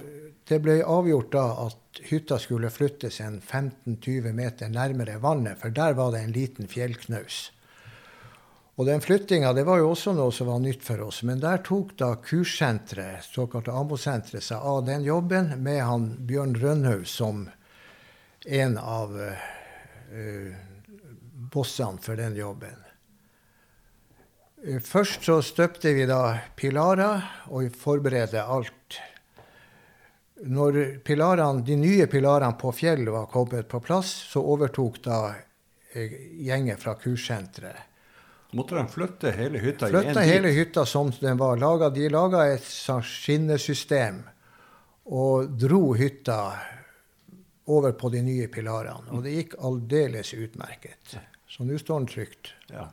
det 0.48 0.58
ble 0.64 0.80
avgjort 0.84 1.32
da 1.32 1.44
at 1.66 2.00
hytta 2.08 2.38
skulle 2.40 2.70
flyttes 2.72 3.20
en 3.20 3.40
15-20 3.40 4.32
meter 4.32 4.72
nærmere 4.72 5.18
vannet, 5.22 5.58
for 5.60 5.74
der 5.74 5.96
var 5.98 6.12
det 6.14 6.24
en 6.24 6.34
liten 6.34 6.68
fjellknaus. 6.70 7.48
Og 8.78 8.86
den 8.86 9.02
flyttinga 9.02 9.50
det 9.56 9.64
var 9.66 9.80
jo 9.80 9.90
også 9.90 10.12
noe 10.14 10.30
som 10.34 10.46
var 10.52 10.60
nytt 10.62 10.84
for 10.86 11.02
oss. 11.02 11.24
Men 11.26 11.40
der 11.42 11.58
tok 11.66 11.96
da 11.98 12.12
kurssenteret, 12.22 13.26
såkalte 13.26 13.74
AMO-senteret, 13.74 14.44
seg 14.46 14.62
av 14.62 14.84
den 14.86 15.02
jobben 15.06 15.56
med 15.64 15.82
han 15.82 16.12
Bjørn 16.28 16.54
Rønhaug 16.62 17.02
som 17.10 17.48
en 18.46 18.78
av 18.78 19.16
uh, 19.18 20.52
bossene 21.50 21.98
for 22.04 22.20
den 22.22 22.38
jobben. 22.38 22.78
Først 24.82 25.26
så 25.26 25.40
støpte 25.42 25.92
vi 25.94 26.06
da 26.06 26.38
pilarer 26.58 27.26
og 27.54 27.74
forberedte 27.78 28.42
alt. 28.42 28.98
Når 30.46 30.98
pilarene, 31.04 31.64
de 31.66 31.76
nye 31.76 32.06
pilarene 32.06 32.54
på 32.60 32.70
fjellet 32.72 33.10
var 33.12 33.26
kommet 33.32 33.68
på 33.68 33.80
plass, 33.82 34.10
så 34.30 34.42
overtok 34.42 35.00
da 35.02 35.18
eh, 35.92 36.12
gjengen 36.46 36.78
fra 36.78 36.94
kurssenteret. 37.00 37.84
Måtte 38.56 38.78
de 38.78 38.86
flytte 38.88 39.30
hele 39.36 39.60
hytta 39.60 39.90
Flytta 39.92 40.20
hele 40.24 40.48
hytta 40.56 40.86
som 40.88 41.10
den 41.20 41.36
var 41.36 41.58
laga. 41.60 41.90
De 41.92 42.06
laga 42.08 42.46
et 42.48 42.64
skinnesystem 42.64 44.22
og 45.12 45.50
dro 45.60 45.92
hytta 45.96 46.38
over 47.68 47.92
på 47.92 48.08
de 48.08 48.22
nye 48.24 48.48
pilarene. 48.48 49.12
Og 49.12 49.26
det 49.26 49.34
gikk 49.34 49.58
aldeles 49.60 50.32
utmerket. 50.32 51.18
Så 51.48 51.64
nå 51.68 51.76
står 51.80 52.00
den 52.00 52.08
trygt. 52.08 52.54
Ja. 52.72 52.88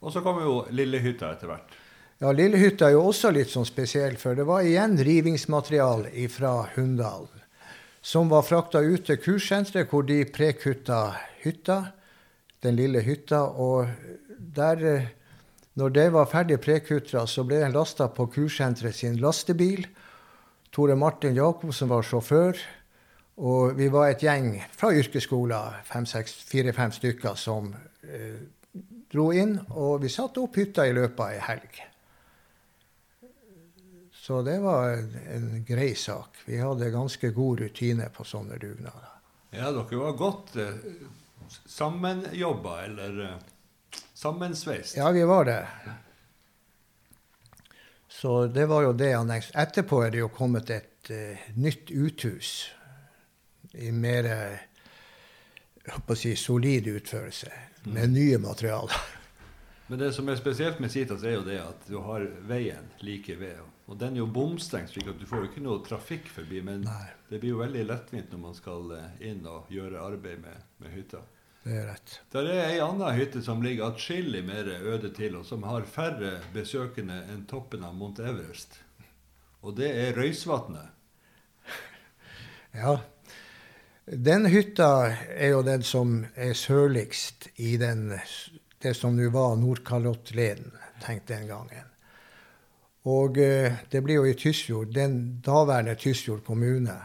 Og 0.00 0.12
så 0.12 0.20
kom 0.24 0.42
jo 0.44 0.58
Lillehytta 0.76 1.32
etter 1.32 1.48
hvert. 1.50 1.76
Ja, 2.16 2.30
Lillehytta 2.32 2.86
er 2.86 2.94
jo 2.94 3.02
også 3.10 3.28
litt 3.36 3.50
sånn 3.52 3.66
spesiell, 3.68 4.14
for 4.16 4.32
det 4.38 4.46
var 4.48 4.64
igjen 4.64 4.94
rivingsmateriale 5.04 6.08
fra 6.32 6.62
Hunndalen. 6.72 7.42
Som 8.00 8.30
var 8.30 8.46
frakta 8.46 8.80
ut 8.80 9.02
til 9.04 9.18
kurssenteret, 9.20 9.90
hvor 9.90 10.06
de 10.08 10.22
prekutta 10.24 11.10
hytta, 11.42 11.76
den 12.64 12.78
lille 12.78 13.02
hytta. 13.04 13.42
Og 13.60 13.90
der, 14.38 14.84
eh, 14.86 15.08
når 15.76 15.92
det 15.92 16.06
var 16.14 16.30
ferdig 16.30 16.56
prekutta, 16.64 17.26
så 17.26 17.44
ble 17.44 17.58
den 17.60 17.76
lasta 17.76 18.08
på 18.08 18.26
kurssenteret 18.32 18.94
sin 18.94 19.18
lastebil. 19.20 19.84
Tore 20.72 20.96
Martin 20.96 21.36
Jacobsen 21.36 21.88
var 21.88 22.02
sjåfør. 22.02 22.56
Og 23.36 23.76
vi 23.76 23.88
var 23.88 24.08
et 24.08 24.22
gjeng 24.24 24.64
fra 24.72 24.88
yrkesskolen, 24.88 25.84
fire-fem 26.48 26.92
stykker, 26.92 27.34
som 27.36 27.74
eh, 28.08 28.40
dro 29.12 29.32
inn, 29.32 29.60
og 29.70 30.00
vi 30.00 30.08
satte 30.08 30.40
opp 30.40 30.56
hytta 30.56 30.86
i 30.86 30.96
løpet 30.96 31.20
av 31.20 31.34
ei 31.34 31.44
helg. 31.44 31.82
Så 34.26 34.42
det 34.42 34.58
var 34.58 34.88
en, 35.34 35.64
grei 35.64 35.94
sak. 35.94 36.28
Vi 36.44 36.58
hadde 36.58 36.90
ganske 36.90 37.28
god 37.30 37.60
rutine 37.60 38.08
på 38.10 38.24
sånne 38.26 38.56
dugnader. 38.58 39.12
Ja, 39.54 39.68
dere 39.70 39.98
var 40.00 40.16
godt 40.18 40.56
eh, 40.58 40.80
sammenjobba, 41.70 42.72
eller 42.88 43.20
eh, 43.22 44.00
sammensveist. 44.18 44.96
Ja, 44.96 45.12
vi 45.14 45.22
var 45.22 45.46
det. 45.46 45.60
Så 48.08 48.46
det 48.46 48.66
var 48.66 48.88
jo 48.88 48.96
det 48.98 49.12
han 49.12 49.30
Etterpå 49.30 50.02
er 50.08 50.10
det 50.10 50.24
jo 50.24 50.32
kommet 50.34 50.74
et 50.74 51.12
eh, 51.14 51.46
nytt 51.54 51.94
uthus 51.94 52.50
i 53.78 53.92
mer 53.94 54.26
å 56.02 56.18
si, 56.18 56.34
solid 56.34 56.90
utførelse, 56.96 57.54
mm. 57.84 57.94
med 57.94 58.18
nye 58.18 58.42
materialer. 58.42 59.06
Men 59.86 60.02
det 60.02 60.10
som 60.18 60.26
er 60.26 60.42
spesielt 60.42 60.82
med 60.82 60.90
Sitas, 60.90 61.22
er 61.22 61.38
jo 61.38 61.46
det 61.46 61.62
at 61.62 61.86
du 61.86 62.00
har 62.02 62.26
veien 62.50 62.90
like 63.06 63.38
ved. 63.38 63.62
Og 63.86 63.98
den 64.00 64.16
er 64.16 64.24
jo 64.24 64.26
bomstengt, 64.34 64.90
slik 64.90 65.06
at 65.12 65.18
du 65.20 65.26
får 65.30 65.44
jo 65.44 65.48
ikke 65.50 65.62
noe 65.62 65.82
trafikk 65.86 66.26
forbi. 66.32 66.60
Men 66.66 66.82
Nei. 66.88 67.06
det 67.30 67.38
blir 67.42 67.54
jo 67.54 67.62
veldig 67.62 67.84
lettvint 67.86 68.32
når 68.34 68.42
man 68.42 68.56
skal 68.58 68.92
eh, 68.96 69.26
inn 69.30 69.46
og 69.46 69.70
gjøre 69.70 70.02
arbeid 70.02 70.42
med, 70.42 70.64
med 70.82 70.94
hytta. 70.96 71.22
Det 71.66 71.74
er 71.74 71.88
rett. 71.90 72.16
Der 72.30 72.50
er 72.50 72.60
ei 72.68 72.82
anna 72.82 73.12
hytte 73.14 73.42
som 73.42 73.62
ligger 73.62 73.88
atskillig 73.88 74.42
mer 74.46 74.68
øde 74.76 75.10
til, 75.14 75.38
og 75.38 75.46
som 75.46 75.64
har 75.66 75.86
færre 75.90 76.36
besøkende 76.54 77.24
enn 77.32 77.46
toppen 77.50 77.86
av 77.86 77.94
Mount 77.98 78.20
Everest. 78.22 78.78
Og 79.66 79.74
det 79.78 79.90
er 79.90 80.14
Røysvatnet. 80.18 80.92
Ja. 82.76 82.98
Den 84.06 84.44
hytta 84.52 85.08
er 85.32 85.54
jo 85.54 85.62
den 85.66 85.82
som 85.82 86.20
er 86.36 86.52
sørligst 86.54 87.48
i 87.56 87.78
den, 87.80 88.12
det 88.84 88.92
som 88.94 89.16
nå 89.16 89.30
var 89.34 89.56
Nordkalottleden, 89.58 90.74
tenkte 91.02 91.32
den 91.32 91.48
gangen. 91.48 91.95
Og 93.06 93.38
eh, 93.38 93.84
det 93.90 94.02
blir 94.02 94.18
jo 94.18 94.26
i 94.26 94.34
Tysfjord, 94.34 94.90
den 94.94 95.38
daværende 95.44 95.94
Tysfjord 95.94 96.42
kommune. 96.46 96.96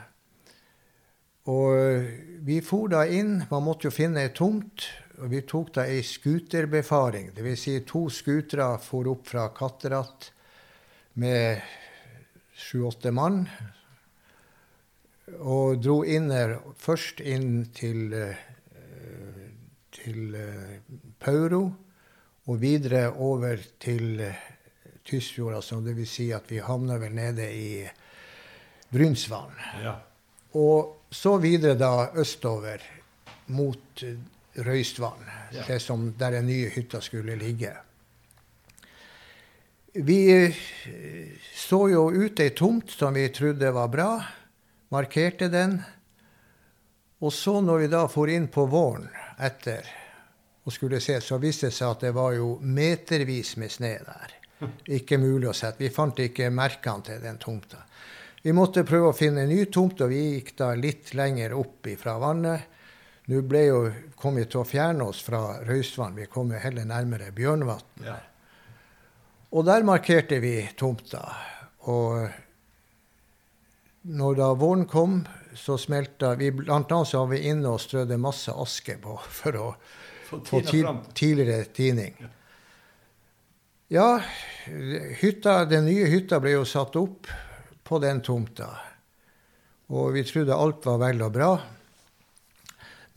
Og 1.51 1.77
eh, 1.77 2.07
vi 2.41 2.57
for 2.65 2.89
da 2.89 3.03
inn. 3.05 3.43
Man 3.51 3.65
måtte 3.67 3.89
jo 3.89 3.93
finne 3.93 4.25
ei 4.25 4.33
tomt. 4.33 4.87
Og 5.21 5.29
vi 5.29 5.43
tok 5.45 5.69
da 5.75 5.85
ei 5.85 6.01
skuterbefaring. 6.05 7.29
Dvs. 7.35 7.65
Si 7.65 7.75
to 7.85 8.07
skutere 8.09 8.71
for 8.81 9.11
opp 9.11 9.29
fra 9.29 9.45
Katteratt 9.53 10.31
med 11.21 11.61
sju-åtte 12.57 13.13
mann. 13.13 13.43
Og 15.37 15.77
dro 15.83 16.01
inn 16.01 16.31
her, 16.33 16.57
først 16.81 17.21
inn 17.21 17.67
til, 17.77 18.09
eh, 18.17 18.41
til 19.93 20.33
Pauro. 21.21 21.61
Og 22.49 22.57
videre 22.57 23.11
over 23.13 23.61
til 23.77 24.25
Tysfjord. 25.11 25.59
så 25.63 25.79
det 25.83 25.93
vil 25.97 26.07
si 26.07 26.31
at 26.33 26.47
vi 26.51 26.61
havna 26.63 26.97
vel 27.01 27.13
nede 27.15 27.51
i 27.51 27.89
Brynsvann. 28.91 29.53
Ja. 29.83 29.95
Og 30.59 31.07
så 31.11 31.37
videre 31.37 31.75
da 31.79 32.11
østover 32.15 32.81
mot 33.51 34.03
Røystvann, 34.53 35.23
ja. 35.53 35.63
det 35.67 35.79
som 35.79 36.09
der 36.19 36.31
den 36.31 36.47
nye 36.47 36.69
hytta 36.69 37.01
skulle 37.01 37.35
ligge. 37.39 37.71
Vi 39.93 40.19
eh, 40.31 40.55
så 41.55 41.85
jo 41.91 42.09
ut 42.11 42.39
ei 42.39 42.51
tomt 42.55 42.91
som 42.91 43.15
vi 43.15 43.27
trodde 43.31 43.71
var 43.71 43.87
bra, 43.91 44.11
markerte 44.91 45.47
den. 45.51 45.79
Og 47.21 47.33
så 47.33 47.59
når 47.61 47.83
vi 47.83 47.89
da 47.91 48.05
for 48.11 48.31
inn 48.31 48.47
på 48.51 48.65
våren 48.71 49.07
etter 49.39 49.87
og 50.63 50.73
skulle 50.73 50.99
se, 51.03 51.19
så 51.21 51.39
viste 51.41 51.69
det 51.69 51.75
seg 51.75 51.95
at 51.95 52.05
det 52.07 52.13
var 52.15 52.35
jo 52.35 52.55
metervis 52.61 53.55
med 53.59 53.71
snø 53.71 53.95
der. 54.05 54.40
Ikke 54.97 55.17
mulig 55.21 55.49
å 55.49 55.55
sette. 55.55 55.83
Vi 55.83 55.93
fant 55.93 56.19
ikke 56.19 56.49
merkene 56.53 57.07
til 57.07 57.21
den 57.23 57.39
tomta. 57.41 57.81
Vi 58.41 58.53
måtte 58.57 58.83
prøve 58.87 59.11
å 59.11 59.15
finne 59.15 59.45
en 59.45 59.51
ny 59.53 59.65
tomt, 59.73 60.01
og 60.01 60.09
vi 60.09 60.21
gikk 60.35 60.55
da 60.57 60.71
litt 60.77 61.13
lenger 61.17 61.53
opp 61.57 61.89
fra 62.01 62.17
vannet. 62.21 62.67
Nå 63.29 63.41
ble 63.45 63.61
jo, 63.67 63.81
kom 64.17 64.39
vi 64.39 64.47
til 64.49 64.63
å 64.63 64.67
fjerne 64.67 65.05
oss 65.05 65.21
fra 65.23 65.61
Røysvann. 65.67 66.17
Vi 66.17 66.25
kom 66.29 66.49
jo 66.51 66.61
heller 66.61 66.87
nærmere 66.89 67.29
Bjørnvatn. 67.37 68.07
Ja. 68.07 68.17
Og 69.51 69.67
der 69.67 69.85
markerte 69.85 70.39
vi 70.41 70.55
tomta. 70.79 71.21
Og 71.91 72.27
når 74.09 74.39
da 74.39 74.49
våren 74.57 74.87
kom, 74.89 75.21
så 75.53 75.77
smelta 75.77 76.33
vi 76.39 76.49
Blant 76.55 76.91
annet 76.91 77.11
så 77.11 77.21
var 77.21 77.33
vi 77.35 77.43
inne 77.51 77.75
og 77.75 77.81
strødde 77.83 78.17
masse 78.17 78.53
aske 78.55 78.97
på 79.03 79.17
for 79.21 79.59
å 79.59 79.71
få 80.47 80.61
tidligere 80.65 81.65
tining. 81.75 82.15
Ja, 82.17 82.29
hytta, 85.19 85.65
den 85.65 85.85
nye 85.89 86.07
hytta 86.07 86.39
ble 86.39 86.55
jo 86.55 86.65
satt 86.65 86.95
opp 86.95 87.27
på 87.83 87.99
den 87.99 88.21
tomta. 88.23 88.69
Og 89.91 90.13
vi 90.15 90.23
trodde 90.23 90.55
alt 90.55 90.85
var 90.87 91.01
vel 91.01 91.23
og 91.25 91.33
bra. 91.35 91.51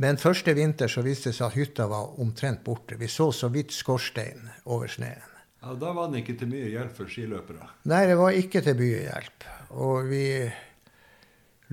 Men 0.03 0.19
første 0.19 0.51
vinter 0.59 0.91
så 0.91 1.05
viste 1.07 1.31
det 1.31 1.37
seg 1.39 1.47
at 1.53 1.59
hytta 1.59 1.87
var 1.87 2.19
omtrent 2.21 2.65
borte. 2.67 2.99
Vi 2.99 3.07
så 3.07 3.29
så 3.33 3.49
vidt 3.55 3.71
skorstein 3.71 4.49
over 4.67 4.91
sneen. 4.91 5.23
Ja, 5.63 5.75
Da 5.79 5.93
var 5.95 6.11
den 6.11 6.21
ikke 6.21 6.35
til 6.37 6.51
mye 6.51 6.69
hjelp 6.69 6.97
for 6.97 7.09
skiløpere? 7.09 7.69
Nei, 7.89 8.03
det 8.11 8.17
var 8.19 8.35
ikke 8.37 8.61
til 8.67 8.75
mye 8.81 9.05
hjelp. 9.07 9.47
Og 9.81 10.11
vi 10.11 10.27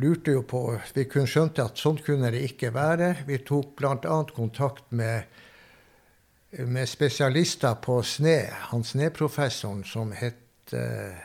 lurte 0.02 0.32
jo 0.38 0.46
på 0.48 0.62
Vi 0.94 1.06
kunne 1.10 1.28
skjønte 1.28 1.66
at 1.66 1.82
sånn 1.82 1.98
kunne 2.06 2.32
det 2.32 2.46
ikke 2.46 2.72
være. 2.74 3.26
Vi 3.28 3.42
tok 3.44 3.74
bl.a. 3.82 3.98
kontakt 4.36 4.86
med, 4.92 5.26
med 6.52 6.90
spesialister 6.90 7.76
på 7.76 8.02
sne. 8.04 8.50
Han 8.52 8.84
sneprofessoren 8.84 9.84
som 9.88 10.12
het 10.12 10.74
uh, 10.74 11.16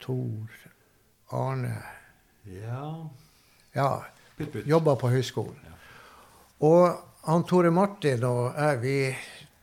Tor 0.00 0.50
Arne 1.28 1.74
Ja. 2.44 3.10
ja 3.72 4.04
Jobba 4.66 4.96
på 4.96 5.08
høyskolen. 5.08 5.60
Ja. 5.64 5.76
Og 6.66 6.96
han 7.24 7.44
Tore 7.48 7.70
Martin 7.70 8.24
og 8.26 8.56
jeg, 8.58 8.80
vi 8.82 8.96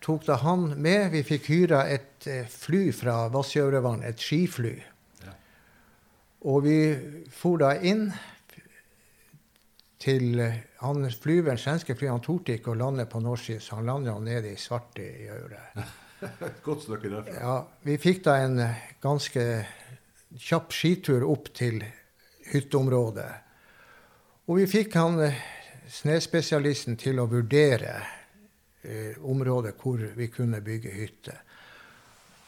tok 0.02 0.26
da 0.26 0.38
han 0.42 0.72
med. 0.82 1.12
Vi 1.14 1.24
fikk 1.28 1.50
hyra 1.52 1.84
et 1.92 2.28
eh, 2.30 2.48
fly 2.50 2.90
fra 2.96 3.28
Vassjaurevann, 3.34 4.06
et 4.08 4.22
skifly. 4.22 4.78
Ja. 5.26 5.36
Og 6.50 6.64
vi 6.66 6.78
for 7.36 7.62
da 7.62 7.76
inn 7.78 8.08
til 10.02 10.42
eh, 10.42 10.64
han 10.82 11.06
flyveren, 11.12 11.60
svenske 11.62 11.94
fly, 11.94 12.08
han 12.10 12.24
torde 12.26 12.56
ikke 12.58 12.72
å 12.74 12.80
lande 12.80 13.06
på 13.06 13.20
norsk 13.22 13.60
så 13.62 13.78
han 13.78 13.90
landa 13.90 14.16
nede 14.18 14.50
i 14.50 14.58
svarte 14.58 15.04
i 15.06 15.28
øret. 15.30 15.78
Godt 16.66 16.88
stykke 16.88 17.12
derfra. 17.12 17.36
Ja, 17.38 17.56
vi 17.86 17.98
fikk 18.02 18.24
da 18.26 18.40
en 18.42 18.58
ganske 19.02 19.44
kjapp 20.42 20.74
skitur 20.74 21.26
opp 21.30 21.52
til 21.54 21.84
hytteområdet. 22.50 23.30
Og 24.50 24.58
vi 24.58 24.66
fikk 24.70 24.98
han 24.98 25.20
snespesialisten 25.22 25.60
snøspesialisten 25.92 26.98
til 26.98 27.20
å 27.20 27.28
vurdere 27.30 27.94
eh, 28.82 29.18
området 29.22 29.76
hvor 29.78 30.02
vi 30.16 30.30
kunne 30.34 30.64
bygge 30.66 30.94
hytte. 30.96 31.38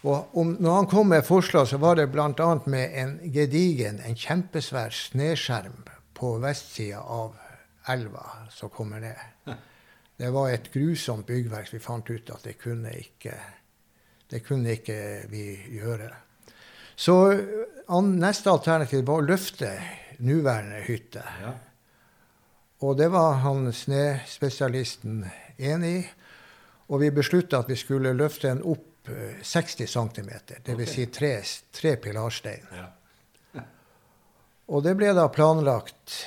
Og 0.08 0.38
om, 0.40 0.56
når 0.60 0.78
han 0.80 0.90
kom 0.90 1.10
med 1.12 1.26
forslag, 1.28 1.68
så 1.70 1.78
var 1.78 2.00
det 2.00 2.10
bl.a. 2.12 2.50
med 2.66 2.98
en 2.98 3.18
gedigen, 3.30 4.02
en 4.02 4.18
kjempesvær 4.18 4.96
snøskjerm 4.96 5.84
på 6.18 6.38
vestsida 6.44 7.04
av 7.04 7.38
elva 7.88 8.26
som 8.52 8.70
kommer 8.70 9.00
ned. 9.00 9.56
Det 10.18 10.30
var 10.30 10.50
et 10.50 10.70
grusomt 10.74 11.28
byggverk. 11.28 11.74
Vi 11.74 11.82
fant 11.82 12.10
ut 12.10 12.30
at 12.30 12.46
det 12.46 12.58
kunne 12.62 12.94
ikke, 12.96 13.34
det 14.30 14.44
kunne 14.46 14.78
ikke 14.78 14.98
vi 15.32 15.48
gjøre. 15.74 16.12
Så 16.96 17.16
an, 17.88 18.16
neste 18.22 18.52
alternativ 18.54 19.06
var 19.08 19.22
å 19.22 19.28
løfte 19.28 19.72
nåværende 20.24 20.84
hytte. 20.86 21.24
Ja. 21.42 21.54
Og 22.84 22.98
det 23.00 23.10
var 23.14 23.40
han 23.44 23.72
snespesialisten 23.74 25.24
enig 25.58 25.94
i. 25.98 26.04
Og 26.92 27.00
vi 27.02 27.14
beslutta 27.16 27.64
at 27.64 27.70
vi 27.72 27.78
skulle 27.80 28.12
løfte 28.14 28.52
den 28.52 28.62
opp 28.70 29.08
60 29.42 29.88
cm, 29.88 30.30
dvs. 30.64 30.92
Si 30.92 31.06
tre, 31.12 31.32
tre 31.76 31.96
pilarstein. 32.00 32.68
Ja. 32.72 33.64
og 34.72 34.84
det 34.86 34.94
ble 34.96 35.10
da 35.16 35.26
planlagt 35.28 36.22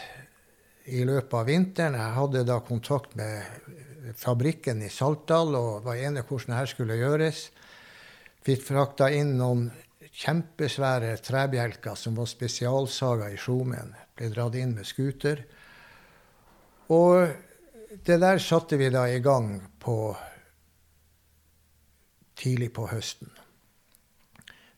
i 0.87 1.03
løpet 1.07 1.35
av 1.35 1.49
vinteren. 1.49 1.99
Jeg 1.99 2.17
hadde 2.17 2.45
da 2.47 2.61
kontakt 2.65 3.17
med 3.19 4.15
fabrikken 4.19 4.85
i 4.87 4.91
Saltdal 4.93 5.57
og 5.59 5.87
var 5.87 5.99
enig 5.99 6.23
hvordan 6.29 6.55
dette 6.55 6.75
skulle 6.75 6.99
gjøres. 7.01 7.49
Vi 8.47 8.55
frakta 8.61 9.11
inn 9.11 9.35
noen 9.41 9.67
kjempesvære 10.17 11.17
trebjelker 11.25 11.99
som 11.99 12.17
var 12.17 12.29
spesialsaga 12.31 13.33
i 13.33 13.41
Skjomen. 13.41 13.91
Ble 14.17 14.31
dratt 14.33 14.55
inn 14.59 14.77
med 14.77 14.87
scooter. 14.87 15.43
Og 16.95 17.27
det 18.07 18.21
der 18.23 18.39
satte 18.43 18.79
vi 18.79 18.93
da 18.95 19.09
i 19.11 19.19
gang 19.25 19.59
på 19.83 20.15
tidlig 22.39 22.71
på 22.77 22.87
høsten. 22.93 23.33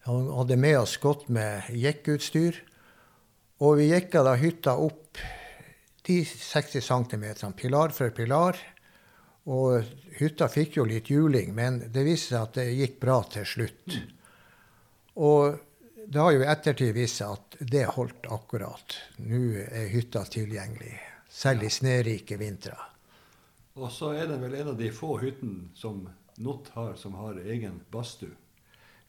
Vi 0.09 0.17
hadde 0.33 0.57
med 0.57 0.79
oss 0.81 0.97
godt 1.03 1.29
med 1.29 1.69
jekkutstyr. 1.77 2.63
Og 3.61 3.81
vi 3.81 3.91
jekka 3.91 4.23
da 4.25 4.37
hytta 4.39 4.77
opp 4.79 5.08
de 6.09 6.19
60 6.25 6.81
cm, 6.81 7.53
pilar 7.57 7.95
for 7.95 8.11
pilar. 8.17 8.59
Og 9.49 9.85
hytta 10.19 10.49
fikk 10.53 10.77
jo 10.77 10.85
litt 10.89 11.09
juling, 11.09 11.55
men 11.57 11.81
det 11.93 12.05
viste 12.05 12.35
seg 12.35 12.43
at 12.43 12.59
det 12.59 12.67
gikk 12.77 12.99
bra 13.01 13.23
til 13.33 13.47
slutt. 13.49 13.97
Og 15.25 15.57
det 16.09 16.21
har 16.21 16.35
jo 16.35 16.43
i 16.45 16.49
ettertid 16.49 16.93
vist 16.97 17.21
seg 17.21 17.37
at 17.37 17.57
det 17.73 17.87
holdt 17.97 18.29
akkurat. 18.33 18.97
Nå 19.25 19.41
er 19.65 19.89
hytta 19.93 20.25
tilgjengelig, 20.29 20.95
selv 21.29 21.65
i 21.65 21.73
snørike 21.73 22.37
vintre. 22.41 22.77
Og 23.79 23.93
så 23.95 24.13
er 24.19 24.29
det 24.29 24.41
vel 24.43 24.57
en 24.59 24.73
av 24.75 24.79
de 24.79 24.91
få 24.93 25.17
hyttene 25.23 25.71
som 25.79 26.07
Nott 26.39 26.69
har, 26.75 26.93
som 26.95 27.17
har 27.19 27.41
egen 27.51 27.81
badstue. 27.91 28.31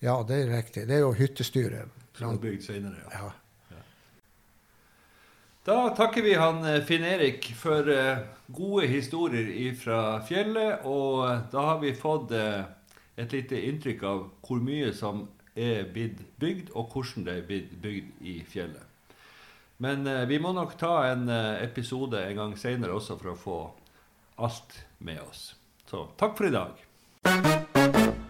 Ja, 0.01 0.15
det 0.25 0.39
er 0.43 0.47
riktig. 0.55 0.87
Det 0.89 0.95
er 0.95 1.03
jo 1.03 1.11
hyttestyret. 1.13 1.91
Som 2.17 2.33
er 2.33 2.41
bygd 2.41 2.63
senere, 2.65 3.03
ja. 3.03 3.19
Ja. 3.19 3.29
Da 5.69 5.89
takker 5.89 6.21
vi 6.21 6.33
han 6.33 6.63
eh, 6.65 6.81
Finn 6.81 7.03
Erik 7.05 7.45
for 7.55 7.89
eh, 7.93 8.17
gode 8.47 8.87
historier 8.89 9.75
fra 9.77 10.17
fjellet. 10.25 10.81
Og 10.89 11.27
eh, 11.27 11.43
da 11.51 11.65
har 11.67 11.77
vi 11.83 11.91
fått 11.93 12.31
et 12.33 13.35
lite 13.35 13.59
inntrykk 13.67 14.01
av 14.09 14.23
hvor 14.47 14.63
mye 14.65 14.89
som 14.97 15.27
er 15.53 15.85
blitt 15.93 16.23
bygd, 16.41 16.71
og 16.73 16.89
hvordan 16.95 17.27
det 17.27 17.35
er 17.35 17.45
blitt 17.45 17.75
bygd 17.83 18.25
i 18.25 18.39
fjellet. 18.49 19.13
Men 19.77 20.09
vi 20.27 20.39
må 20.41 20.55
nok 20.57 20.73
ta 20.79 20.95
en 21.11 21.29
episode 21.29 22.17
en 22.17 22.41
gang 22.41 22.57
seinere 22.57 22.97
også 22.97 23.19
for 23.19 23.31
å 23.31 23.37
få 23.37 23.59
alt 24.41 24.81
med 25.05 25.21
oss. 25.21 25.51
Så 25.85 26.07
takk 26.17 26.33
for 26.39 26.49
i 26.49 26.55
dag. 26.57 28.25